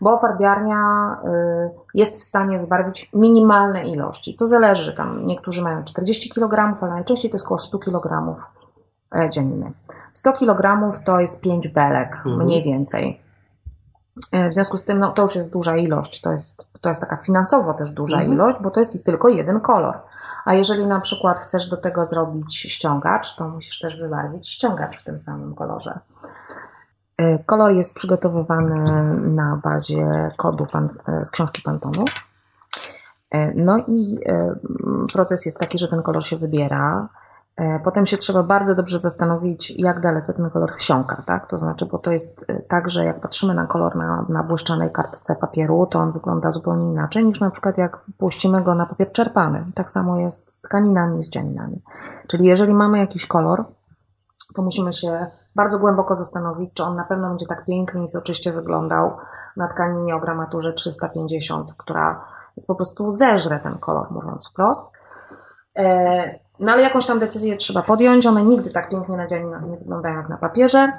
bo 0.00 0.18
farbiarnia 0.18 0.78
jest 1.94 2.20
w 2.20 2.24
stanie 2.24 2.58
wybarwić 2.58 3.10
minimalne 3.14 3.88
ilości. 3.88 4.36
To 4.36 4.46
zależy, 4.46 4.94
tam 4.94 5.26
niektórzy 5.26 5.62
mają 5.62 5.84
40 5.84 6.30
kg, 6.30 6.78
ale 6.80 6.90
najczęściej 6.90 7.30
to 7.30 7.34
jest 7.34 7.46
około 7.46 7.58
100 7.58 7.78
kg 7.78 8.34
e, 9.14 9.30
dziennie. 9.30 9.72
100 10.12 10.32
kg 10.32 10.90
to 11.04 11.20
jest 11.20 11.40
5 11.40 11.68
belek, 11.68 12.14
mhm. 12.16 12.36
mniej 12.36 12.62
więcej. 12.62 13.27
E, 14.32 14.48
w 14.48 14.54
związku 14.54 14.76
z 14.76 14.84
tym 14.84 14.98
no, 14.98 15.12
to 15.12 15.22
już 15.22 15.36
jest 15.36 15.52
duża 15.52 15.76
ilość, 15.76 16.20
to 16.20 16.32
jest, 16.32 16.70
to 16.80 16.88
jest 16.88 17.00
taka 17.00 17.16
finansowo 17.16 17.74
też 17.74 17.92
duża 17.92 18.16
mhm. 18.16 18.34
ilość, 18.34 18.58
bo 18.62 18.70
to 18.70 18.80
jest 18.80 19.04
tylko 19.04 19.28
jeden 19.28 19.60
kolor. 19.60 19.98
A 20.44 20.54
jeżeli 20.54 20.86
na 20.86 21.00
przykład 21.00 21.38
chcesz 21.38 21.68
do 21.68 21.76
tego 21.76 22.04
zrobić 22.04 22.56
ściągacz, 22.56 23.36
to 23.36 23.48
musisz 23.48 23.78
też 23.78 24.00
wybarwić 24.00 24.48
ściągacz 24.48 24.98
w 24.98 25.04
tym 25.04 25.18
samym 25.18 25.54
kolorze. 25.54 25.98
E, 27.16 27.38
kolor 27.38 27.72
jest 27.72 27.94
przygotowywany 27.94 28.92
na 29.30 29.60
bazie 29.64 30.30
kodu 30.36 30.66
pan, 30.66 30.88
e, 31.08 31.24
z 31.24 31.30
książki 31.30 31.62
Pantonu. 31.62 32.04
No 33.54 33.78
i 33.78 34.18
proces 35.12 35.46
jest 35.46 35.58
taki, 35.58 35.78
że 35.78 35.88
ten 35.88 36.02
kolor 36.02 36.24
się 36.24 36.36
wybiera. 36.36 37.08
E, 37.58 37.80
potem 37.84 38.06
się 38.06 38.16
trzeba 38.16 38.42
bardzo 38.42 38.74
dobrze 38.74 39.00
zastanowić, 39.00 39.70
jak 39.70 40.00
dalece 40.00 40.34
ten 40.34 40.50
kolor 40.50 40.74
wsiąka, 40.74 41.22
tak? 41.26 41.48
To 41.48 41.56
znaczy, 41.56 41.86
bo 41.86 41.98
to 41.98 42.12
jest 42.12 42.44
e, 42.48 42.62
tak, 42.62 42.90
że 42.90 43.04
jak 43.04 43.20
patrzymy 43.20 43.54
na 43.54 43.66
kolor 43.66 43.96
na, 43.96 44.26
na 44.28 44.42
błyszczanej 44.42 44.92
kartce 44.92 45.36
papieru, 45.36 45.86
to 45.86 45.98
on 45.98 46.12
wygląda 46.12 46.50
zupełnie 46.50 46.90
inaczej 46.90 47.26
niż 47.26 47.40
na 47.40 47.50
przykład 47.50 47.78
jak 47.78 48.04
puścimy 48.18 48.62
go 48.62 48.74
na 48.74 48.86
papier 48.86 49.12
czerpany. 49.12 49.64
Tak 49.74 49.90
samo 49.90 50.18
jest 50.18 50.52
z 50.52 50.60
tkaninami 50.60 51.18
i 51.18 51.22
z 51.22 51.30
dzianinami. 51.30 51.82
Czyli 52.26 52.44
jeżeli 52.44 52.74
mamy 52.74 52.98
jakiś 52.98 53.26
kolor, 53.26 53.64
to 54.54 54.62
musimy 54.62 54.92
się 54.92 55.26
bardzo 55.54 55.78
głęboko 55.78 56.14
zastanowić, 56.14 56.74
czy 56.74 56.82
on 56.82 56.96
na 56.96 57.04
pewno 57.04 57.28
będzie 57.28 57.46
tak 57.46 57.64
pięknie 57.64 58.04
i 58.04 58.08
soczyście 58.08 58.52
wyglądał 58.52 59.16
na 59.56 59.68
tkaninie 59.68 60.16
o 60.16 60.20
gramaturze 60.20 60.72
350, 60.72 61.74
która 61.76 62.24
jest 62.56 62.68
po 62.68 62.74
prostu 62.74 63.10
zeżre 63.10 63.58
ten 63.58 63.78
kolor, 63.78 64.10
mówiąc 64.10 64.48
wprost. 64.50 64.90
E, 65.76 66.47
no 66.60 66.72
ale 66.72 66.82
jakąś 66.82 67.06
tam 67.06 67.18
decyzję 67.18 67.56
trzeba 67.56 67.82
podjąć. 67.82 68.26
One 68.26 68.44
nigdy 68.44 68.70
tak 68.70 68.88
pięknie 68.90 69.16
na 69.16 69.26
dzianinach 69.26 69.62
nie 69.62 69.76
wyglądają 69.76 70.16
jak 70.16 70.28
na 70.28 70.36
papierze. 70.36 70.92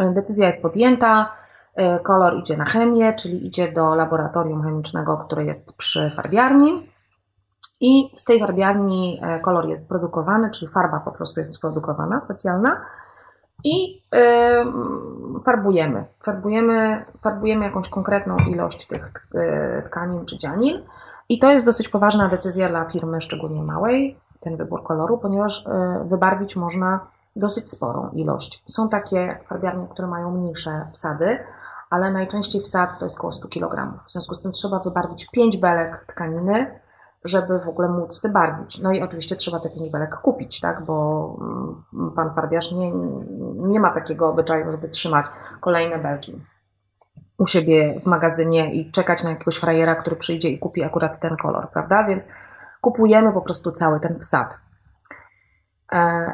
Decyzja 0.00 0.46
jest 0.46 0.62
podjęta, 0.62 1.32
e, 1.74 1.98
kolor 1.98 2.38
idzie 2.38 2.56
na 2.56 2.64
chemię, 2.64 3.12
czyli 3.12 3.46
idzie 3.46 3.72
do 3.72 3.94
laboratorium 3.94 4.62
chemicznego, 4.62 5.16
które 5.16 5.44
jest 5.44 5.76
przy 5.76 6.12
farbiarni. 6.16 6.90
I 7.80 8.10
z 8.16 8.24
tej 8.24 8.40
farbiarni 8.40 9.20
e, 9.22 9.40
kolor 9.40 9.68
jest 9.68 9.88
produkowany, 9.88 10.50
czyli 10.50 10.72
farba 10.72 11.00
po 11.00 11.12
prostu 11.12 11.40
jest 11.40 11.60
produkowana 11.60 12.20
specjalna. 12.20 12.72
I 13.64 14.02
yy, 14.14 15.42
farbujemy. 15.44 16.04
farbujemy. 16.24 17.04
Farbujemy 17.22 17.64
jakąś 17.64 17.88
konkretną 17.88 18.36
ilość 18.50 18.86
tych 18.86 19.12
tkanin 19.84 20.24
czy 20.24 20.38
dzianin. 20.38 20.82
I 21.28 21.38
to 21.38 21.50
jest 21.50 21.66
dosyć 21.66 21.88
poważna 21.88 22.28
decyzja 22.28 22.68
dla 22.68 22.84
firmy, 22.84 23.20
szczególnie 23.20 23.62
małej, 23.62 24.18
ten 24.40 24.56
wybór 24.56 24.82
koloru, 24.82 25.18
ponieważ 25.18 25.66
e, 25.66 26.04
wybarwić 26.08 26.56
można 26.56 27.06
dosyć 27.36 27.70
sporą 27.70 28.10
ilość. 28.12 28.62
Są 28.66 28.88
takie 28.88 29.38
farbiarnie, 29.48 29.86
które 29.90 30.08
mają 30.08 30.30
mniejsze 30.30 30.88
wsady, 30.92 31.38
ale 31.90 32.10
najczęściej 32.10 32.62
wsad 32.62 32.98
to 32.98 33.04
jest 33.04 33.18
około 33.18 33.32
100 33.32 33.48
kg. 33.48 33.98
W 34.08 34.12
związku 34.12 34.34
z 34.34 34.40
tym 34.40 34.52
trzeba 34.52 34.78
wybarwić 34.78 35.26
5 35.30 35.56
belek 35.56 36.04
tkaniny, 36.06 36.80
żeby 37.24 37.58
w 37.58 37.68
ogóle 37.68 37.88
móc 37.88 38.22
wybarwić. 38.22 38.78
No 38.78 38.92
i 38.92 39.02
oczywiście 39.02 39.36
trzeba 39.36 39.60
te 39.60 39.70
5 39.70 39.90
belek 39.90 40.16
kupić, 40.16 40.60
tak? 40.60 40.84
bo 40.84 41.36
mm, 41.40 42.10
pan 42.16 42.34
farbiarz 42.34 42.72
nie, 42.72 42.92
nie 43.54 43.80
ma 43.80 43.90
takiego 43.90 44.28
obyczaju, 44.28 44.70
żeby 44.70 44.88
trzymać 44.88 45.26
kolejne 45.60 45.98
belki 45.98 46.40
u 47.38 47.46
siebie 47.46 48.00
w 48.00 48.06
magazynie 48.06 48.72
i 48.72 48.90
czekać 48.90 49.24
na 49.24 49.30
jakiegoś 49.30 49.56
frajera, 49.56 49.94
który 49.94 50.16
przyjdzie 50.16 50.48
i 50.48 50.58
kupi 50.58 50.84
akurat 50.84 51.20
ten 51.20 51.36
kolor, 51.36 51.70
prawda? 51.70 52.04
Więc 52.04 52.28
kupujemy 52.80 53.32
po 53.32 53.40
prostu 53.40 53.72
cały 53.72 54.00
ten 54.00 54.16
wsad. 54.16 54.60
E, 55.92 56.32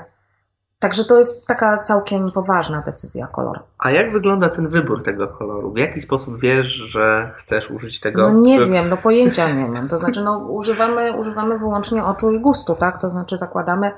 także 0.78 1.04
to 1.04 1.18
jest 1.18 1.46
taka 1.46 1.82
całkiem 1.82 2.32
poważna 2.32 2.80
decyzja 2.80 3.26
kolor. 3.26 3.62
A 3.78 3.90
jak 3.90 4.12
wygląda 4.12 4.48
ten 4.48 4.68
wybór 4.68 5.02
tego 5.02 5.28
koloru? 5.28 5.72
W 5.72 5.78
jaki 5.78 6.00
sposób 6.00 6.40
wiesz, 6.40 6.66
że 6.66 7.32
chcesz 7.36 7.70
użyć 7.70 8.00
tego? 8.00 8.22
No 8.22 8.30
nie 8.30 8.66
wiem, 8.66 8.88
no 8.88 8.96
pojęcia 8.96 9.50
nie 9.50 9.66
mam. 9.68 9.88
To 9.88 9.98
znaczy, 9.98 10.24
no 10.24 10.38
używamy, 10.38 11.12
używamy 11.12 11.58
wyłącznie 11.58 12.04
oczu 12.04 12.32
i 12.32 12.40
gustu, 12.40 12.74
tak? 12.74 13.00
To 13.00 13.10
znaczy 13.10 13.36
zakładamy, 13.36 13.92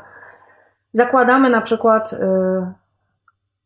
zakładamy 0.93 1.51
na 1.51 1.61
przykład, 1.61 2.13
y, 2.13 2.17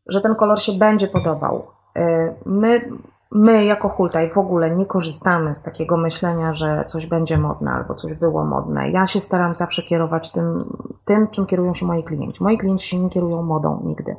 że 0.06 0.20
ten 0.20 0.34
kolor 0.34 0.60
się 0.60 0.72
będzie 0.72 1.08
podobał. 1.08 1.66
Y, 1.96 2.34
my, 2.46 2.88
my 3.32 3.64
jako 3.64 3.88
Hultaj 3.88 4.32
w 4.32 4.38
ogóle 4.38 4.70
nie 4.70 4.86
korzystamy 4.86 5.54
z 5.54 5.62
takiego 5.62 5.96
myślenia, 5.96 6.52
że 6.52 6.84
coś 6.86 7.06
będzie 7.06 7.38
modne 7.38 7.70
albo 7.70 7.94
coś 7.94 8.14
było 8.14 8.44
modne. 8.44 8.90
Ja 8.90 9.06
się 9.06 9.20
staram 9.20 9.54
zawsze 9.54 9.82
kierować 9.82 10.32
tym, 10.32 10.58
tym 11.04 11.28
czym 11.28 11.46
kierują 11.46 11.74
się 11.74 11.86
moi 11.86 12.04
klienci. 12.04 12.42
Moi 12.42 12.58
klienci 12.58 12.88
się 12.88 12.98
nie 12.98 13.10
kierują 13.10 13.42
modą 13.42 13.82
nigdy. 13.84 14.16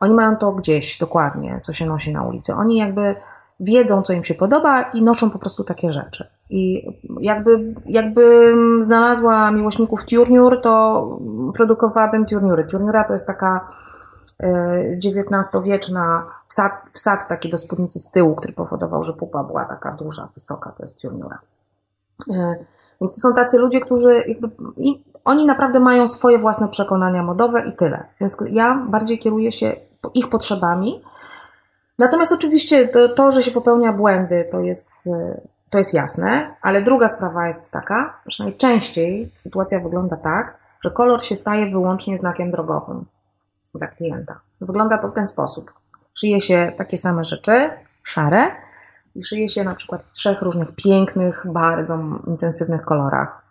Oni 0.00 0.14
mają 0.14 0.36
to 0.36 0.52
gdzieś 0.52 0.98
dokładnie, 0.98 1.60
co 1.62 1.72
się 1.72 1.86
nosi 1.86 2.12
na 2.12 2.22
ulicy. 2.22 2.54
Oni 2.54 2.76
jakby 2.76 3.16
wiedzą, 3.60 4.02
co 4.02 4.12
im 4.12 4.24
się 4.24 4.34
podoba 4.34 4.82
i 4.82 5.02
noszą 5.02 5.30
po 5.30 5.38
prostu 5.38 5.64
takie 5.64 5.92
rzeczy. 5.92 6.28
I 6.50 6.86
jakby, 7.20 7.74
jakby 7.86 8.54
znalazła 8.78 9.50
miłośników 9.50 10.04
Turnur, 10.04 10.60
to 10.60 11.08
produkowałabym 11.56 12.26
Turnury. 12.26 12.64
Turnura 12.64 13.04
to 13.04 13.12
jest 13.12 13.26
taka 13.26 13.68
XIX-wieczna 15.06 16.26
wsad, 16.48 16.72
wsad 16.92 17.28
taki 17.28 17.48
do 17.48 17.58
spódnicy 17.58 17.98
z 17.98 18.10
tyłu, 18.10 18.34
który 18.34 18.52
powodował, 18.52 19.02
że 19.02 19.12
pupa 19.12 19.44
była 19.44 19.64
taka 19.64 19.92
duża, 19.92 20.28
wysoka, 20.34 20.72
to 20.76 20.84
jest 20.84 21.02
Turnura. 21.02 21.38
Więc 23.00 23.14
to 23.14 23.28
są 23.28 23.34
tacy 23.34 23.58
ludzie, 23.58 23.80
którzy 23.80 24.24
jakby, 24.28 24.50
oni 25.24 25.46
naprawdę 25.46 25.80
mają 25.80 26.06
swoje 26.06 26.38
własne 26.38 26.68
przekonania 26.68 27.22
modowe 27.22 27.68
i 27.68 27.76
tyle. 27.76 28.04
Więc 28.20 28.36
ja 28.50 28.86
bardziej 28.88 29.18
kieruję 29.18 29.52
się 29.52 29.76
ich 30.14 30.28
potrzebami. 30.28 31.02
Natomiast 31.98 32.32
oczywiście 32.32 32.88
to, 32.88 33.08
to, 33.08 33.30
że 33.30 33.42
się 33.42 33.50
popełnia 33.50 33.92
błędy, 33.92 34.46
to 34.50 34.60
jest, 34.60 34.90
to 35.70 35.78
jest 35.78 35.94
jasne, 35.94 36.54
ale 36.62 36.82
druga 36.82 37.08
sprawa 37.08 37.46
jest 37.46 37.72
taka, 37.72 38.20
że 38.26 38.44
najczęściej 38.44 39.32
sytuacja 39.36 39.80
wygląda 39.80 40.16
tak, 40.16 40.58
że 40.84 40.90
kolor 40.90 41.22
się 41.22 41.36
staje 41.36 41.70
wyłącznie 41.70 42.18
znakiem 42.18 42.50
drogowym 42.50 43.04
dla 43.78 43.86
klienta. 43.86 44.40
Wygląda 44.60 44.98
to 44.98 45.08
w 45.08 45.12
ten 45.12 45.26
sposób. 45.26 45.72
Szyje 46.14 46.40
się 46.40 46.72
takie 46.76 46.98
same 46.98 47.24
rzeczy, 47.24 47.70
szare, 48.02 48.50
i 49.14 49.24
szyje 49.24 49.48
się 49.48 49.64
na 49.64 49.74
przykład 49.74 50.02
w 50.02 50.10
trzech 50.10 50.42
różnych 50.42 50.74
pięknych, 50.74 51.46
bardzo 51.48 51.98
intensywnych 52.26 52.82
kolorach. 52.82 53.42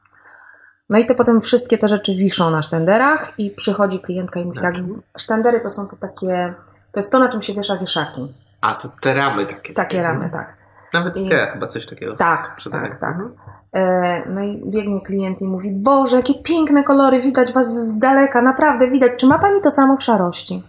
No 0.89 0.97
i 0.97 1.05
to 1.05 1.15
potem 1.15 1.41
wszystkie 1.41 1.77
te 1.77 1.87
rzeczy 1.87 2.15
wiszą 2.15 2.49
na 2.49 2.61
sztenderach 2.61 3.39
i 3.39 3.51
przychodzi 3.51 3.99
klientka 3.99 4.39
i 4.39 4.45
mówi 4.45 4.59
tak, 4.59 4.75
sztendery 5.17 5.59
to 5.59 5.69
są 5.69 5.87
to 5.87 5.95
takie, 5.95 6.53
to 6.91 6.97
jest 6.99 7.11
to, 7.11 7.19
na 7.19 7.29
czym 7.29 7.41
się 7.41 7.53
wiesza 7.53 7.77
wieszaki. 7.77 8.33
A, 8.61 8.73
to 8.73 8.89
te 9.01 9.13
ramy 9.13 9.45
takie. 9.45 9.73
Takie 9.73 10.01
ramy, 10.01 10.29
tak. 10.29 10.57
Nawet 10.93 11.17
I, 11.17 11.25
Ikea 11.25 11.51
chyba 11.51 11.67
coś 11.67 11.85
takiego 11.85 12.15
Tak, 12.15 12.55
tak, 12.71 12.99
tak. 12.99 13.13
Mhm. 13.13 13.29
E, 13.73 14.29
no 14.29 14.41
i 14.41 14.61
biegnie 14.65 15.01
klient 15.01 15.41
i 15.41 15.45
mówi, 15.45 15.71
Boże, 15.71 16.15
jakie 16.17 16.33
piękne 16.33 16.83
kolory, 16.83 17.19
widać 17.19 17.53
Was 17.53 17.89
z 17.89 17.99
daleka, 17.99 18.41
naprawdę 18.41 18.91
widać. 18.91 19.11
Czy 19.17 19.27
ma 19.27 19.39
Pani 19.39 19.61
to 19.61 19.71
samo 19.71 19.97
w 19.97 20.03
szarości? 20.03 20.63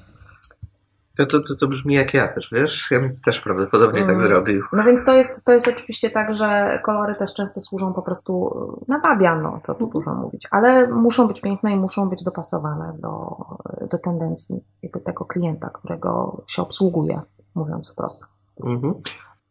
To, 1.17 1.27
to, 1.27 1.41
to, 1.41 1.57
to 1.57 1.67
brzmi 1.69 1.95
jak 1.95 2.15
ja 2.15 2.29
też, 2.29 2.51
wiesz? 2.53 2.91
Ja 2.91 3.01
bym 3.01 3.17
też 3.25 3.41
prawdopodobnie 3.41 4.01
tak 4.01 4.09
mm. 4.09 4.21
tak 4.21 4.29
zrobił. 4.29 4.63
No 4.73 4.85
więc 4.85 5.05
to 5.05 5.15
jest, 5.15 5.45
to 5.45 5.53
jest 5.53 5.69
oczywiście 5.69 6.11
tak, 6.11 6.35
że 6.35 6.79
kolory 6.85 7.15
też 7.15 7.35
często 7.35 7.61
służą 7.61 7.93
po 7.93 8.03
prostu 8.03 8.55
na 8.89 9.37
no, 9.43 9.61
co 9.63 9.75
tu 9.75 9.87
dużo 9.87 10.15
mówić, 10.15 10.49
ale 10.51 10.89
muszą 10.89 11.29
być 11.29 11.41
piękne 11.41 11.73
i 11.73 11.77
muszą 11.77 12.09
być 12.09 12.23
dopasowane 12.23 12.93
do, 12.99 13.37
do 13.91 13.99
tendencji 13.99 14.65
jakby 14.83 15.01
tego 15.01 15.25
klienta, 15.25 15.71
którego 15.71 16.43
się 16.47 16.63
obsługuje, 16.63 17.21
mówiąc 17.55 17.93
wprost. 17.93 18.25
Mhm. 18.65 18.95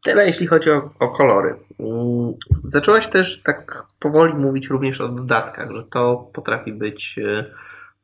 Tyle 0.03 0.25
jeśli 0.25 0.47
chodzi 0.47 0.71
o, 0.71 0.89
o 0.99 1.09
kolory. 1.09 1.59
Mm, 1.79 2.33
zaczęłaś 2.63 3.07
też 3.07 3.43
tak 3.43 3.83
powoli 3.99 4.33
mówić 4.33 4.67
również 4.67 5.01
o 5.01 5.09
dodatkach, 5.09 5.71
że 5.71 5.83
to 5.83 6.29
potrafi 6.33 6.73
być 6.73 7.19
e, 7.19 7.43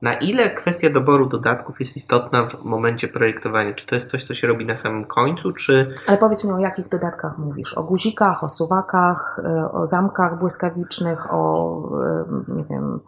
na 0.02 0.14
ile 0.14 0.50
kwestia 0.50 0.90
doboru 0.90 1.26
dodatków 1.26 1.80
jest 1.80 1.98
istotna 1.98 2.48
w 2.48 2.64
momencie 2.64 3.08
projektowania? 3.08 3.74
Czy 3.74 3.86
to 3.86 3.96
jest 3.96 4.12
coś, 4.12 4.24
co 4.24 4.34
się 4.34 4.48
robi 4.48 4.66
na 4.66 4.76
samym 4.76 5.06
końcu, 5.06 5.54
czy... 5.54 5.94
Ale 6.08 6.18
powiedz 6.18 6.46
mi, 6.46 6.52
o 6.52 6.60
jakich 6.60 6.88
dodatkach 6.88 7.38
mówisz? 7.38 7.74
O 7.74 7.84
guzikach, 7.84 8.44
o 8.44 8.50
suwakach, 8.50 9.40
e, 9.44 9.72
o 9.72 9.86
zamkach 9.86 10.40
błyskawicznych, 10.40 11.34
o, 11.34 11.82
e, 12.04 12.26
nie 12.48 12.64
wiem, 12.64 13.00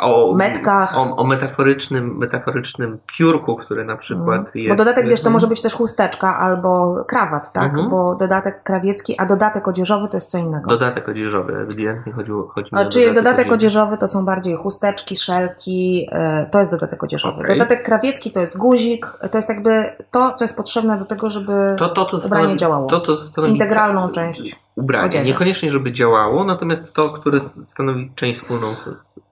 o 0.00 0.34
metkach. 0.34 0.98
O, 0.98 1.16
o, 1.16 1.24
metaforycznym, 1.24 2.18
metaforycznym 2.18 2.98
piórku, 3.16 3.56
który 3.56 3.84
na 3.84 3.96
przykład 3.96 4.40
mm. 4.40 4.50
jest. 4.54 4.68
Bo 4.68 4.84
dodatek, 4.84 5.08
wiesz, 5.08 5.20
to 5.20 5.30
może 5.30 5.46
być 5.46 5.62
też 5.62 5.74
chusteczka 5.74 6.38
albo 6.38 6.96
krawat, 7.06 7.52
tak? 7.52 7.74
Mm 7.74 7.86
-hmm. 7.86 7.90
Bo 7.90 8.14
dodatek 8.14 8.62
krawiecki, 8.62 9.14
a 9.18 9.26
dodatek 9.26 9.68
odzieżowy 9.68 10.08
to 10.08 10.16
jest 10.16 10.30
co 10.30 10.38
innego. 10.38 10.70
Dodatek 10.70 11.08
odzieżowy, 11.08 11.62
ewidentnie 11.72 12.12
chodziło, 12.12 12.48
chodzi 12.48 12.74
o 12.74 12.88
Czyli 12.88 13.04
dodatek, 13.06 13.24
dodatek 13.24 13.52
odzieżowy 13.52 13.96
to 13.96 14.06
są 14.06 14.24
bardziej 14.24 14.56
chusteczki, 14.56 15.16
szelki, 15.16 16.08
e, 16.12 16.46
to 16.50 16.58
jest 16.58 16.70
dodatek 16.70 17.04
odzieżowy. 17.04 17.38
Okay. 17.38 17.56
Dodatek 17.56 17.84
krawiecki 17.84 18.30
to 18.30 18.40
jest 18.40 18.58
guzik, 18.58 19.06
to 19.30 19.38
jest 19.38 19.48
jakby 19.48 19.92
to, 20.10 20.34
co 20.34 20.44
jest 20.44 20.56
potrzebne 20.56 20.98
do 20.98 21.04
tego, 21.04 21.28
żeby 21.28 21.76
to, 21.78 21.88
to, 21.88 22.04
co 22.04 22.16
ubranie 22.16 22.28
stanowi, 22.28 22.58
działało. 22.58 22.86
To, 22.86 23.00
co 23.00 23.16
stanowi 23.16 23.52
Integralną 23.52 24.10
część 24.10 24.56
ubrania. 24.76 25.06
Odzieży. 25.06 25.32
Niekoniecznie, 25.32 25.70
żeby 25.70 25.92
działało, 25.92 26.44
natomiast 26.44 26.92
to, 26.92 27.10
które 27.10 27.40
stanowi 27.64 28.12
część 28.14 28.40
wspólną 28.40 28.74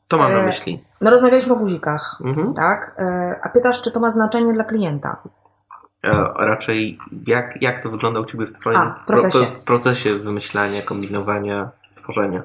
to 0.08 0.18
mam 0.18 0.32
na 0.32 0.38
e, 0.38 0.46
myśli. 0.46 0.84
No 1.00 1.10
rozmawialiśmy 1.10 1.52
o 1.52 1.56
guzikach, 1.56 2.18
mhm. 2.24 2.54
tak? 2.54 2.96
E, 2.98 3.40
a 3.42 3.48
pytasz, 3.48 3.82
czy 3.82 3.90
to 3.90 4.00
ma 4.00 4.10
znaczenie 4.10 4.52
dla 4.52 4.64
klienta? 4.64 5.22
E, 6.04 6.32
raczej 6.38 6.98
jak, 7.26 7.62
jak 7.62 7.82
to 7.82 7.90
wygląda 7.90 8.20
u 8.20 8.24
Ciebie 8.24 8.46
w 8.46 8.52
Twoim 8.52 8.76
a, 8.76 9.04
procesie. 9.06 9.38
Pro, 9.38 9.60
procesie 9.64 10.18
wymyślania, 10.18 10.82
kombinowania, 10.82 11.70
tworzenia? 11.94 12.42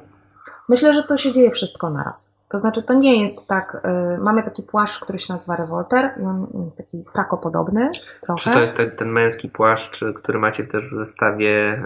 Myślę, 0.70 0.94
że 0.94 1.04
to 1.04 1.18
się 1.18 1.32
dzieje 1.32 1.52
wszystko 1.52 1.90
naraz. 1.90 2.41
To 2.52 2.58
znaczy, 2.58 2.84
to 2.84 2.94
nie 2.94 3.22
jest 3.22 3.48
tak. 3.48 3.82
Y, 4.16 4.18
mamy 4.18 4.44
taki 4.44 4.64
płaszcz, 4.64 5.00
który 5.00 5.18
się 5.18 5.34
nazywa 5.34 5.56
rewolter 5.56 6.14
i 6.22 6.26
on 6.26 6.48
jest 6.64 6.78
taki 6.78 7.04
frakopodobny 7.14 7.92
trochę. 8.22 8.42
Czy 8.42 8.52
to 8.52 8.62
jest 8.62 8.76
ten, 8.76 8.92
ten 8.92 9.12
męski 9.12 9.50
płaszcz, 9.50 10.06
który 10.16 10.40
macie 10.40 10.64
też 10.64 10.84
w 10.94 10.98
zestawie 10.98 11.84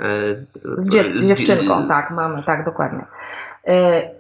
y, 0.66 0.78
z, 0.78 0.90
dziec- 0.90 1.10
z 1.10 1.28
dziewczynką? 1.28 1.88
Tak, 1.88 2.12
mamy, 2.12 2.44
tak, 2.44 2.66
dokładnie. 2.66 3.06
Y, 3.68 3.72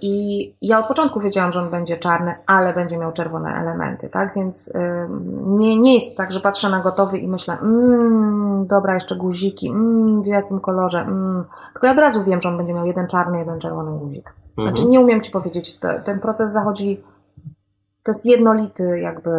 I 0.01 0.55
ja 0.61 0.79
od 0.79 0.87
początku 0.87 1.19
wiedziałam, 1.19 1.51
że 1.51 1.59
on 1.59 1.69
będzie 1.69 1.97
czarny, 1.97 2.35
ale 2.47 2.73
będzie 2.73 2.97
miał 2.97 3.11
czerwone 3.11 3.53
elementy, 3.53 4.09
tak? 4.09 4.33
Więc 4.35 4.73
nie, 5.45 5.79
nie 5.79 5.93
jest 5.93 6.17
tak, 6.17 6.31
że 6.31 6.39
patrzę 6.39 6.69
na 6.69 6.79
gotowy 6.79 7.17
i 7.17 7.27
myślę, 7.27 7.57
mmm, 7.61 8.67
dobra, 8.67 8.93
jeszcze 8.93 9.15
guziki, 9.15 9.71
mmm, 9.71 10.23
w 10.23 10.27
jakim 10.27 10.59
kolorze, 10.59 10.99
mm. 10.99 11.43
tylko 11.73 11.87
ja 11.87 11.93
od 11.93 11.99
razu 11.99 12.23
wiem, 12.23 12.41
że 12.41 12.49
on 12.49 12.57
będzie 12.57 12.73
miał 12.73 12.85
jeden 12.85 13.07
czarny, 13.07 13.37
jeden 13.37 13.59
czerwony 13.59 13.99
guzik. 13.99 14.33
Znaczy 14.55 14.81
mhm. 14.81 14.89
nie 14.89 14.99
umiem 14.99 15.21
Ci 15.21 15.31
powiedzieć, 15.31 15.77
to, 15.77 15.87
ten 16.03 16.19
proces 16.19 16.51
zachodzi, 16.51 17.03
to 18.03 18.11
jest 18.11 18.25
jednolity 18.25 18.99
jakby 18.99 19.29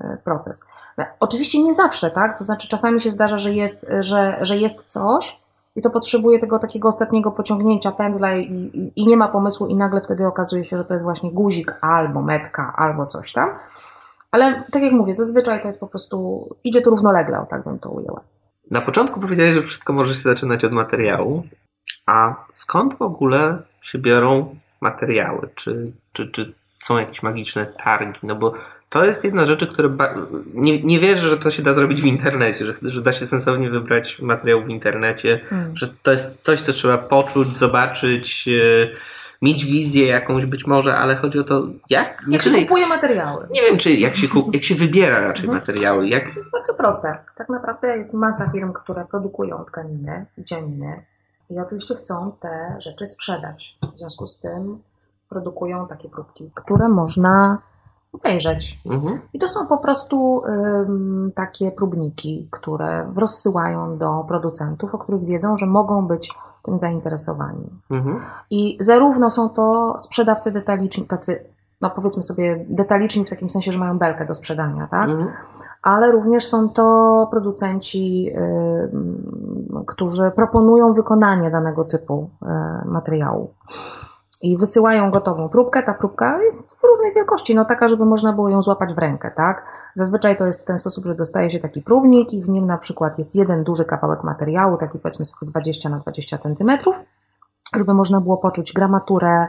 e, 0.00 0.18
proces. 0.24 0.62
No, 0.98 1.04
oczywiście 1.20 1.62
nie 1.62 1.74
zawsze, 1.74 2.10
tak? 2.10 2.38
To 2.38 2.44
znaczy 2.44 2.68
czasami 2.68 3.00
się 3.00 3.10
zdarza, 3.10 3.38
że 3.38 3.52
jest, 3.52 3.86
że, 4.00 4.38
że 4.40 4.56
jest 4.56 4.86
coś 4.86 5.40
i 5.76 5.82
to 5.82 5.90
potrzebuje 5.90 6.38
tego 6.38 6.58
takiego 6.58 6.88
ostatniego 6.88 7.32
pociągnięcia 7.32 7.92
pędzla 7.92 8.36
i, 8.36 8.52
i, 8.52 8.92
i 8.96 9.06
nie 9.06 9.16
ma 9.16 9.28
pomysłu 9.28 9.66
i 9.66 9.74
nagle 9.74 10.00
wtedy 10.00 10.26
okazuje 10.26 10.64
się, 10.64 10.76
że 10.76 10.84
to 10.84 10.94
jest 10.94 11.04
właśnie 11.04 11.32
guzik 11.32 11.74
albo 11.80 12.22
metka 12.22 12.74
albo 12.76 13.06
coś 13.06 13.32
tam. 13.32 13.50
Ale 14.30 14.64
tak 14.72 14.82
jak 14.82 14.92
mówię, 14.92 15.14
zazwyczaj 15.14 15.60
to 15.60 15.68
jest 15.68 15.80
po 15.80 15.86
prostu, 15.86 16.48
idzie 16.64 16.80
to 16.80 16.90
równolegle, 16.90 17.40
o 17.40 17.46
tak 17.46 17.64
bym 17.64 17.78
to 17.78 17.90
ujęła. 17.90 18.20
Na 18.70 18.80
początku 18.80 19.20
powiedziałeś, 19.20 19.54
że 19.54 19.62
wszystko 19.62 19.92
może 19.92 20.14
się 20.14 20.20
zaczynać 20.20 20.64
od 20.64 20.72
materiału, 20.72 21.42
a 22.06 22.34
skąd 22.54 22.94
w 22.94 23.02
ogóle 23.02 23.62
się 23.88 23.98
biorą 23.98 24.56
materiały? 24.80 25.48
Czy, 25.54 25.92
czy, 26.12 26.28
czy 26.30 26.52
są 26.82 26.98
jakieś 26.98 27.22
magiczne 27.22 27.66
targi? 27.66 28.20
No 28.22 28.34
bo 28.34 28.54
to 28.88 29.04
jest 29.04 29.24
jedna 29.24 29.44
z 29.44 29.48
rzeczy, 29.48 29.66
które 29.66 29.96
nie, 30.54 30.82
nie 30.82 31.00
wierzę, 31.00 31.28
że 31.28 31.36
to 31.36 31.50
się 31.50 31.62
da 31.62 31.72
zrobić 31.72 32.02
w 32.02 32.06
internecie, 32.06 32.66
że, 32.66 32.74
że 32.82 33.02
da 33.02 33.12
się 33.12 33.26
sensownie 33.26 33.70
wybrać 33.70 34.18
materiał 34.18 34.64
w 34.64 34.68
internecie, 34.68 35.40
hmm. 35.48 35.76
że 35.76 35.86
to 36.02 36.12
jest 36.12 36.40
coś, 36.40 36.60
co 36.60 36.72
trzeba 36.72 36.98
poczuć, 36.98 37.56
zobaczyć, 37.56 38.48
e, 38.48 38.88
mieć 39.42 39.64
wizję 39.64 40.06
jakąś 40.06 40.46
być 40.46 40.66
może, 40.66 40.96
ale 40.96 41.16
chodzi 41.16 41.38
o 41.38 41.44
to, 41.44 41.66
jak... 41.90 42.24
Jak 42.28 42.42
się 42.42 42.50
kupuje 42.50 42.86
materiały. 42.86 43.46
Nie 43.50 43.62
wiem, 43.62 43.76
czy 43.76 43.92
jak 43.92 44.16
się, 44.16 44.26
jak 44.52 44.64
się 44.64 44.74
wybiera 44.74 45.20
raczej 45.20 45.44
mhm. 45.44 45.58
materiały. 45.58 46.08
Jak... 46.08 46.24
To 46.24 46.34
jest 46.34 46.50
bardzo 46.50 46.74
proste. 46.74 47.18
Tak 47.36 47.48
naprawdę 47.48 47.96
jest 47.96 48.14
masa 48.14 48.50
firm, 48.50 48.72
które 48.72 49.04
produkują 49.10 49.64
tkaniny 49.64 50.26
i 50.38 50.44
cianiny 50.44 51.02
i 51.50 51.60
oczywiście 51.60 51.94
chcą 51.94 52.32
te 52.40 52.76
rzeczy 52.78 53.06
sprzedać. 53.06 53.78
W 53.94 53.98
związku 53.98 54.26
z 54.26 54.40
tym 54.40 54.78
produkują 55.28 55.86
takie 55.86 56.08
próbki, 56.08 56.50
które 56.54 56.88
można 56.88 57.58
obejrzeć. 58.12 58.80
Mhm. 58.86 59.20
I 59.32 59.38
to 59.38 59.48
są 59.48 59.66
po 59.66 59.78
prostu 59.78 60.42
ym, 60.44 61.32
takie 61.34 61.72
próbniki, 61.72 62.48
które 62.50 63.12
rozsyłają 63.16 63.98
do 63.98 64.24
producentów, 64.28 64.94
o 64.94 64.98
których 64.98 65.24
wiedzą, 65.24 65.56
że 65.56 65.66
mogą 65.66 66.06
być 66.06 66.34
tym 66.62 66.78
zainteresowani. 66.78 67.70
Mhm. 67.90 68.20
I 68.50 68.76
zarówno 68.80 69.30
są 69.30 69.48
to 69.48 69.94
sprzedawcy 69.98 70.52
detaliczni, 70.52 71.06
tacy, 71.06 71.44
no 71.80 71.90
powiedzmy 71.90 72.22
sobie, 72.22 72.64
detaliczni 72.68 73.24
w 73.24 73.30
takim 73.30 73.50
sensie, 73.50 73.72
że 73.72 73.78
mają 73.78 73.98
belkę 73.98 74.24
do 74.24 74.34
sprzedania, 74.34 74.86
tak? 74.86 75.08
Mhm 75.08 75.28
ale 75.82 76.12
również 76.12 76.46
są 76.46 76.68
to 76.68 77.28
producenci, 77.30 78.32
y, 78.36 79.84
którzy 79.86 80.30
proponują 80.36 80.92
wykonanie 80.92 81.50
danego 81.50 81.84
typu 81.84 82.30
y, 82.42 82.88
materiału. 82.88 83.54
I 84.42 84.56
wysyłają 84.56 85.10
gotową 85.10 85.48
próbkę. 85.48 85.82
Ta 85.82 85.94
próbka 85.94 86.42
jest 86.42 86.76
różnej 86.82 87.14
wielkości, 87.14 87.54
no 87.54 87.64
taka, 87.64 87.88
żeby 87.88 88.04
można 88.04 88.32
było 88.32 88.48
ją 88.48 88.62
złapać 88.62 88.94
w 88.94 88.98
rękę, 88.98 89.30
tak? 89.36 89.64
Zazwyczaj 89.94 90.36
to 90.36 90.46
jest 90.46 90.62
w 90.62 90.64
ten 90.64 90.78
sposób, 90.78 91.06
że 91.06 91.14
dostaje 91.14 91.50
się 91.50 91.58
taki 91.58 91.82
próbnik 91.82 92.32
i 92.32 92.42
w 92.42 92.48
nim 92.48 92.66
na 92.66 92.78
przykład 92.78 93.18
jest 93.18 93.36
jeden 93.36 93.64
duży 93.64 93.84
kawałek 93.84 94.24
materiału, 94.24 94.76
taki 94.76 94.98
powiedzmy 94.98 95.24
sobie 95.24 95.50
20 95.50 95.88
na 95.88 95.98
20 95.98 96.38
centymetrów, 96.38 97.00
żeby 97.76 97.94
można 97.94 98.20
było 98.20 98.36
poczuć 98.36 98.72
gramaturę, 98.72 99.48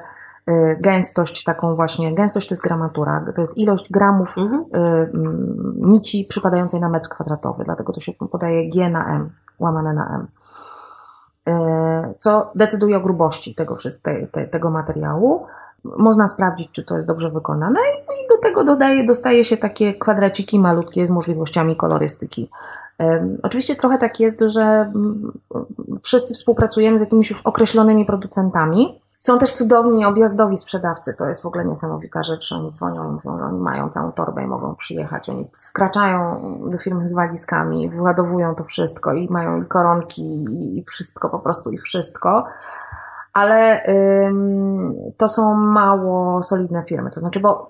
gęstość 0.80 1.44
taką 1.44 1.76
właśnie, 1.76 2.16
gęstość 2.16 2.48
to 2.48 2.54
jest 2.54 2.64
gramatura, 2.64 3.26
to 3.36 3.42
jest 3.42 3.58
ilość 3.58 3.92
gramów 3.92 4.38
Mhm. 4.38 4.62
y, 4.62 4.78
mm, 5.14 5.74
nici 5.78 6.26
przypadającej 6.30 6.80
na 6.80 6.90
metr 6.90 7.10
kwadratowy, 7.10 7.64
dlatego 7.64 7.94
to 7.94 8.00
się 8.00 8.14
podaje 8.14 8.70
G 8.70 8.90
na 8.90 9.16
M, 9.16 9.30
łamane 9.60 9.94
na 9.94 10.16
M. 10.16 10.28
Y, 11.54 12.16
Co 12.18 12.52
decyduje 12.56 12.98
o 12.98 13.02
grubości 13.02 13.56
tego, 13.56 13.76
tego 14.52 14.70
materiału. 14.70 15.46
Można 15.98 16.28
sprawdzić, 16.28 16.72
czy 16.72 16.86
to 16.86 16.96
jest 16.96 17.08
dobrze 17.08 17.32
wykonane 17.32 17.80
i, 18.26 18.30
do 18.30 18.38
tego 18.38 18.64
dodaje, 18.64 19.06
dostaje 19.06 19.44
się 19.44 19.58
takie 19.58 19.94
kwadraciki 19.94 20.60
malutkie 20.60 21.08
z 21.08 21.12
możliwościami 21.12 21.76
kolorystyki. 21.76 22.50
Oczywiście 23.44 23.76
trochę 23.76 23.98
tak 23.98 24.20
jest, 24.20 24.42
że 24.42 24.62
mm, 24.62 25.32
wszyscy 26.04 26.34
współpracujemy 26.34 26.98
z 26.98 27.02
jakimiś 27.02 27.30
już 27.30 27.42
określonymi 27.42 28.06
producentami. 28.06 29.02
Są 29.20 29.38
też 29.38 29.54
cudowni 29.54 30.06
objazdowi 30.06 30.58
sprzedawcy, 30.58 31.14
to 31.14 31.28
jest 31.28 31.44
w 31.44 31.46
ogóle 31.46 31.66
niesamowita 31.66 32.24
rzecz. 32.24 32.52
Oni 32.52 32.72
dzwonią 32.72 33.12
mówią, 33.12 33.38
że 33.38 33.44
oni 33.44 33.60
mają 33.60 33.90
całą 33.90 34.12
torbę 34.12 34.44
i 34.44 34.48
mogą 34.48 34.76
przyjechać. 34.76 35.30
Oni 35.30 35.48
wkraczają 35.54 36.42
do 36.70 36.78
firmy 36.78 37.08
z 37.08 37.14
walizkami, 37.14 37.90
wyładowują 37.90 38.56
to 38.56 38.64
wszystko 38.64 39.14
i 39.14 39.30
mają 39.30 39.62
i 39.62 39.66
koronki 39.66 40.22
i 40.24 40.78
i 40.78 40.84
wszystko, 40.84 41.30
po 41.30 41.40
prostu 41.40 41.72
i 41.72 41.78
wszystko. 41.78 42.46
Ale 43.34 43.84
ym, 44.26 44.94
to 45.18 45.28
są 45.28 45.54
mało 45.54 46.44
solidne 46.44 46.84
firmy. 46.84 47.10
To 47.10 47.20
znaczy, 47.20 47.40
bo 47.40 47.70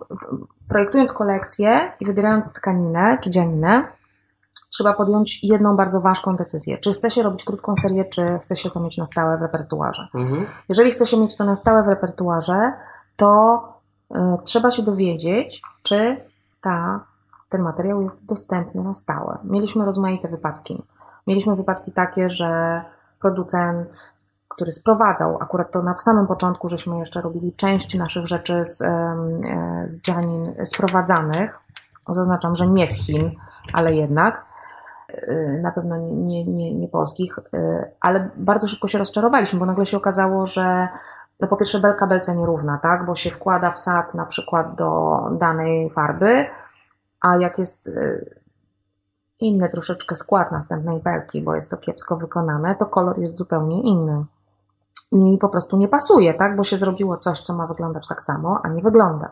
projektując 0.67 1.13
kolekcję 1.13 1.91
i 1.99 2.05
wybierając 2.05 2.49
tkaninę 2.49 3.17
czy 3.21 3.29
dzianinę, 3.29 3.87
trzeba 4.69 4.93
podjąć 4.93 5.43
jedną 5.43 5.75
bardzo 5.75 6.01
ważką 6.01 6.35
decyzję. 6.35 6.77
Czy 6.77 6.91
chce 6.91 7.11
się 7.11 7.23
robić 7.23 7.43
krótką 7.43 7.75
serię, 7.75 8.05
czy 8.05 8.39
chce 8.41 8.55
się 8.55 8.69
to 8.69 8.79
mieć 8.79 8.97
na 8.97 9.05
stałe 9.05 9.37
w 9.37 9.41
repertuarze. 9.41 10.07
Mhm. 10.15 10.45
Jeżeli 10.69 10.91
chce 10.91 11.05
się 11.05 11.17
mieć 11.17 11.35
to 11.35 11.45
na 11.45 11.55
stałe 11.55 11.83
w 11.83 11.87
repertuarze, 11.87 12.73
to 13.15 13.61
y, 14.11 14.15
trzeba 14.43 14.71
się 14.71 14.83
dowiedzieć, 14.83 15.61
czy 15.83 16.17
ta, 16.61 17.05
ten 17.49 17.61
materiał 17.61 18.01
jest 18.01 18.25
dostępny 18.25 18.83
na 18.83 18.93
stałe. 18.93 19.37
Mieliśmy 19.43 19.85
rozmaite 19.85 20.27
wypadki. 20.27 20.83
Mieliśmy 21.27 21.55
wypadki 21.55 21.91
takie, 21.91 22.29
że 22.29 22.81
producent, 23.21 24.13
który 24.47 24.71
sprowadzał, 24.71 25.37
akurat 25.41 25.71
to 25.71 25.81
na 25.81 25.97
samym 25.97 26.27
początku, 26.27 26.67
żeśmy 26.67 26.97
jeszcze 26.97 27.21
robili 27.21 27.53
część 27.53 27.97
naszych 27.97 28.27
rzeczy 28.27 28.65
z, 28.65 28.81
e, 28.81 29.15
z 29.85 30.01
dzianin 30.01 30.53
sprowadzanych, 30.65 31.59
zaznaczam, 32.09 32.55
że 32.55 32.67
nie 32.67 32.87
z 32.87 33.05
Chin, 33.05 33.31
ale 33.73 33.95
jednak, 33.95 34.45
na 35.61 35.71
pewno 35.71 35.97
nie, 35.97 36.15
nie, 36.15 36.45
nie, 36.45 36.75
nie 36.75 36.87
polskich, 36.87 37.39
y, 37.53 37.91
ale 38.01 38.29
bardzo 38.35 38.67
szybko 38.67 38.87
się 38.87 38.97
rozczarowaliśmy, 38.97 39.59
bo 39.59 39.65
nagle 39.65 39.85
się 39.85 39.97
okazało, 39.97 40.45
że 40.45 40.87
no 41.39 41.47
po 41.47 41.57
pierwsze 41.57 41.79
belka 41.79 42.07
belce 42.07 42.35
nierówna, 42.35 42.77
tak, 42.77 43.05
bo 43.05 43.15
się 43.15 43.31
wkłada 43.31 43.71
wsad 43.71 44.13
na 44.13 44.25
przykład 44.25 44.75
do 44.75 45.19
danej 45.31 45.89
farby, 45.89 46.45
a 47.21 47.37
jak 47.37 47.57
jest 47.57 47.87
y, 47.87 48.39
inny 49.39 49.69
troszeczkę 49.69 50.15
skład 50.15 50.51
następnej 50.51 50.99
belki, 50.99 51.41
bo 51.41 51.55
jest 51.55 51.71
to 51.71 51.77
kiepsko 51.77 52.17
wykonane, 52.17 52.75
to 52.75 52.85
kolor 52.85 53.19
jest 53.19 53.37
zupełnie 53.37 53.81
inny. 53.81 54.25
I 55.11 55.37
po 55.41 55.49
prostu 55.49 55.77
nie 55.77 55.87
pasuje, 55.87 56.33
tak, 56.33 56.55
bo 56.55 56.63
się 56.63 56.77
zrobiło 56.77 57.17
coś, 57.17 57.39
co 57.39 57.53
ma 57.53 57.67
wyglądać 57.67 58.07
tak 58.07 58.21
samo, 58.21 58.59
a 58.63 58.69
nie 58.69 58.81
wygląda. 58.81 59.31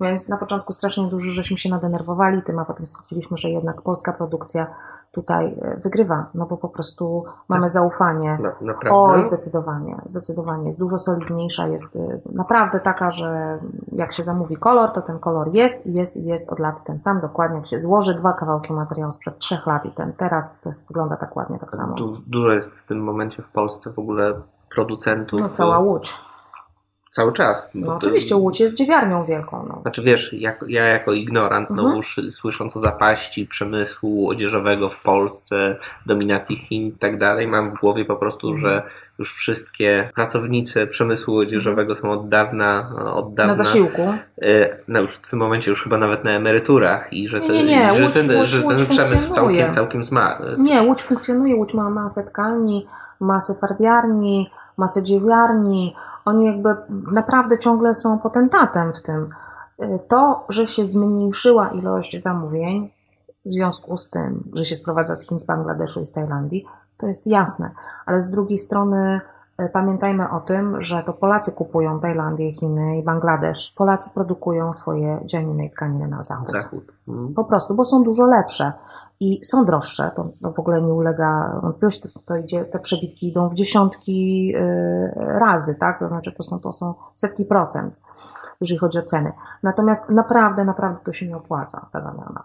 Więc 0.00 0.28
na 0.28 0.36
początku 0.36 0.72
strasznie 0.72 1.04
dużo 1.04 1.30
żeśmy 1.30 1.56
się 1.56 1.70
nadenerwowali 1.70 2.42
tym, 2.42 2.58
a 2.58 2.64
potem 2.64 2.86
stwierdziliśmy, 2.86 3.36
że 3.36 3.48
jednak 3.48 3.82
polska 3.82 4.12
produkcja 4.12 4.66
tutaj 5.12 5.58
e, 5.62 5.76
wygrywa, 5.76 6.26
no 6.34 6.46
bo 6.46 6.56
po 6.56 6.68
prostu 6.68 7.24
mamy 7.48 7.68
zaufanie. 7.68 8.38
No, 8.42 8.48
naprawdę. 8.60 9.14
Oj, 9.14 9.22
zdecydowanie, 9.22 9.96
zdecydowanie. 10.04 10.64
Jest 10.64 10.78
dużo 10.78 10.98
solidniejsza, 10.98 11.66
jest 11.68 11.96
y, 11.96 12.20
naprawdę 12.32 12.80
taka, 12.80 13.10
że 13.10 13.58
jak 13.92 14.12
się 14.12 14.22
zamówi 14.22 14.56
kolor, 14.56 14.90
to 14.90 15.02
ten 15.02 15.18
kolor 15.18 15.54
jest 15.54 15.86
i 15.86 15.92
jest 15.92 16.16
i 16.16 16.24
jest 16.24 16.52
od 16.52 16.58
lat 16.58 16.84
ten 16.84 16.98
sam, 16.98 17.20
dokładnie 17.20 17.56
jak 17.56 17.66
się 17.66 17.80
złoży 17.80 18.14
dwa 18.14 18.32
kawałki 18.32 18.72
materiału 18.72 19.12
sprzed 19.12 19.38
trzech 19.38 19.66
lat 19.66 19.86
i 19.86 19.90
ten 19.90 20.12
teraz, 20.12 20.60
to 20.60 20.68
jest, 20.68 20.86
wygląda 20.88 21.16
tak 21.16 21.36
ładnie, 21.36 21.58
tak 21.58 21.72
samo. 21.72 21.94
Du- 21.94 22.12
dużo 22.26 22.50
jest 22.50 22.70
w 22.70 22.86
tym 22.88 23.04
momencie 23.04 23.42
w 23.42 23.48
Polsce 23.48 23.92
w 23.92 23.98
ogóle 23.98 24.34
producentów. 24.74 25.40
No 25.40 25.48
cała 25.48 25.78
Łódź. 25.78 26.14
Cały 27.10 27.32
czas. 27.32 27.68
No 27.74 27.94
oczywiście 27.96 28.36
Łódź 28.36 28.60
jest 28.60 28.76
dziewiarnią 28.76 29.24
wielką, 29.24 29.66
no. 29.68 29.78
Znaczy 29.82 30.02
wiesz, 30.02 30.32
jak, 30.32 30.64
ja 30.68 30.84
jako 30.84 31.12
ignorant, 31.12 31.70
Mhm. 31.70 31.88
znowu 31.88 32.02
szy- 32.02 32.30
słysząc 32.30 32.76
o 32.76 32.80
zapaści 32.80 33.46
przemysłu 33.46 34.28
odzieżowego 34.30 34.88
w 34.88 35.02
Polsce, 35.02 35.76
dominacji 36.06 36.56
Chin 36.56 36.86
i 36.86 36.92
tak 36.92 37.18
dalej, 37.18 37.46
mam 37.48 37.70
w 37.70 37.80
głowie 37.80 38.04
po 38.04 38.16
prostu, 38.16 38.48
Mhm. 38.48 38.60
że 38.60 38.82
już 39.18 39.34
wszystkie 39.34 40.10
pracownicy 40.14 40.86
przemysłu 40.86 41.38
odzieżowego 41.38 41.94
są 41.94 42.10
od 42.10 42.28
dawna, 42.28 42.92
od 43.14 43.34
dawna 43.34 43.46
Na 43.46 43.54
zasiłku. 43.54 44.02
y, 44.42 44.68
no 44.88 45.00
już 45.00 45.14
w 45.14 45.30
tym 45.30 45.38
momencie 45.38 45.70
już 45.70 45.82
chyba 45.82 45.98
nawet 45.98 46.24
na 46.24 46.30
emeryturach 46.30 47.12
i 47.12 47.28
że, 47.28 47.40
Nie, 47.40 47.46
te, 47.46 47.52
nie, 47.52 47.64
nie, 47.64 48.00
i 48.00 48.04
że 48.04 48.10
ten, 48.10 48.28
Łódź- 48.30 48.46
że 48.46 48.58
ten 48.58 48.66
Łódź 48.70 48.84
przemysł 48.88 49.32
całkiem, 49.32 49.72
całkiem 49.72 50.04
zma. 50.04 50.38
Nie, 50.58 50.82
Łódź 50.82 51.02
funkcjonuje, 51.02 51.56
Łódź 51.56 51.74
ma 51.74 51.90
masę 51.90 52.24
tkalni, 52.24 52.86
masę 53.20 53.54
farbiarni, 53.60 54.50
masę 54.76 55.02
dziewiarni. 55.02 55.94
Oni 56.26 56.46
jakby 56.46 56.68
naprawdę 57.12 57.58
ciągle 57.58 57.94
są 57.94 58.18
potentatem 58.18 58.92
w 58.92 59.02
tym. 59.02 59.28
Y, 59.82 59.98
To, 60.08 60.44
że 60.48 60.66
się 60.66 60.86
zmniejszyła 60.86 61.68
ilość 61.68 62.22
zamówień 62.22 62.90
w 63.44 63.48
związku 63.48 63.96
z 63.96 64.10
tym, 64.10 64.44
że 64.54 64.64
się 64.64 64.76
sprowadza 64.76 65.16
z 65.16 65.28
Chin, 65.28 65.38
z 65.38 65.46
Bangladeszu 65.46 66.00
i 66.00 66.06
z 66.06 66.12
Tajlandii, 66.12 66.66
to 66.96 67.06
jest 67.06 67.26
jasne. 67.26 67.70
Ale 68.06 68.20
z 68.20 68.30
drugiej 68.30 68.58
strony 68.58 69.20
y, 69.60 69.68
pamiętajmy 69.72 70.30
o 70.30 70.40
tym, 70.40 70.82
że 70.82 71.02
to 71.02 71.12
Polacy 71.12 71.52
kupują 71.52 72.00
Tajlandię, 72.00 72.52
Chiny 72.52 72.98
i 72.98 73.02
Bangladesz. 73.02 73.72
Polacy 73.76 74.10
produkują 74.14 74.72
swoje 74.72 75.20
dzianiny 75.24 75.66
i 75.66 75.70
tkaniny 75.70 76.08
na 76.08 76.20
zachód. 76.20 76.50
Zachód. 76.50 76.92
Mm. 77.08 77.34
Po 77.34 77.44
prostu, 77.44 77.74
bo 77.74 77.84
są 77.84 78.02
dużo 78.02 78.26
lepsze 78.26 78.72
i 79.20 79.44
są 79.44 79.64
droższe. 79.64 80.10
To, 80.16 80.32
w 80.40 80.58
ogóle 80.58 80.82
nie 80.82 80.92
ulega 80.94 81.60
wątpliwości. 81.62 82.02
To, 82.02 82.20
to 82.26 82.36
idzie, 82.36 82.64
te 82.64 82.78
przebitki 82.78 83.28
idą 83.28 83.48
w 83.48 83.54
dziesiątki 83.54 84.52
y, 84.56 85.10
razy, 85.16 85.74
tak? 85.80 85.98
To 85.98 86.08
znaczy, 86.08 86.32
to 86.32 86.42
są, 86.42 86.60
to 86.60 86.72
są 86.72 86.94
setki 87.14 87.44
procent, 87.44 88.00
jeżeli 88.60 88.78
chodzi 88.78 88.98
o 88.98 89.02
ceny. 89.02 89.32
Natomiast 89.62 90.10
naprawdę, 90.10 90.64
naprawdę 90.64 91.00
to 91.04 91.12
się 91.12 91.28
nie 91.28 91.36
opłaca, 91.36 91.88
ta 91.92 92.00
zamiana. 92.00 92.44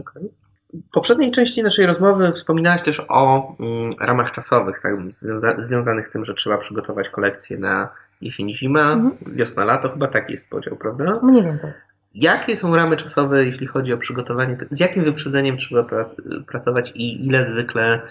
Okej. 0.00 0.32
W 0.74 0.90
poprzedniej 0.92 1.30
części 1.30 1.62
naszej 1.62 1.86
rozmowy 1.86 2.32
wspominałaś 2.32 2.82
też 2.82 3.02
o 3.08 3.52
mm, 3.60 3.92
ramach 4.00 4.32
czasowych, 4.32 4.80
tak, 4.80 4.92
związa- 4.96 5.60
związanych 5.60 6.06
z 6.06 6.10
tym, 6.10 6.24
że 6.24 6.34
trzeba 6.34 6.58
przygotować 6.58 7.08
kolekcję 7.10 7.58
na 7.58 7.88
jesień-zima, 8.20 8.92
Mhm. 8.92 9.16
wiosna-lato, 9.36 9.88
chyba 9.88 10.08
taki 10.08 10.32
jest 10.32 10.50
podział, 10.50 10.76
prawda? 10.76 11.20
Mniej 11.22 11.42
więcej. 11.44 11.72
Jakie 12.14 12.56
są 12.56 12.76
ramy 12.76 12.96
czasowe, 12.96 13.44
jeśli 13.44 13.66
chodzi 13.66 13.92
o 13.92 13.98
przygotowanie? 13.98 14.56
Z 14.70 14.80
jakim 14.80 15.04
wyprzedzeniem 15.04 15.56
trzeba 15.56 15.82
prac- 15.82 16.44
pracować 16.46 16.92
i 16.94 17.26
ile 17.26 17.48
zwykle 17.48 18.02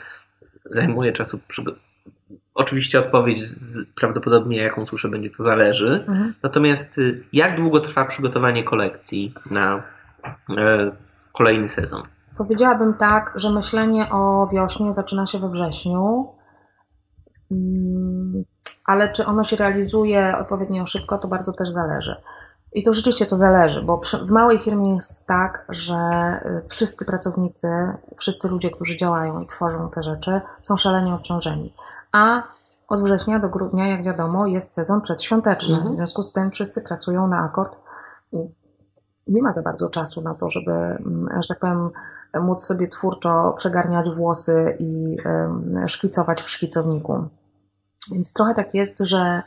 zajmuje 0.65 1.11
czasu 1.11 1.39
przygotowanie? 1.47 1.91
Oczywiście 2.53 2.99
odpowiedź 2.99 3.41
prawdopodobnie, 3.95 4.57
jaką 4.57 4.85
słyszę, 4.85 5.09
będzie 5.09 5.29
to 5.29 5.43
zależy. 5.43 6.05
Mhm. 6.07 6.33
Natomiast 6.43 6.97
y, 6.97 7.23
jak 7.33 7.55
długo 7.57 7.79
trwa 7.79 8.05
przygotowanie 8.05 8.63
kolekcji 8.63 9.33
na 9.51 9.83
e, 10.57 10.91
kolejny 11.33 11.69
sezon? 11.69 12.03
Powiedziałabym 12.37 12.93
tak, 12.93 13.33
że 13.35 13.51
myślenie 13.51 14.09
o 14.09 14.47
wiośnie 14.53 14.93
zaczyna 14.93 15.25
się 15.25 15.39
we 15.39 15.49
wrześniu, 15.49 16.27
Mm, 17.51 18.43
ale 18.85 19.11
czy 19.11 19.25
ono 19.25 19.43
się 19.43 19.55
realizuje 19.55 20.37
odpowiednio 20.37 20.85
szybko, 20.85 21.17
to 21.17 21.27
bardzo 21.27 21.53
też 21.53 21.69
zależy. 21.69 22.15
I 22.73 22.83
to 22.83 22.93
rzeczywiście 22.93 23.25
to 23.25 23.35
zależy, 23.35 23.81
bo 23.81 23.97
przy, 23.97 24.17
w 24.17 24.31
małej 24.31 24.59
firmie 24.59 24.95
jest 24.95 25.27
tak, 25.27 25.65
że 25.69 26.09
y, 26.65 26.69
wszyscy 26.69 27.05
pracownicy, 27.05 27.67
wszyscy 28.17 28.47
ludzie, 28.47 28.69
którzy 28.69 28.97
działają 28.97 29.41
i 29.41 29.45
tworzą 29.45 29.89
te 29.89 30.03
rzeczy, 30.03 30.41
są 30.61 30.77
szalenie 30.77 31.13
obciążeni. 31.13 31.73
A 32.11 32.43
od 32.89 33.03
września 33.03 33.39
do 33.39 33.49
grudnia, 33.49 33.87
jak 33.87 34.03
wiadomo, 34.03 34.47
jest 34.47 34.73
sezon 34.73 35.01
przedświąteczny. 35.01 35.75
Mhm. 35.75 35.93
W 35.93 35.97
związku 35.97 36.21
z 36.21 36.33
tym 36.33 36.51
wszyscy 36.51 36.81
pracują 36.81 37.27
na 37.27 37.43
akord 37.43 37.77
i 38.31 38.37
nie 39.27 39.41
ma 39.41 39.51
za 39.51 39.61
bardzo 39.61 39.89
czasu 39.89 40.21
na 40.21 40.35
to, 40.35 40.49
żeby, 40.49 40.71
mm, 40.71 41.29
że 41.41 41.47
tak 41.47 41.59
powiem, 41.59 41.89
móc 42.41 42.63
sobie 42.63 42.87
twórczo 42.87 43.53
przegarniać 43.57 44.09
włosy 44.09 44.77
i 44.79 45.17
em, 45.25 45.87
szkicować 45.87 46.41
w 46.41 46.49
szkicowniku. 46.49 47.27
Więc 48.11 48.33
trochę 48.33 48.53
tak 48.53 48.73
jest, 48.73 48.99
że 48.99 49.41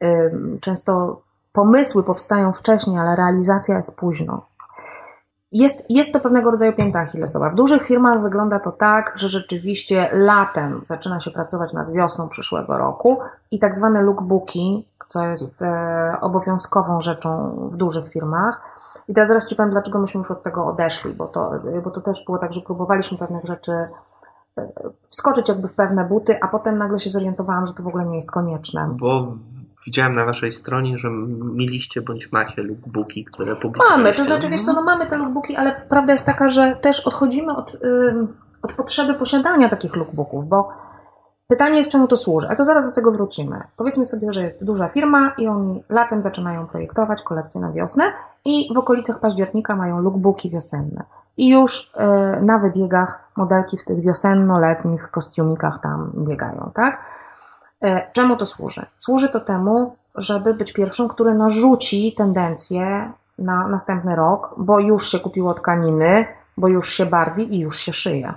em, 0.00 0.58
często 0.60 1.22
pomysły 1.52 2.02
powstają 2.02 2.52
wcześniej, 2.52 2.98
ale 2.98 3.16
realizacja 3.16 3.76
jest 3.76 3.96
późno. 3.96 4.46
Jest, 5.52 5.84
jest 5.88 6.12
to 6.12 6.20
pewnego 6.20 6.50
rodzaju 6.50 6.72
pięta 6.72 7.00
achillesowa. 7.00 7.50
W 7.50 7.54
dużych 7.54 7.82
firmach 7.82 8.22
wygląda 8.22 8.58
to 8.58 8.72
tak, 8.72 9.12
że 9.14 9.28
rzeczywiście 9.28 10.08
latem 10.12 10.80
zaczyna 10.84 11.20
się 11.20 11.30
pracować 11.30 11.72
nad 11.72 11.92
wiosną 11.92 12.28
przyszłego 12.28 12.78
roku 12.78 13.18
i 13.50 13.58
tak 13.58 13.74
zwane 13.74 14.02
lookbooki, 14.02 14.88
co 15.08 15.26
jest 15.26 15.62
e, 15.62 16.16
obowiązkową 16.20 17.00
rzeczą 17.00 17.56
w 17.72 17.76
dużych 17.76 18.12
firmach. 18.12 18.60
I 19.08 19.14
teraz 19.14 19.28
zaraz 19.28 19.46
Ci 19.46 19.56
powiem, 19.56 19.70
dlaczego 19.70 19.98
myśmy 19.98 20.18
już 20.18 20.30
od 20.30 20.42
tego 20.42 20.66
odeszli, 20.66 21.14
bo 21.14 21.26
to, 21.26 21.50
bo 21.84 21.90
to 21.90 22.00
też 22.00 22.24
było 22.24 22.38
tak, 22.38 22.52
że 22.52 22.60
próbowaliśmy 22.60 23.18
pewnych 23.18 23.44
rzeczy 23.44 23.72
e, 23.72 24.68
wskoczyć 25.10 25.48
jakby 25.48 25.68
w 25.68 25.74
pewne 25.74 26.04
buty, 26.04 26.40
a 26.40 26.48
potem 26.48 26.78
nagle 26.78 26.98
się 26.98 27.10
zorientowałam, 27.10 27.66
że 27.66 27.74
to 27.74 27.82
w 27.82 27.86
ogóle 27.86 28.04
nie 28.04 28.16
jest 28.16 28.30
konieczne. 28.30 28.88
Bo 28.92 29.32
widziałem 29.86 30.14
na 30.14 30.24
waszej 30.24 30.52
stronie, 30.52 30.98
że 30.98 31.08
mieliście 31.54 32.02
bądź 32.02 32.32
macie 32.32 32.62
lookbooki, 32.62 33.24
które 33.24 33.56
publikujecie. 33.56 33.96
Mamy, 33.96 34.14
to 34.14 34.24
znaczy, 34.24 34.48
wiesz 34.48 34.62
co, 34.62 34.72
no 34.72 34.82
mamy 34.82 35.06
te 35.06 35.16
lookbooki, 35.18 35.56
ale 35.56 35.86
prawda 35.88 36.12
jest 36.12 36.26
taka, 36.26 36.48
że 36.48 36.76
też 36.80 37.06
odchodzimy 37.06 37.56
od, 37.56 37.78
od 38.62 38.72
potrzeby 38.72 39.14
posiadania 39.14 39.68
takich 39.68 39.96
lookbooków, 39.96 40.48
bo 40.48 40.68
pytanie 41.48 41.76
jest, 41.76 41.90
czemu 41.90 42.08
to 42.08 42.16
służy, 42.16 42.48
a 42.50 42.54
to 42.54 42.64
zaraz 42.64 42.86
do 42.86 42.92
tego 42.92 43.12
wrócimy. 43.12 43.60
Powiedzmy 43.76 44.04
sobie, 44.04 44.32
że 44.32 44.42
jest 44.42 44.64
duża 44.64 44.88
firma 44.88 45.32
i 45.38 45.46
oni 45.46 45.84
latem 45.88 46.22
zaczynają 46.22 46.66
projektować 46.66 47.22
kolekcje 47.22 47.60
na 47.60 47.72
wiosnę 47.72 48.04
i 48.44 48.68
w 48.74 48.78
okolicach 48.78 49.20
października 49.20 49.76
mają 49.76 50.00
lookbooki 50.00 50.50
wiosenne. 50.50 51.04
I 51.36 51.48
już 51.48 51.92
y, 52.38 52.42
na 52.42 52.58
wybiegach 52.58 53.32
modelki 53.36 53.78
w 53.78 53.84
tych 53.84 54.00
wiosenno-letnich 54.00 55.10
kostiumikach 55.10 55.78
tam 55.80 56.12
biegają, 56.16 56.70
tak? 56.74 57.00
E, 57.82 58.12
czemu 58.12 58.36
to 58.36 58.46
służy? 58.46 58.86
Służy 58.96 59.28
to 59.28 59.40
temu, 59.40 59.96
żeby 60.14 60.54
być 60.54 60.72
pierwszym, 60.72 61.08
który 61.08 61.34
narzuci 61.34 62.14
tendencję 62.16 63.12
na 63.38 63.68
następny 63.68 64.16
rok, 64.16 64.54
bo 64.56 64.78
już 64.78 65.08
się 65.08 65.18
kupiło 65.18 65.54
tkaniny, 65.54 66.26
bo 66.56 66.68
już 66.68 66.88
się 66.88 67.06
barwi 67.06 67.54
i 67.54 67.60
już 67.60 67.78
się 67.78 67.92
szyje. 67.92 68.34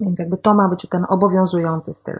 Więc 0.00 0.18
jakby 0.18 0.36
to 0.36 0.54
ma 0.54 0.68
być 0.68 0.86
ten 0.90 1.06
obowiązujący 1.08 1.92
styl. 1.92 2.18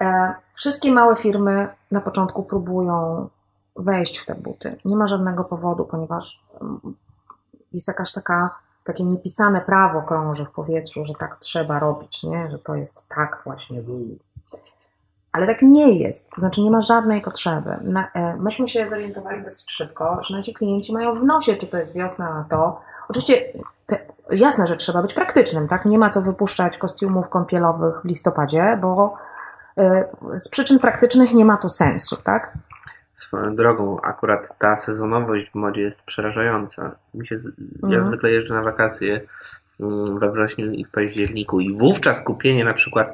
E, 0.00 0.34
wszystkie 0.54 0.92
małe 0.92 1.16
firmy 1.16 1.68
na 1.90 2.00
początku 2.00 2.42
próbują 2.42 3.28
wejść 3.76 4.18
w 4.18 4.26
te 4.26 4.34
buty. 4.34 4.76
Nie 4.84 4.96
ma 4.96 5.06
żadnego 5.06 5.44
powodu, 5.44 5.84
ponieważ 5.84 6.44
mm, 6.60 6.80
jest 7.72 7.88
jakaś 7.88 8.12
taka, 8.12 8.58
takie 8.84 9.04
niepisane 9.04 9.60
prawo 9.60 10.02
krąży 10.02 10.44
w 10.44 10.50
powietrzu, 10.50 11.04
że 11.04 11.14
tak 11.14 11.36
trzeba 11.36 11.78
robić, 11.78 12.22
nie? 12.22 12.48
że 12.48 12.58
to 12.58 12.74
jest 12.74 13.08
tak 13.08 13.42
właśnie. 13.44 13.82
Ale 15.36 15.46
tak 15.46 15.62
nie 15.62 15.98
jest, 15.98 16.30
to 16.30 16.40
znaczy 16.40 16.60
nie 16.60 16.70
ma 16.70 16.80
żadnej 16.80 17.20
potrzeby. 17.20 17.70
Na, 17.82 18.10
e, 18.14 18.36
myśmy 18.36 18.68
się 18.68 18.88
zorientowali 18.88 19.42
dosyć 19.42 19.72
szybko, 19.72 20.18
że 20.22 20.36
nasi 20.36 20.54
klienci 20.54 20.92
mają 20.92 21.14
w 21.14 21.24
nosie, 21.24 21.54
czy 21.54 21.66
to 21.66 21.78
jest 21.78 21.94
wiosna, 21.94 22.34
na 22.34 22.44
to. 22.44 22.80
Oczywiście 23.08 23.42
te, 23.86 23.98
jasne, 24.30 24.66
że 24.66 24.76
trzeba 24.76 25.02
być 25.02 25.14
praktycznym, 25.14 25.68
tak? 25.68 25.84
Nie 25.84 25.98
ma 25.98 26.10
co 26.10 26.22
wypuszczać 26.22 26.78
kostiumów 26.78 27.28
kąpielowych 27.28 27.94
w 28.00 28.04
listopadzie, 28.04 28.78
bo 28.80 29.14
e, 29.78 30.08
z 30.32 30.48
przyczyn 30.48 30.78
praktycznych 30.78 31.34
nie 31.34 31.44
ma 31.44 31.56
to 31.56 31.68
sensu, 31.68 32.16
tak? 32.24 32.52
Swoją 33.14 33.56
drogą, 33.56 33.96
akurat 34.02 34.58
ta 34.58 34.76
sezonowość 34.76 35.50
w 35.50 35.54
modzie 35.54 35.82
jest 35.82 36.02
przerażająca. 36.02 36.90
Mi 37.14 37.26
się, 37.26 37.36
ja 37.82 37.88
mhm. 37.88 38.04
zwykle 38.04 38.30
jeżdżę 38.30 38.54
na 38.54 38.62
wakacje 38.62 39.20
we 40.20 40.30
wrześniu 40.32 40.72
i 40.72 40.84
w 40.84 40.90
październiku 40.90 41.60
i 41.60 41.76
wówczas 41.76 42.24
kupienie 42.24 42.64
na 42.64 42.74
przykład 42.74 43.08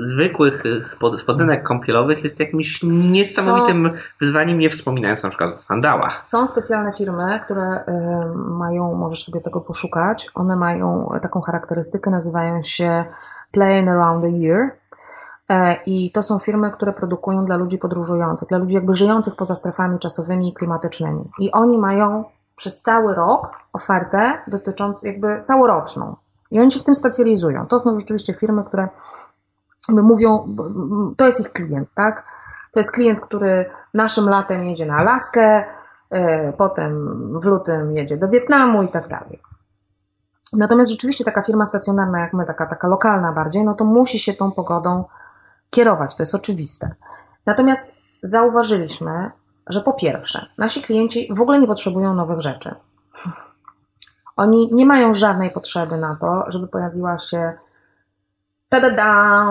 zwykłych 0.00 0.62
spod, 0.82 1.20
spodenek 1.20 1.62
kąpielowych 1.62 2.24
jest 2.24 2.40
jakimś 2.40 2.82
niesamowitym 2.82 3.90
są, 3.92 3.98
wyzwaniem, 4.20 4.58
nie 4.58 4.70
wspominając 4.70 5.22
na 5.22 5.28
przykład 5.28 5.54
o 5.54 5.56
sandałach. 5.56 6.20
Są 6.22 6.46
specjalne 6.46 6.92
firmy, 6.92 7.40
które 7.44 7.84
y, 7.88 8.36
mają, 8.36 8.94
możesz 8.94 9.24
sobie 9.24 9.40
tego 9.40 9.60
poszukać, 9.60 10.30
one 10.34 10.56
mają 10.56 11.08
taką 11.22 11.40
charakterystykę, 11.40 12.10
nazywają 12.10 12.62
się 12.62 13.04
Playing 13.50 13.88
Around 13.88 14.24
the 14.24 14.30
Year. 14.30 14.70
E, 15.48 15.76
I 15.86 16.10
to 16.10 16.22
są 16.22 16.38
firmy, 16.38 16.70
które 16.70 16.92
produkują 16.92 17.44
dla 17.44 17.56
ludzi 17.56 17.78
podróżujących, 17.78 18.48
dla 18.48 18.58
ludzi 18.58 18.74
jakby 18.74 18.94
żyjących 18.94 19.36
poza 19.36 19.54
strefami 19.54 19.98
czasowymi 19.98 20.48
i 20.48 20.54
klimatycznymi. 20.54 21.30
I 21.38 21.52
oni 21.52 21.78
mają 21.78 22.24
przez 22.56 22.82
cały 22.82 23.14
rok 23.14 23.63
ofertę 23.74 24.42
dotyczącą, 24.46 25.06
jakby 25.06 25.42
całoroczną. 25.42 26.16
I 26.50 26.60
oni 26.60 26.70
się 26.70 26.80
w 26.80 26.84
tym 26.84 26.94
specjalizują. 26.94 27.66
To 27.66 27.80
są 27.80 27.94
rzeczywiście 27.94 28.34
firmy, 28.34 28.64
które 28.64 28.88
mówią, 29.88 30.56
to 31.16 31.26
jest 31.26 31.40
ich 31.40 31.50
klient, 31.50 31.88
tak? 31.94 32.24
To 32.72 32.80
jest 32.80 32.92
klient, 32.92 33.20
który 33.20 33.70
naszym 33.94 34.28
latem 34.28 34.66
jedzie 34.66 34.86
na 34.86 34.96
Alaskę, 34.96 35.64
e, 36.10 36.52
potem 36.52 37.18
w 37.42 37.44
lutym 37.44 37.96
jedzie 37.96 38.16
do 38.16 38.28
Wietnamu 38.28 38.82
i 38.82 38.88
tak 38.88 39.08
dalej. 39.08 39.42
Natomiast 40.52 40.90
rzeczywiście 40.90 41.24
taka 41.24 41.42
firma 41.42 41.66
stacjonarna 41.66 42.20
jak 42.20 42.32
my, 42.32 42.44
taka, 42.44 42.66
taka 42.66 42.88
lokalna 42.88 43.32
bardziej, 43.32 43.64
no 43.64 43.74
to 43.74 43.84
musi 43.84 44.18
się 44.18 44.34
tą 44.34 44.52
pogodą 44.52 45.04
kierować, 45.70 46.16
to 46.16 46.22
jest 46.22 46.34
oczywiste. 46.34 46.94
Natomiast 47.46 47.86
zauważyliśmy, 48.22 49.30
że 49.66 49.80
po 49.80 49.92
pierwsze, 49.92 50.46
nasi 50.58 50.82
klienci 50.82 51.28
w 51.34 51.40
ogóle 51.40 51.58
nie 51.58 51.66
potrzebują 51.66 52.14
nowych 52.14 52.40
rzeczy. 52.40 52.74
Oni 54.36 54.70
nie 54.72 54.86
mają 54.86 55.12
żadnej 55.12 55.50
potrzeby 55.50 55.96
na 55.96 56.16
to, 56.16 56.44
żeby 56.48 56.68
pojawiła 56.68 57.18
się 57.18 57.52
tada 58.68 59.46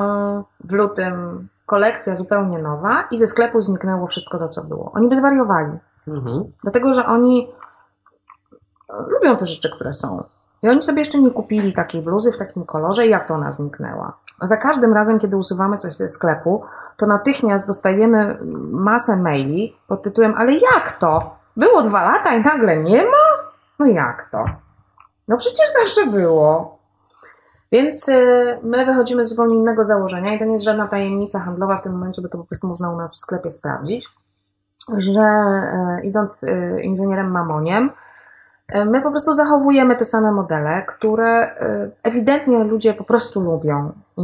w 0.63 0.73
lutym 0.73 1.47
kolekcja 1.65 2.15
zupełnie 2.15 2.59
nowa 2.59 3.03
i 3.11 3.17
ze 3.17 3.27
sklepu 3.27 3.59
zniknęło 3.59 4.07
wszystko 4.07 4.39
to, 4.39 4.47
co 4.47 4.63
było. 4.63 4.91
Oni 4.95 5.09
by 5.09 5.15
zwariowali. 5.15 5.77
Mhm. 6.07 6.43
Dlatego, 6.63 6.93
że 6.93 7.05
oni 7.05 7.53
lubią 9.07 9.35
te 9.35 9.45
rzeczy, 9.45 9.69
które 9.75 9.93
są. 9.93 10.23
I 10.63 10.69
oni 10.69 10.81
sobie 10.81 10.99
jeszcze 10.99 11.21
nie 11.21 11.31
kupili 11.31 11.73
takiej 11.73 12.01
bluzy 12.01 12.31
w 12.31 12.37
takim 12.37 12.65
kolorze 12.65 13.05
i 13.07 13.09
jak 13.09 13.27
to 13.27 13.33
ona 13.33 13.51
zniknęła. 13.51 14.17
A 14.39 14.45
za 14.45 14.57
każdym 14.57 14.93
razem, 14.93 15.19
kiedy 15.19 15.37
usuwamy 15.37 15.77
coś 15.77 15.93
ze 15.95 16.07
sklepu, 16.07 16.63
to 16.97 17.05
natychmiast 17.05 17.67
dostajemy 17.67 18.37
masę 18.71 19.17
maili 19.17 19.75
pod 19.87 20.01
tytułem 20.01 20.33
ale 20.37 20.53
jak 20.53 20.91
to? 20.91 21.35
Było 21.57 21.81
dwa 21.81 22.03
lata 22.03 22.33
i 22.33 22.41
nagle 22.41 22.77
nie 22.77 23.03
ma? 23.03 23.51
No 23.79 23.85
jak 23.85 24.25
to? 24.25 24.45
No 25.27 25.37
przecież 25.37 25.69
zawsze 25.79 26.07
było. 26.07 26.75
Więc 27.71 28.09
y, 28.09 28.59
my 28.63 28.85
wychodzimy 28.85 29.25
z 29.25 29.29
zupełnie 29.29 29.55
innego 29.55 29.83
założenia 29.83 30.33
i 30.33 30.39
to 30.39 30.45
nie 30.45 30.51
jest 30.51 30.65
żadna 30.65 30.87
tajemnica 30.87 31.39
handlowa 31.39 31.77
w 31.77 31.81
tym 31.81 31.91
momencie, 31.91 32.21
bo 32.21 32.29
to 32.29 32.37
po 32.37 32.43
prostu 32.43 32.67
można 32.67 32.91
u 32.91 32.97
nas 32.97 33.15
w 33.15 33.19
sklepie 33.19 33.49
sprawdzić, 33.49 34.09
że 34.97 35.21
y, 36.01 36.05
idąc 36.05 36.43
y, 36.43 36.81
inżynierem 36.83 37.31
mamoniem, 37.31 37.91
my 38.85 39.01
po 39.01 39.09
prostu 39.09 39.33
zachowujemy 39.33 39.95
te 39.95 40.05
same 40.05 40.31
modele, 40.31 40.83
które 40.87 41.55
ewidentnie 42.03 42.63
ludzie 42.63 42.93
po 42.93 43.03
prostu 43.03 43.41
lubią 43.41 43.91
i 44.17 44.23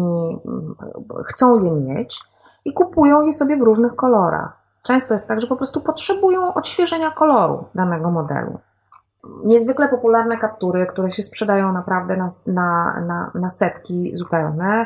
chcą 1.25 1.63
je 1.63 1.71
mieć 1.71 2.21
i 2.65 2.73
kupują 2.73 3.21
je 3.21 3.31
sobie 3.31 3.57
w 3.57 3.61
różnych 3.61 3.95
kolorach. 3.95 4.59
Często 4.83 5.13
jest 5.13 5.27
tak, 5.27 5.39
że 5.39 5.47
po 5.47 5.55
prostu 5.55 5.81
potrzebują 5.81 6.53
odświeżenia 6.53 7.11
koloru 7.11 7.65
danego 7.75 8.11
modelu 8.11 8.59
niezwykle 9.43 9.87
popularne 9.87 10.37
kaptury, 10.37 10.85
które 10.85 11.11
się 11.11 11.23
sprzedają 11.23 11.73
naprawdę 11.73 12.17
na, 12.17 12.27
na, 12.47 12.99
na, 13.07 13.31
na 13.35 13.49
setki 13.49 14.11
zupełne. 14.17 14.85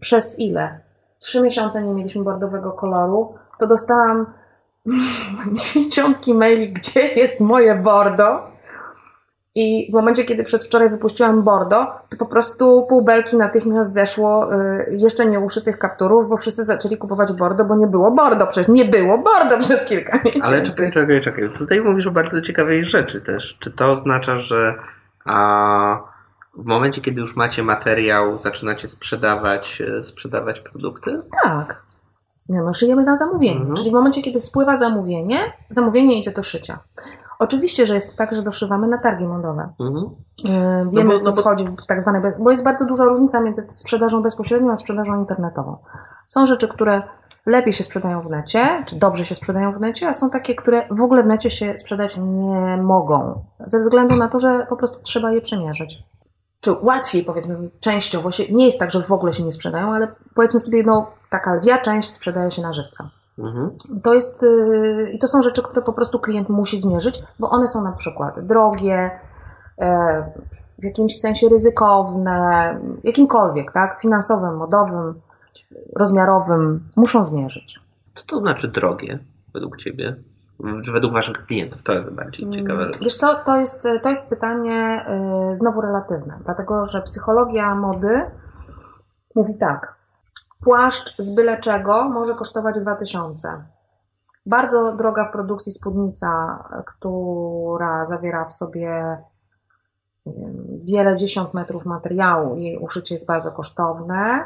Przez 0.00 0.38
ile? 0.38 0.80
Trzy 1.18 1.42
miesiące 1.42 1.82
nie 1.82 1.94
mieliśmy 1.94 2.24
bordowego 2.24 2.72
koloru, 2.72 3.34
to 3.58 3.66
dostałam 3.66 4.26
dziesiątki 5.74 6.34
maili, 6.34 6.72
gdzie 6.72 7.08
jest 7.08 7.40
moje 7.40 7.74
bordo. 7.74 8.40
I 9.60 9.90
w 9.90 9.94
momencie, 9.94 10.24
kiedy 10.24 10.44
przedwczoraj 10.44 10.90
wypuściłam 10.90 11.42
Bordo, 11.42 11.86
to 12.08 12.16
po 12.16 12.26
prostu 12.26 12.86
pół 12.88 13.04
belki 13.04 13.36
natychmiast 13.36 13.92
zeszło 13.92 14.54
y, 14.54 14.96
jeszcze 14.98 15.26
nie 15.26 15.40
uszytych 15.40 15.78
kapturów, 15.78 16.28
bo 16.28 16.36
wszyscy 16.36 16.64
zaczęli 16.64 16.96
kupować 16.96 17.32
Bordo, 17.32 17.64
bo 17.64 17.76
nie 17.76 17.86
było 17.86 18.10
Bordo, 18.10 18.46
przecież 18.46 18.68
nie 18.68 18.84
było 18.84 19.18
Bordo 19.18 19.58
przez 19.64 19.84
kilka 19.84 20.16
miesięcy. 20.24 20.48
Ale 20.48 20.62
czekaj, 20.62 20.92
czekaj, 20.92 21.20
czekaj. 21.20 21.50
Tutaj 21.58 21.80
mówisz 21.80 22.06
o 22.06 22.10
bardzo 22.10 22.40
ciekawej 22.40 22.84
rzeczy 22.84 23.20
też. 23.20 23.58
Czy 23.60 23.70
to 23.70 23.84
oznacza, 23.84 24.38
że 24.38 24.74
a, 25.24 25.98
w 26.54 26.64
momencie, 26.64 27.00
kiedy 27.00 27.20
już 27.20 27.36
macie 27.36 27.62
materiał, 27.62 28.38
zaczynacie 28.38 28.88
sprzedawać, 28.88 29.82
e, 29.98 30.04
sprzedawać 30.04 30.60
produkty? 30.60 31.16
Tak. 31.44 31.82
No 32.48 32.72
szyjemy 32.72 33.04
na 33.04 33.16
zamówienie. 33.16 33.60
Mhm. 33.60 33.76
Czyli 33.76 33.90
w 33.90 33.94
momencie, 33.94 34.22
kiedy 34.22 34.40
spływa 34.40 34.76
zamówienie, 34.76 35.38
zamówienie 35.70 36.18
idzie 36.18 36.30
do 36.30 36.42
szycia. 36.42 36.78
Oczywiście, 37.38 37.86
że 37.86 37.94
jest 37.94 38.18
tak, 38.18 38.34
że 38.34 38.42
doszywamy 38.42 38.88
na 38.88 38.98
targi 38.98 39.24
modowe. 39.24 39.72
Mhm. 39.80 40.04
E, 40.44 40.90
wiemy, 40.90 41.04
no 41.04 41.10
bo, 41.10 41.18
co 41.18 41.30
no 41.30 41.36
bo... 41.36 41.42
schodzi 41.42 41.64
w 41.64 41.86
tak 41.86 42.00
zwane, 42.00 42.20
bez... 42.20 42.38
bo 42.38 42.50
jest 42.50 42.64
bardzo 42.64 42.86
duża 42.86 43.04
różnica 43.04 43.40
między 43.40 43.66
sprzedażą 43.70 44.22
bezpośrednią 44.22 44.70
a 44.70 44.76
sprzedażą 44.76 45.18
internetową. 45.18 45.76
Są 46.26 46.46
rzeczy, 46.46 46.68
które 46.68 47.02
lepiej 47.46 47.72
się 47.72 47.84
sprzedają 47.84 48.22
w 48.22 48.30
necie, 48.30 48.82
czy 48.86 48.98
dobrze 48.98 49.24
się 49.24 49.34
sprzedają 49.34 49.72
w 49.72 49.80
necie, 49.80 50.08
a 50.08 50.12
są 50.12 50.30
takie, 50.30 50.54
które 50.54 50.88
w 50.90 51.02
ogóle 51.02 51.22
w 51.22 51.26
necie 51.26 51.50
się 51.50 51.76
sprzedać 51.76 52.16
nie 52.16 52.76
mogą, 52.82 53.44
ze 53.64 53.78
względu 53.78 54.16
na 54.16 54.28
to, 54.28 54.38
że 54.38 54.66
po 54.68 54.76
prostu 54.76 55.02
trzeba 55.02 55.32
je 55.32 55.40
przemierzyć. 55.40 56.02
Czy 56.60 56.72
łatwiej, 56.72 57.24
powiedzmy, 57.24 57.54
częściowo 57.80 58.30
się, 58.30 58.52
nie 58.52 58.64
jest 58.64 58.78
tak, 58.78 58.90
że 58.90 59.02
w 59.02 59.12
ogóle 59.12 59.32
się 59.32 59.42
nie 59.42 59.52
sprzedają, 59.52 59.92
ale 59.92 60.08
powiedzmy 60.34 60.60
sobie, 60.60 60.82
no, 60.82 61.08
taka 61.30 61.54
lwia 61.54 61.78
część 61.78 62.14
sprzedaje 62.14 62.50
się 62.50 62.62
na 62.62 62.72
żywca. 62.72 63.10
Mhm. 63.38 63.70
To 64.02 64.14
jest, 64.14 64.42
yy, 64.42 65.10
i 65.10 65.18
to 65.18 65.26
są 65.26 65.42
rzeczy, 65.42 65.62
które 65.62 65.82
po 65.82 65.92
prostu 65.92 66.18
klient 66.18 66.48
musi 66.48 66.78
zmierzyć, 66.78 67.22
bo 67.38 67.50
one 67.50 67.66
są 67.66 67.82
na 67.82 67.92
przykład 67.92 68.40
drogie, 68.40 69.10
yy, 69.78 69.86
w 70.78 70.84
jakimś 70.84 71.20
sensie 71.20 71.48
ryzykowne, 71.48 72.80
jakimkolwiek, 73.04 73.72
tak, 73.72 74.00
finansowym, 74.00 74.56
modowym, 74.56 75.14
rozmiarowym, 75.96 76.88
muszą 76.96 77.24
zmierzyć. 77.24 77.80
Co 78.14 78.26
to 78.26 78.38
znaczy 78.38 78.68
drogie 78.68 79.18
według 79.54 79.76
Ciebie? 79.76 80.16
Czy 80.84 80.92
według 80.92 81.12
Waszych 81.12 81.46
klientów? 81.46 81.82
To 81.82 81.92
jest 81.92 82.10
bardziej 82.10 82.46
Mm, 82.46 82.58
ciekawe. 82.58 82.90
Wiesz 83.02 83.16
co, 83.16 83.34
to 83.34 83.56
jest, 83.56 83.88
to 84.02 84.08
jest 84.08 84.26
pytanie 84.28 85.06
y, 85.52 85.56
znowu 85.56 85.80
relatywne, 85.80 86.38
dlatego 86.44 86.86
że 86.86 87.02
psychologia 87.02 87.74
mody 87.74 88.22
mówi 89.34 89.58
tak. 89.58 89.97
Płaszcz 90.64 91.14
z 91.18 91.30
byle 91.30 91.56
czego 91.56 92.08
może 92.08 92.34
kosztować 92.34 92.78
2000. 92.78 93.64
Bardzo 94.46 94.92
droga 94.92 95.28
w 95.28 95.32
produkcji 95.32 95.72
spódnica, 95.72 96.58
która 96.86 98.04
zawiera 98.04 98.44
w 98.44 98.52
sobie 98.52 99.18
wiele 100.84 101.16
dziesiąt 101.16 101.54
metrów 101.54 101.86
materiału, 101.86 102.56
jej 102.56 102.78
uszycie 102.78 103.14
jest 103.14 103.26
bardzo 103.26 103.52
kosztowne. 103.52 104.44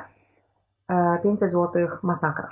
e, 0.88 1.18
500 1.22 1.52
zł 1.52 1.88
masakra. 2.02 2.48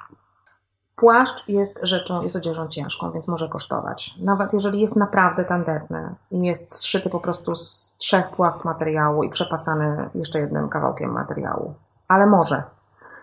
Płaszcz 0.97 1.49
jest 1.49 1.81
rzeczą, 1.83 2.23
jest 2.23 2.37
odzieżą 2.37 2.69
ciężką, 2.69 3.11
więc 3.11 3.29
może 3.29 3.49
kosztować. 3.49 4.15
Nawet 4.23 4.53
jeżeli 4.53 4.81
jest 4.81 4.97
naprawdę 4.97 5.45
tandetny 5.45 6.15
i 6.31 6.43
jest 6.43 6.75
zszyty 6.75 7.11
po 7.11 7.21
prostu 7.21 7.55
z 7.55 7.97
trzech 7.99 8.31
płacht 8.31 8.65
materiału 8.65 9.23
i 9.23 9.31
przepasany 9.31 10.11
jeszcze 10.15 10.41
jednym 10.41 10.69
kawałkiem 10.69 11.13
materiału. 11.13 11.75
Ale 12.09 12.27
może. 12.27 12.63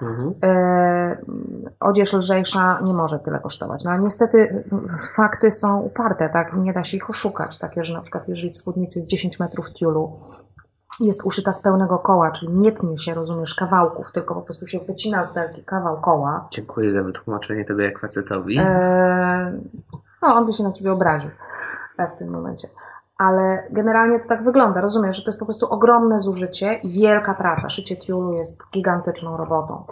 Mhm. 0.02 0.34
E, 0.44 1.18
odzież 1.80 2.14
lżejsza 2.14 2.80
nie 2.84 2.94
może 2.94 3.20
tyle 3.20 3.40
kosztować. 3.40 3.84
No 3.84 3.92
ale 3.92 4.04
niestety 4.04 4.64
fakty 5.16 5.52
są 5.52 5.80
uparte, 5.80 6.30
tak? 6.30 6.54
Nie 6.54 6.74
da 6.74 6.84
się 6.84 6.98
ich 6.98 7.10
oszukać. 7.10 7.58
Takie, 7.58 7.84
że 7.84 7.94
na 7.94 8.02
przykład 8.02 8.28
jeżeli 8.28 8.52
w 8.52 8.58
spódnicy 8.58 9.00
jest 9.00 9.10
10 9.10 9.40
metrów 9.40 9.74
tiulu, 9.74 10.20
jest 11.00 11.26
uszyta 11.26 11.54
z 11.54 11.62
pełnego 11.62 12.00
koła, 12.00 12.32
czyli 12.32 12.54
nie 12.54 12.72
tnie 12.72 12.98
się, 12.98 13.14
rozumiesz, 13.14 13.56
kawałków, 13.56 14.12
tylko 14.12 14.36
po 14.36 14.42
prostu 14.42 14.66
się 14.66 14.80
wycina 14.80 15.24
z 15.24 15.34
belki 15.34 15.64
kawał 15.64 16.02
koła, 16.02 16.48
Dziękuję 16.52 16.92
za 16.92 17.04
wytłumaczenie 17.04 17.66
tego 17.66 17.82
jak 17.82 18.00
facetowi. 18.00 18.58
E, 18.60 19.62
no, 20.22 20.36
on 20.36 20.46
by 20.46 20.54
się 20.54 20.64
na 20.64 20.72
ciebie 20.72 20.92
obraził 20.92 21.32
e, 21.98 22.08
w 22.08 22.16
tym 22.16 22.32
momencie. 22.32 22.68
Ale 23.18 23.68
generalnie 23.72 24.20
to 24.20 24.28
tak 24.28 24.44
wygląda. 24.44 24.82
Rozumiesz, 24.82 25.16
że 25.16 25.22
to 25.24 25.30
jest 25.30 25.40
po 25.40 25.46
prostu 25.46 25.70
ogromne 25.70 26.20
zużycie 26.20 26.74
i 26.74 26.90
wielka 26.90 27.34
praca. 27.34 27.70
Szycie 27.70 27.98
tiulu 27.98 28.34
jest 28.34 28.64
gigantyczną 28.72 29.38
robotą. 29.38 29.84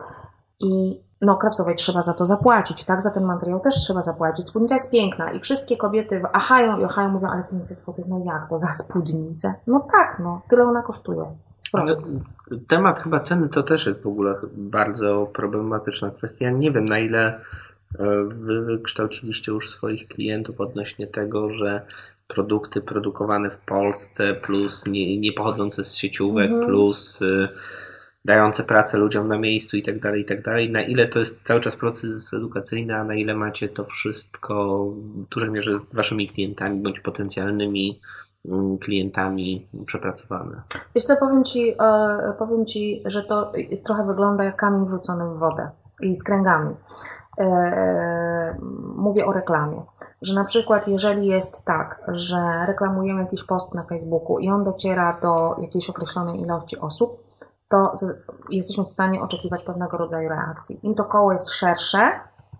I 0.59 1.01
no, 1.21 1.35
krapsowej 1.35 1.75
trzeba 1.75 2.01
za 2.01 2.13
to 2.13 2.25
zapłacić, 2.25 2.85
tak? 2.85 3.01
Za 3.01 3.11
ten 3.11 3.23
materiał 3.23 3.59
też 3.59 3.75
trzeba 3.75 4.01
zapłacić. 4.01 4.47
Spódnica 4.47 4.75
jest 4.75 4.91
piękna 4.91 5.31
i 5.31 5.39
wszystkie 5.39 5.77
kobiety 5.77 6.21
achają 6.33 6.79
i 6.79 6.83
achają, 6.83 7.09
mówią, 7.09 7.27
ale 7.27 7.43
500 7.43 7.79
zł, 7.79 8.05
no 8.07 8.21
jak 8.25 8.49
to 8.49 8.57
za 8.57 8.67
spódnicę? 8.67 9.53
No 9.67 9.87
tak, 9.91 10.19
no, 10.19 10.41
tyle 10.49 10.63
ona 10.63 10.81
kosztuje. 10.81 11.25
Ale 11.73 11.93
temat 12.67 12.99
chyba 12.99 13.19
ceny 13.19 13.49
to 13.49 13.63
też 13.63 13.85
jest 13.85 14.03
w 14.03 14.07
ogóle 14.07 14.35
bardzo 14.53 15.25
problematyczna 15.33 16.11
kwestia. 16.11 16.49
Nie 16.49 16.71
wiem 16.71 16.85
na 16.85 16.99
ile 16.99 17.25
e, 17.27 17.39
wy 18.27 18.61
wykształciliście 18.61 19.51
już 19.51 19.69
swoich 19.69 20.07
klientów 20.07 20.61
odnośnie 20.61 21.07
tego, 21.07 21.51
że 21.51 21.85
produkty 22.27 22.81
produkowane 22.81 23.49
w 23.49 23.57
Polsce 23.57 24.33
plus 24.33 24.85
nie, 24.85 25.19
nie 25.19 25.33
pochodzące 25.33 25.83
z 25.83 25.95
sieciówek 25.95 26.51
Mhm. 26.51 26.65
plus 26.67 27.21
y, 27.21 27.47
dające 28.25 28.63
pracę 28.63 28.97
ludziom 28.97 29.27
na 29.27 29.37
miejscu 29.37 29.77
i 29.77 29.83
tak 29.83 29.99
dalej, 29.99 30.21
i 30.21 30.25
tak 30.25 30.41
dalej. 30.43 30.71
Na 30.71 30.81
ile 30.81 31.07
to 31.07 31.19
jest 31.19 31.43
cały 31.43 31.61
czas 31.61 31.75
proces 31.75 32.33
edukacyjny, 32.33 32.95
a 32.95 33.03
na 33.03 33.15
ile 33.15 33.35
macie 33.35 33.69
to 33.69 33.83
wszystko 33.83 34.85
w 34.89 35.29
dużej 35.29 35.51
mierze 35.51 35.79
z 35.79 35.95
waszymi 35.95 36.29
klientami 36.29 36.81
bądź 36.81 36.99
potencjalnymi 36.99 38.01
mm, 38.45 38.77
klientami 38.77 39.67
przepracowane. 39.85 40.61
Wiesz 40.95 41.03
co, 41.03 41.15
powiem 41.17 41.43
ci, 41.43 41.69
e, 41.69 42.33
powiem 42.39 42.65
ci, 42.65 43.03
że 43.05 43.23
to 43.23 43.51
trochę 43.85 44.05
wygląda 44.05 44.43
jak 44.43 44.55
kamień 44.55 44.85
wrzucony 44.85 45.25
w 45.25 45.39
wodę 45.39 45.69
i 46.01 46.15
z 46.15 46.23
kręgami. 46.23 46.75
E, 47.39 48.57
mówię 48.95 49.25
o 49.25 49.33
reklamie. 49.33 49.81
Że 50.21 50.35
na 50.35 50.43
przykład, 50.43 50.87
jeżeli 50.87 51.27
jest 51.27 51.65
tak, 51.65 52.01
że 52.07 52.65
reklamujemy 52.67 53.21
jakiś 53.21 53.43
post 53.43 53.73
na 53.73 53.83
Facebooku 53.83 54.39
i 54.39 54.49
on 54.49 54.63
dociera 54.63 55.19
do 55.21 55.55
jakiejś 55.61 55.89
określonej 55.89 56.41
ilości 56.41 56.79
osób, 56.79 57.23
to 57.69 57.91
jesteśmy 58.49 58.83
w 58.83 58.89
stanie 58.89 59.21
oczekiwać 59.21 59.63
pewnego 59.63 59.97
rodzaju 59.97 60.29
reakcji. 60.29 60.79
Im 60.83 60.95
to 60.95 61.05
koło 61.05 61.31
jest 61.31 61.49
szersze, 61.49 62.11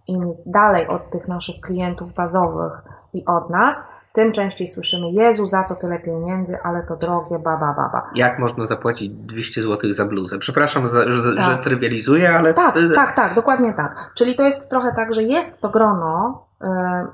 im 0.08 0.26
jest 0.26 0.52
dalej 0.52 0.88
od 0.88 1.10
tych 1.10 1.28
naszych 1.28 1.62
klientów 1.62 2.14
bazowych 2.14 2.82
i 3.14 3.26
od 3.26 3.50
nas, 3.50 3.84
tym 4.16 4.32
częściej 4.32 4.68
słyszymy, 4.68 5.12
Jezu, 5.12 5.46
za 5.46 5.64
co 5.64 5.76
tyle 5.76 6.00
pieniędzy, 6.00 6.58
ale 6.64 6.84
to 6.84 6.96
drogie, 6.96 7.40
baba, 7.40 7.74
baba. 7.74 8.10
Jak 8.16 8.40
można 8.40 8.68
zapłacić 8.68 9.12
200 9.14 9.62
zł 9.62 9.94
za 9.94 10.06
bluzę? 10.06 10.40
Przepraszam, 10.40 10.88
za, 10.88 11.12
że, 11.12 11.36
Tak. 11.36 11.46
że 11.46 11.58
trywializuję, 11.58 12.30
ale. 12.30 12.54
Tak, 12.54 12.76
tak, 12.96 13.16
tak, 13.16 13.34
dokładnie 13.34 13.74
tak. 13.74 14.12
Czyli 14.14 14.36
to 14.36 14.44
jest 14.44 14.70
trochę 14.70 14.94
tak, 14.94 15.14
że 15.14 15.24
jest 15.24 15.62
to 15.62 15.70
grono, 15.70 16.46
y, 16.64 16.68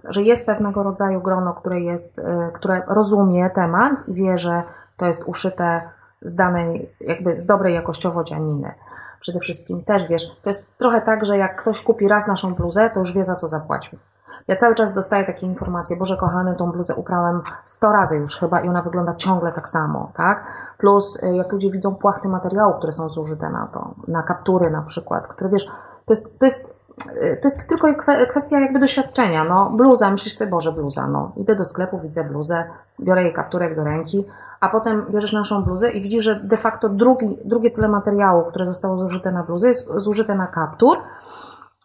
że 0.10 0.22
jest 0.22 0.45
pewnego 0.45 0.84
rodzaju 0.84 1.22
grono, 1.22 1.54
które 1.54 1.82
jest, 1.82 2.20
y, 2.20 2.24
które 2.54 2.82
rozumie 2.88 3.49
temat 3.49 3.93
i 4.08 4.14
wie, 4.14 4.38
że 4.38 4.64
to 4.97 5.06
jest 5.06 5.24
uszyte 5.26 5.82
z 6.22 6.36
danej, 6.36 6.89
jakby 7.02 7.38
z 7.38 7.45
dobrej 7.45 7.76
jakościowo 7.76 8.24
dzianiny. 8.24 8.72
Przede 9.20 9.39
wszystkim 9.39 9.84
też 9.84 10.08
wiesz, 10.08 10.24
to 10.41 10.49
jest 10.49 10.78
trochę 10.78 11.02
tak, 11.02 11.26
że 11.26 11.38
jak 11.38 11.62
ktoś 11.62 11.82
kupi 11.82 12.08
raz 12.08 12.28
naszą 12.28 12.56
bluzę, 12.56 12.89
to 12.89 12.99
już 12.99 13.14
wie 13.14 13.24
za 13.24 13.36
co 13.36 13.47
zapłacił. 13.47 13.99
Ja 14.48 14.56
cały 14.56 14.76
czas 14.76 14.94
dostaję 14.94 15.24
takie 15.26 15.46
informacje, 15.48 15.98
Boże 15.98 16.18
kochany, 16.18 16.56
tą 16.56 16.72
bluzę 16.72 16.96
uprałem 16.96 17.42
100 17.64 17.92
razy 17.92 18.18
już 18.18 18.38
chyba 18.38 18.60
i 18.60 18.70
ona 18.70 18.82
wygląda 18.82 19.16
ciągle 19.16 19.52
tak 19.52 19.70
samo, 19.70 20.12
tak? 20.14 20.44
Plus 20.78 21.24
y, 21.24 21.36
jak 21.36 21.52
ludzie 21.52 21.72
widzą 21.72 21.96
płachty 21.96 22.30
materiału, 22.30 22.74
które 22.74 22.92
są 22.92 23.10
zużyte 23.10 23.50
na 23.50 23.68
to, 23.68 23.94
na 24.08 24.24
kaptury 24.24 24.72
na 24.72 24.82
przykład, 24.82 25.28
które 25.28 25.50
wiesz, 25.50 25.66
to 26.06 26.14
jest, 26.14 26.39
to 26.39 26.46
jest, 26.46 26.76
y, 27.08 27.39
to 27.42 27.48
jest 27.48 27.70
tylko 27.70 27.88
kwe- 27.88 28.28
kwestia 28.28 28.60
jakby 28.60 28.80
doświadczenia, 28.80 29.44
no 29.44 29.70
bluza, 29.70 30.10
myślisz 30.12 30.38
sobie, 30.38 30.52
Boże 30.52 30.72
bluza, 30.72 31.08
no 31.08 31.32
idę 31.38 31.56
do 31.56 31.66
sklepu, 31.66 32.00
widzę 32.00 32.24
bluzę, 32.24 32.64
biorę 33.00 33.24
jej 33.24 33.34
kapturek 33.34 33.76
do 33.76 33.84
ręki, 33.84 34.26
a 34.60 34.70
potem 34.70 35.06
bierzesz 35.10 35.34
naszą 35.34 35.64
bluzę 35.64 35.92
i 35.92 36.02
widzisz, 36.02 36.24
że 36.24 36.36
de 36.36 36.58
facto 36.58 36.89
drugi, 36.89 37.38
drugie 37.46 37.72
tyle 37.72 37.88
materiału, 37.88 38.44
które 38.44 38.66
zostało 38.66 38.98
zużyte 38.98 39.32
na 39.32 39.44
bluzę, 39.44 39.68
jest 39.68 39.92
zużyte 39.96 40.36
na 40.36 40.48
kaptur, 40.48 40.98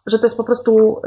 że 0.07 0.19
to 0.19 0.25
jest 0.25 0.37
po 0.37 0.43
prostu 0.43 1.01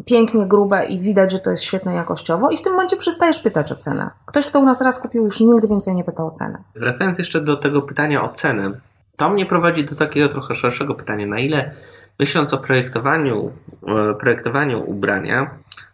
y, 0.00 0.04
pięknie 0.04 0.46
grube 0.46 0.86
i 0.86 1.00
widać, 1.00 1.32
że 1.32 1.38
to 1.38 1.50
jest 1.50 1.62
świetne 1.62 1.94
jakościowo 1.94 2.50
i 2.50 2.56
w 2.56 2.62
tym 2.62 2.72
momencie 2.72 2.96
przestajesz 2.96 3.38
pytać 3.38 3.72
o 3.72 3.76
cenę. 3.76 4.10
Ktoś, 4.26 4.46
kto 4.46 4.60
u 4.60 4.64
nas 4.64 4.80
raz 4.80 5.00
kupił, 5.00 5.24
już 5.24 5.40
nigdy 5.40 5.68
więcej 5.68 5.94
nie 5.94 6.04
pyta 6.04 6.24
o 6.24 6.30
cenę. 6.30 6.58
Wracając 6.74 7.18
jeszcze 7.18 7.40
do 7.40 7.56
tego 7.56 7.82
pytania 7.82 8.24
o 8.24 8.28
cenę, 8.28 8.80
to 9.16 9.30
mnie 9.30 9.46
prowadzi 9.46 9.84
do 9.84 9.96
takiego 9.96 10.28
trochę 10.28 10.54
szerszego 10.54 10.94
pytania, 10.94 11.26
na 11.26 11.38
ile 11.38 11.74
myśląc 12.18 12.54
o 12.54 12.58
projektowaniu, 12.58 13.52
e, 13.88 14.14
projektowaniu 14.14 14.90
ubrania, 14.90 15.50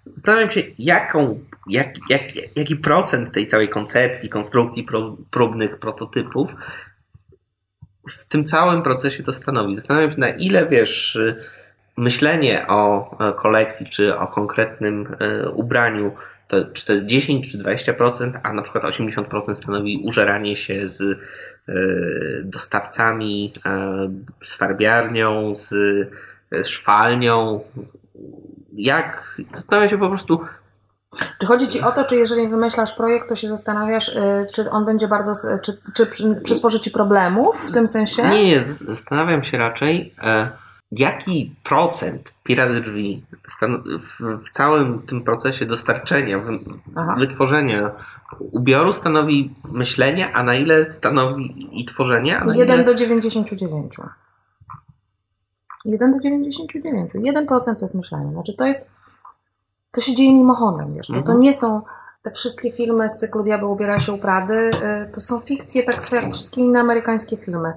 zastanawiam 0.07 0.51
się, 0.51 0.63
jaką, 0.79 1.41
jak, 1.69 1.89
jak, 2.11 2.23
jaki 2.57 2.77
procent 2.77 3.33
tej 3.33 3.47
całej 3.47 3.69
koncepcji, 3.69 4.29
konstrukcji 4.29 4.87
próbnych 5.31 5.79
prototypów 5.79 6.51
w 8.11 8.27
tym 8.29 8.45
całym 8.45 8.83
procesie 8.83 9.23
to 9.23 9.33
stanowi. 9.33 9.75
Zastanawiam 9.75 10.11
się, 10.11 10.21
na 10.21 10.29
ile 10.29 10.67
wiesz, 10.67 11.19
myślenie 11.97 12.67
o 12.69 13.11
e, 13.19 13.33
kolekcji 13.33 13.87
czy 13.91 14.19
o 14.19 14.27
konkretnym 14.27 15.17
e, 15.21 15.49
ubraniu, 15.51 16.13
to, 16.49 16.65
czy 16.65 16.87
to 16.87 16.93
jest 16.93 17.07
10 17.07 17.53
czy 17.53 17.59
20%, 17.59 18.41
a 18.43 18.53
na 18.53 18.63
przykład 18.63 18.85
80% 18.85 19.55
stanowi 19.55 20.03
użeranie 20.07 20.57
się 20.57 20.89
z 20.89 21.01
e, 21.01 21.75
dostawcami, 22.45 23.53
z 24.43 24.57
farbiarnią, 24.57 25.55
z, 25.55 25.69
z 26.53 26.67
szwalnią. 26.67 27.61
Jak? 28.73 29.37
Zastanawiam 29.55 29.89
się 29.89 29.99
po 29.99 30.09
prostu, 30.09 30.41
Czy 31.41 31.47
chodzi 31.47 31.69
Ci 31.69 31.81
o 31.81 31.93
to, 31.93 32.05
czy 32.05 32.17
jeżeli 32.17 32.49
wymyślasz 32.49 32.93
projekt, 32.93 33.29
to 33.29 33.35
się 33.35 33.49
zastanawiasz, 33.49 34.11
czy 34.55 34.71
on 34.71 34.85
będzie 34.85 35.09
bardzo, 35.09 35.33
czy, 35.63 35.73
czy 35.95 36.07
przy- 36.07 36.41
przysporzy 36.45 36.81
Ci 36.81 36.91
problemów 36.91 37.69
w 37.69 37.73
tym 37.73 37.89
sensie? 37.89 38.23
Nie, 38.23 38.61
zastanawiam 38.61 39.43
się 39.43 39.59
raczej, 39.59 40.15
jaki 40.99 41.55
procent 41.65 42.35
pi 42.45 42.55
razy 42.55 42.81
drzwi 42.81 43.25
w, 43.99 44.51
całym 44.51 45.03
tym 45.03 45.25
procesie 45.25 45.67
dostarczenia, 45.67 46.43
Aha. 46.97 47.17
wytworzenia 47.19 47.91
ubioru 48.41 48.93
stanowi 48.93 49.55
myślenie, 49.73 50.33
a 50.33 50.43
na 50.43 50.55
ile 50.55 50.91
stanowi 50.91 51.69
i 51.81 51.85
tworzenie, 51.85 52.39
a 52.39 52.45
na 52.45 52.57
1 52.57 52.75
ile... 52.77 52.85
do 52.85 52.95
99. 52.95 53.97
1 55.85 56.11
do 56.11 56.19
99. 56.19 57.15
1% 57.15 57.49
to 57.65 57.85
jest 57.85 57.95
myślenie. 57.95 58.33
Znaczy 58.33 58.57
to 58.57 58.67
jest, 58.67 58.91
to 59.91 60.01
się 60.01 60.15
dzieje 60.15 60.35
mimochodem, 60.35 60.95
wiesz. 60.95 61.07
To, 61.07 61.13
to 61.13 61.19
Mhm. 61.19 61.41
nie 61.41 61.53
są 61.53 61.83
te 62.23 62.31
wszystkie 62.31 62.73
filmy 62.73 63.09
z 63.09 63.17
cyklu 63.17 63.43
Diabeł 63.43 63.73
ubiera 63.73 63.99
się 63.99 64.13
u 64.13 64.19
Prady, 64.19 64.55
y, 64.55 65.13
to 65.13 65.21
są 65.21 65.41
fikcje 65.41 65.83
tak 65.83 66.13
jak 66.13 66.33
wszystkie 66.33 66.61
inne 66.61 66.81
amerykańskie 66.81 67.37
filmy. 67.37 67.73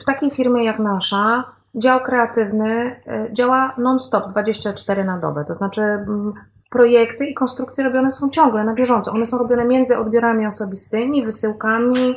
W 0.00 0.04
takiej 0.04 0.30
firmie 0.30 0.64
jak 0.64 0.78
nasza 0.78 1.44
dział 1.76 2.00
kreatywny 2.00 3.00
y, 3.28 3.32
działa 3.32 3.74
non-stop, 3.78 4.28
24 4.28 5.04
na 5.04 5.18
dobę. 5.18 5.44
To 5.44 5.54
znaczy 5.54 5.80
mm, 5.80 6.32
projekty 6.70 7.26
i 7.26 7.34
konstrukcje 7.34 7.84
robione 7.84 8.10
są 8.10 8.30
ciągle, 8.30 8.64
na 8.64 8.74
bieżąco. 8.74 9.12
One 9.12 9.26
są 9.26 9.38
robione 9.38 9.64
między 9.64 9.98
odbiorami 9.98 10.46
osobistymi, 10.46 11.24
wysyłkami, 11.24 12.14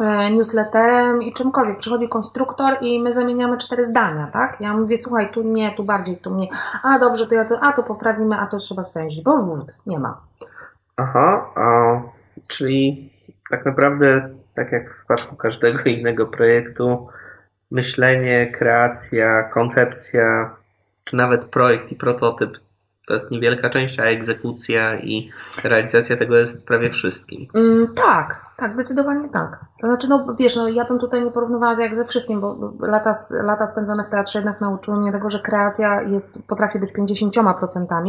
e, 0.00 0.30
newsletterem 0.30 1.22
i 1.22 1.32
czymkolwiek. 1.32 1.76
Przychodzi 1.76 2.08
konstruktor 2.08 2.76
i 2.80 3.02
my 3.02 3.14
zamieniamy 3.14 3.58
cztery 3.58 3.84
zdania, 3.84 4.28
tak? 4.32 4.60
Ja 4.60 4.76
mówię, 4.76 4.96
słuchaj, 4.96 5.30
tu 5.32 5.42
nie, 5.42 5.70
tu 5.70 5.84
bardziej, 5.84 6.16
tu 6.16 6.30
mniej. 6.30 6.50
A 6.82 6.98
dobrze, 6.98 7.26
to 7.26 7.34
ja 7.34 7.44
to, 7.44 7.60
a 7.60 7.72
to 7.72 7.82
poprawimy, 7.82 8.36
a 8.36 8.46
to 8.46 8.56
trzeba 8.56 8.82
zwęzić, 8.82 9.24
bo 9.24 9.36
wód 9.36 9.74
nie 9.86 9.98
ma. 9.98 10.20
Aha, 10.96 11.50
a, 11.54 12.00
czyli 12.50 13.10
tak 13.50 13.66
naprawdę, 13.66 14.28
tak 14.54 14.72
jak 14.72 14.90
w 14.90 14.94
przypadku 14.94 15.36
każdego 15.36 15.82
innego 15.82 16.26
projektu, 16.26 17.08
myślenie, 17.70 18.50
kreacja, 18.50 19.42
koncepcja, 19.42 20.56
czy 21.04 21.16
nawet 21.16 21.44
projekt 21.44 21.92
i 21.92 21.96
prototyp 21.96 22.58
to 23.06 23.14
jest 23.14 23.30
niewielka 23.30 23.70
część, 23.70 23.98
a 23.98 24.04
egzekucja 24.04 24.96
i 24.96 25.30
realizacja 25.64 26.16
tego 26.16 26.36
jest 26.36 26.66
prawie 26.66 26.90
wszystkim. 26.90 27.46
Mm, 27.54 27.88
tak, 27.96 28.42
tak, 28.56 28.72
zdecydowanie 28.72 29.28
tak. 29.28 29.60
To 29.80 29.86
znaczy, 29.86 30.08
no 30.08 30.36
wiesz, 30.38 30.56
no, 30.56 30.68
ja 30.68 30.84
bym 30.84 30.98
tutaj 30.98 31.24
nie 31.24 31.30
porównywała 31.30 31.74
z 31.74 31.78
jak 31.78 31.96
ze 31.96 32.04
wszystkim, 32.04 32.40
bo 32.40 32.72
lata, 32.80 33.10
lata 33.42 33.66
spędzone 33.66 34.04
w 34.04 34.08
teatrze 34.08 34.38
jednak 34.38 34.60
nauczyły 34.60 35.00
mnie 35.00 35.12
tego, 35.12 35.28
że 35.28 35.40
kreacja 35.40 36.02
jest, 36.02 36.38
potrafi 36.46 36.78
być 36.78 36.90
50%, 36.98 38.02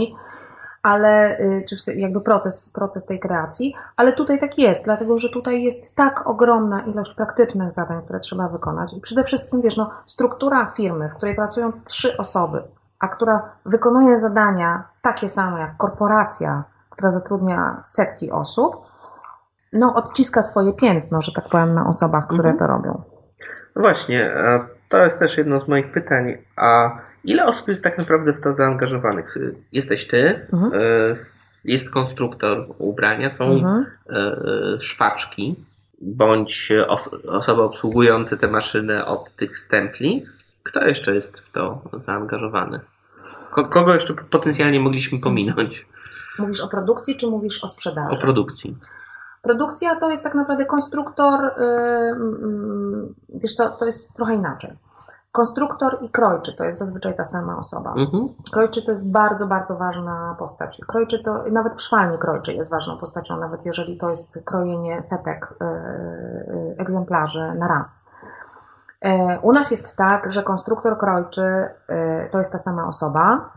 ale 0.88 1.40
y, 1.40 1.66
czy 1.70 1.96
jakby 1.96 2.22
proces, 2.22 2.70
proces 2.70 3.06
tej 3.06 3.20
kreacji, 3.20 3.76
ale 3.96 4.14
tutaj 4.14 4.40
tak 4.40 4.58
jest, 4.58 4.84
dlatego 4.84 5.18
że 5.18 5.30
tutaj 5.30 5.64
jest 5.64 5.96
tak 5.96 6.28
ogromna 6.28 6.82
ilość 6.82 7.14
praktycznych 7.14 7.72
zadań, 7.72 8.02
które 8.04 8.20
trzeba 8.20 8.48
wykonać 8.48 8.94
i 8.98 9.02
przede 9.02 9.24
wszystkim, 9.24 9.62
wiesz, 9.62 9.78
no, 9.78 9.90
struktura 10.06 10.66
firmy, 10.66 11.10
w 11.10 11.18
której 11.18 11.36
pracują 11.36 11.72
trzy 11.86 12.18
osoby, 12.18 12.64
a 13.00 13.08
która 13.08 13.52
wykonuje 13.66 14.18
zadania 14.18 14.84
takie 15.02 15.30
same 15.30 15.60
jak 15.60 15.78
korporacja, 15.78 16.64
która 16.90 17.10
zatrudnia 17.10 17.82
setki 17.86 18.32
osób, 18.32 18.76
no 19.74 19.94
odciska 19.94 20.42
swoje 20.42 20.74
piętno, 20.74 21.22
że 21.22 21.32
tak 21.32 21.50
powiem, 21.50 21.74
na 21.74 21.88
osobach, 21.88 22.28
które 22.28 22.50
mhm. 22.50 22.58
to 22.58 22.68
robią. 22.68 23.02
No 23.76 23.82
właśnie, 23.82 24.32
to 24.90 24.98
jest 24.98 25.20
też 25.20 25.38
jedno 25.38 25.60
z 25.60 25.68
moich 25.68 25.92
pytań. 25.92 26.38
A 26.56 26.90
ile 27.28 27.46
osób 27.46 27.68
jest 27.68 27.84
tak 27.84 27.98
naprawdę 27.98 28.34
w 28.34 28.42
to 28.42 28.54
zaangażowanych? 28.54 29.38
Jesteś 29.72 30.08
ty, 30.08 30.48
mhm. 30.54 30.74
E, 30.74 30.80
jest 31.66 31.90
konstruktor 31.90 32.68
ubrania, 32.78 33.30
są 33.30 33.46
mhm. 33.46 33.86
E, 34.10 34.80
szwaczki, 34.80 35.56
bądź 36.02 36.72
osoby 37.28 37.62
obsługujące 37.62 38.38
te 38.38 38.48
maszyny 38.48 39.06
od 39.06 39.36
tych 39.36 39.58
stempli. 39.58 40.26
Kto 40.64 40.86
jeszcze 40.86 41.16
jest 41.16 41.40
w 41.40 41.52
to 41.52 41.82
zaangażowany? 41.94 42.80
Kogo 43.52 43.94
jeszcze 43.94 44.14
potencjalnie 44.32 44.80
mogliśmy 44.80 45.20
pominąć? 45.20 45.86
Mówisz 46.40 46.62
o 46.62 46.68
produkcji, 46.68 47.16
czy 47.16 47.28
mówisz 47.28 47.64
o 47.64 47.68
sprzedaży? 47.68 48.18
O 48.18 48.18
produkcji. 48.18 48.78
Produkcja 49.42 49.96
to 49.96 50.10
jest 50.10 50.24
tak 50.24 50.36
naprawdę 50.36 50.66
konstruktor, 50.66 51.40
yy, 51.42 53.40
wiesz 53.40 53.54
co, 53.54 53.70
to 53.70 53.86
jest 53.86 54.16
trochę 54.16 54.36
inaczej. 54.36 54.72
Konstruktor 55.38 55.98
i 56.02 56.10
krojczy 56.10 56.54
to 56.54 56.64
jest 56.64 56.80
zazwyczaj 56.80 57.16
ta 57.16 57.24
sama 57.24 57.58
osoba. 57.58 57.94
Mhm. 57.94 58.30
Krojczy 58.52 58.82
to 58.82 58.92
jest 58.92 59.12
bardzo, 59.12 59.48
bardzo 59.48 59.78
ważna 59.78 60.36
postać. 60.40 60.82
Krojczy 60.88 61.24
to, 61.24 61.44
nawet 61.52 61.76
w 61.76 61.82
szwalni 61.82 62.18
krojczy 62.18 62.54
jest 62.54 62.72
ważną 62.72 62.98
postacią, 62.98 63.38
nawet 63.38 63.66
jeżeli 63.66 63.98
to 63.98 64.10
jest 64.10 64.42
krojenie 64.46 65.02
setek 65.02 65.56
yy, 65.60 66.76
egzemplarzy 66.78 67.52
na 67.60 67.68
raz. 67.68 68.06
E, 69.02 69.40
u 69.40 69.52
nas 69.52 69.72
jest 69.72 69.98
tak, 69.98 70.32
że 70.32 70.44
konstruktor 70.44 70.98
krojczy 70.98 71.70
e, 71.88 72.30
to 72.30 72.38
jest 72.38 72.52
ta 72.52 72.58
sama 72.58 72.88
osoba 72.88 73.52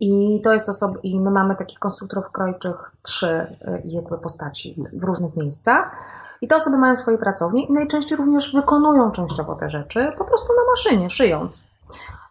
i 0.00 0.40
to 0.44 0.52
jest 0.52 0.68
osoba, 0.68 0.94
i 1.02 1.20
my 1.20 1.30
mamy 1.30 1.56
takich 1.56 1.78
konstruktorów 1.78 2.30
krojczych 2.32 2.90
trzy 3.02 3.28
e, 3.28 3.82
jakby 3.84 4.18
postaci 4.18 4.84
w 4.92 5.04
różnych 5.04 5.36
miejscach. 5.36 5.96
I 6.42 6.48
te 6.48 6.56
osoby 6.56 6.76
mają 6.76 6.94
swoje 6.94 7.18
pracownie 7.18 7.66
i 7.66 7.72
najczęściej 7.72 8.18
również 8.18 8.54
wykonują 8.54 9.10
częściowo 9.10 9.54
te 9.54 9.68
rzeczy 9.68 10.12
po 10.18 10.24
prostu 10.24 10.48
na 10.48 10.70
maszynie, 10.70 11.10
szyjąc. 11.10 11.70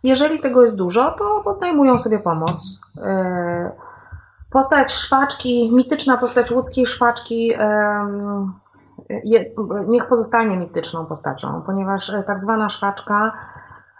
Jeżeli 0.03 0.39
tego 0.39 0.61
jest 0.61 0.75
dużo, 0.75 1.11
to 1.11 1.41
podejmują 1.43 1.97
sobie 1.97 2.19
pomoc. 2.19 2.81
Postać 4.51 4.91
szwaczki, 4.91 5.71
mityczna 5.75 6.17
postać 6.17 6.51
łódzkiej 6.51 6.85
szwaczki, 6.85 7.53
niech 9.87 10.07
pozostanie 10.07 10.57
mityczną 10.57 11.05
postacią, 11.05 11.61
ponieważ 11.65 12.09
e, 12.09 12.23
tak 12.23 12.39
zwana 12.39 12.69
szwaczka 12.69 13.31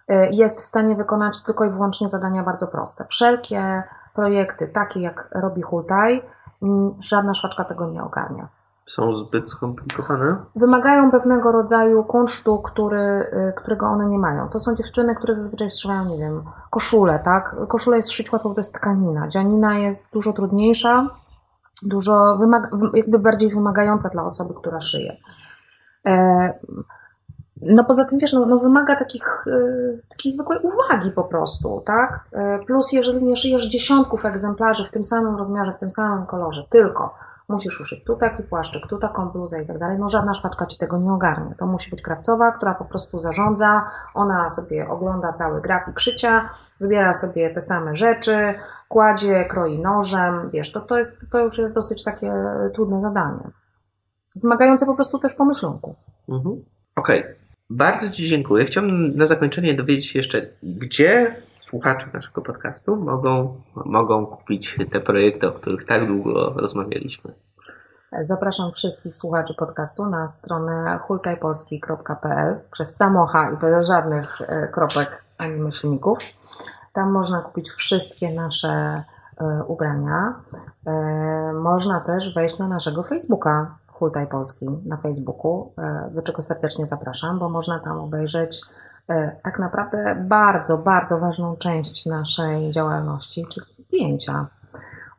e, 0.08 0.30
jest 0.30 0.62
w 0.62 0.68
stanie 0.68 0.96
wykonać 0.96 1.44
tylko 1.44 1.66
i 1.66 1.70
wyłącznie 1.70 2.08
zadania 2.08 2.44
bardzo 2.44 2.68
proste. 2.68 3.06
Wszelkie 3.10 3.84
projekty, 4.14 4.68
takie 4.68 5.02
jak 5.02 5.30
robi 5.32 5.62
Hultaj, 5.62 6.24
żadna 7.00 7.34
szwaczka 7.34 7.64
tego 7.64 7.86
nie 7.86 8.04
ogarnia. 8.04 8.48
Są 8.90 9.16
zbyt 9.16 9.50
skomplikowane? 9.50 10.38
Wymagają 10.56 11.12
pewnego 11.12 11.52
rodzaju 11.52 12.04
kunsztu, 12.04 12.60
który, 12.60 13.00
e, 13.00 13.54
którego 13.56 13.86
one 13.86 14.06
nie 14.06 14.20
mają. 14.20 14.50
To 14.50 14.60
są 14.60 14.76
dziewczyny, 14.76 15.16
które 15.16 15.34
zazwyczaj 15.34 15.70
strzywają, 15.70 16.06
nie 16.06 16.18
wiem, 16.18 16.44
koszule, 16.70 17.20
tak? 17.20 17.56
Koszulę 17.68 17.96
jest 17.96 18.12
szyć 18.12 18.32
łatwo, 18.32 18.50
bo 18.50 18.56
to 18.56 18.60
jest 18.60 18.76
tkanina. 18.76 19.28
Dzianina 19.28 19.78
jest 19.78 20.06
dużo 20.14 20.34
trudniejsza, 20.34 21.08
dużo 21.84 22.38
wymaga, 22.40 22.70
jakby 22.94 23.20
bardziej 23.20 23.50
wymagająca 23.50 24.10
dla 24.10 24.24
osoby, 24.24 24.54
która 24.54 24.80
szyje. 24.80 25.18
E, 26.06 26.54
no 27.62 27.84
poza 27.84 28.06
tym, 28.06 28.20
wiesz, 28.20 28.34
no, 28.34 28.46
no 28.46 28.60
wymaga 28.60 28.96
takich, 28.96 29.46
e, 29.48 30.08
takiej 30.10 30.32
zwykłej 30.32 30.60
uwagi 30.64 31.12
po 31.12 31.24
prostu, 31.24 31.82
tak? 31.86 32.28
E, 32.32 32.60
plus 32.60 32.92
jeżeli 32.92 33.24
nie 33.24 33.36
szyjesz 33.36 33.68
dziesiątków 33.68 34.26
egzemplarzy 34.26 34.88
w 34.88 34.92
tym 34.92 35.04
samym 35.04 35.36
rozmiarze, 35.36 35.74
w 35.74 35.80
tym 35.80 35.90
samym 35.90 36.26
kolorze, 36.26 36.64
tylko 36.70 37.14
musisz 37.50 37.82
uszyć 37.82 38.04
tu 38.04 38.16
taki 38.16 38.44
płaszczyk, 38.44 38.88
tu 38.88 38.98
taką 38.98 39.30
bluzę 39.30 39.64
i 39.64 39.66
tak 39.66 39.78
dalej, 39.78 39.98
no 40.00 40.10
żadna 40.10 40.34
szpaczka 40.34 40.66
Ci 40.66 40.78
tego 40.78 40.98
nie 40.98 41.14
ogarnie. 41.14 41.56
To 41.58 41.66
musi 41.66 41.90
być 41.90 42.02
krawcowa, 42.02 42.52
która 42.52 42.74
po 42.74 42.86
prostu 42.86 43.20
zarządza, 43.20 43.84
ona 44.14 44.50
sobie 44.50 44.90
ogląda 44.90 45.34
cały 45.34 45.62
grafik 45.62 46.00
szycia, 46.00 46.50
wybiera 46.80 47.14
sobie 47.14 47.50
te 47.50 47.62
same 47.62 47.96
rzeczy, 47.96 48.54
kładzie, 48.88 49.46
kroi 49.46 49.80
nożem, 49.80 50.50
wiesz, 50.54 50.72
to, 50.72 50.80
to, 50.80 50.98
jest, 50.98 51.18
to 51.32 51.40
już 51.40 51.58
jest 51.58 51.76
dosyć 51.76 52.04
takie 52.04 52.34
trudne 52.74 53.00
zadanie. 53.00 53.52
Wymagające 54.36 54.86
po 54.86 54.96
prostu 54.96 55.20
też 55.20 55.34
pomyślunku. 55.34 55.96
Mhm. 56.30 56.66
Okej. 56.96 57.20
Okay. 57.20 57.36
Bardzo 57.70 58.10
Ci 58.10 58.28
dziękuję. 58.28 58.66
Chciałbym 58.66 59.18
na 59.18 59.26
zakończenie 59.26 59.74
dowiedzieć 59.74 60.08
się 60.08 60.20
jeszcze, 60.20 60.48
gdzie 60.64 61.36
słuchacze 61.60 62.08
naszego 62.14 62.42
podcastu 62.42 62.96
mogą, 62.96 63.62
mogą 63.76 64.26
kupić 64.26 64.78
te 64.92 65.00
projekty, 65.00 65.48
o 65.48 65.52
których 65.52 65.86
tak 65.86 66.08
długo 66.08 66.54
rozmawialiśmy. 66.56 67.34
Zapraszam 68.20 68.72
wszystkich 68.72 69.16
słuchaczy 69.16 69.54
podcastu 69.54 70.06
na 70.06 70.30
stronę 70.30 71.00
hultajpolski.pl 71.08 72.60
przez 72.72 72.96
samocha 72.96 73.52
i 73.52 73.58
bez 73.58 73.88
żadnych 73.88 74.42
e, 74.42 74.68
kropek 74.68 75.24
ani 75.38 75.56
myślników. 75.56 76.20
Tam 76.94 77.12
można 77.12 77.42
kupić 77.42 77.70
wszystkie 77.70 78.34
nasze 78.34 79.04
e, 79.38 79.64
ubrania. 79.68 80.34
E, 80.88 81.54
można 81.54 82.00
też 82.00 82.34
wejść 82.34 82.58
na 82.58 82.68
naszego 82.68 83.04
Facebooka 83.04 83.76
Hultaj 83.88 84.28
Polski 84.28 84.66
na 84.86 84.98
Facebooku, 84.98 85.74
do 86.12 86.22
czego 86.22 86.42
serdecznie 86.42 86.86
zapraszam, 86.86 87.40
bo 87.40 87.50
można 87.50 87.80
tam 87.80 88.00
obejrzeć 88.00 88.62
tak 89.44 89.60
naprawdę 89.60 90.26
bardzo, 90.28 90.78
bardzo 90.78 91.20
ważną 91.20 91.56
część 91.56 92.06
naszej 92.06 92.72
działalności, 92.72 93.46
czyli 93.54 93.66
zdjęcia, 93.70 94.48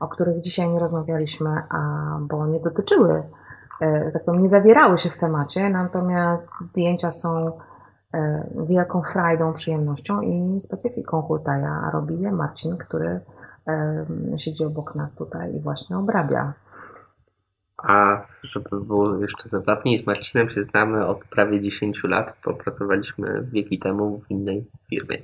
o 0.01 0.09
których 0.09 0.41
dzisiaj 0.41 0.69
nie 0.69 0.79
rozmawialiśmy, 0.79 1.51
a, 1.71 2.19
bo 2.21 2.47
nie 2.47 2.61
dotyczyły, 2.61 3.23
że 3.81 4.13
tak 4.13 4.25
powiem, 4.25 4.43
nie 4.43 4.49
zawierały 4.49 4.99
się 4.99 5.11
w 5.11 5.17
temacie, 5.17 5.71
natomiast 5.71 6.51
zdjęcia 6.61 7.11
są 7.11 7.53
E, 8.15 8.45
wielką 8.67 9.03
frajdą, 9.03 9.53
przyjemnością 9.53 10.21
i 10.21 10.61
specyfiką 10.61 11.23
hultaja 11.23 11.91
robi 11.93 12.21
je 12.21 12.33
Marcin, 12.33 12.77
który 12.77 13.21
e, 13.69 14.07
siedzi 14.37 14.65
obok 14.65 14.95
nas 14.95 15.15
tutaj 15.15 15.55
i 15.55 15.61
właśnie 15.61 15.99
obrabia. 15.99 16.53
A 17.83 18.27
żeby 18.43 18.81
było 18.85 19.19
jeszcze 19.19 19.49
zabawniej, 19.49 19.99
z 19.99 20.07
Marcinem 20.07 20.49
się 20.49 20.63
znamy 20.63 21.07
od 21.07 21.25
prawie 21.25 21.61
10 21.61 22.01
lat. 22.05 22.37
Popracowaliśmy 22.43 23.47
wieki 23.53 23.79
temu 23.79 24.23
w 24.27 24.31
innej 24.31 24.67
firmie. 24.91 25.19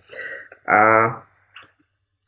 A 0.67 1.09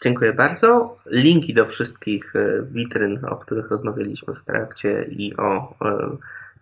dziękuję 0.05 0.33
bardzo. 0.33 0.97
Linki 1.07 1.55
do 1.55 1.67
wszystkich 1.67 2.37
e, 2.37 2.63
witryn, 2.63 3.25
o 3.25 3.37
których 3.37 3.71
rozmawialiśmy 3.71 4.35
w 4.35 4.45
trakcie 4.45 5.03
i 5.03 5.37
o 5.37 5.75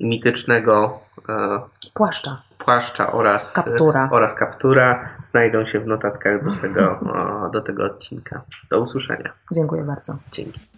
mitycznego 0.00 1.00
płaszcza 1.94 2.42
płaszcza 2.66 3.12
oraz 3.12 3.52
kaptura. 3.52 4.08
oraz 4.12 4.34
kaptura 4.34 5.08
znajdą 5.24 5.66
się 5.66 5.80
w 5.80 5.86
notatkach 5.86 6.44
do 6.44 6.60
tego, 6.60 7.00
do 7.52 7.60
tego 7.60 7.84
odcinka. 7.84 8.42
Do 8.70 8.80
usłyszenia. 8.80 9.32
Dziękuję 9.54 9.82
bardzo. 9.82 10.16
Dzięki. 10.32 10.75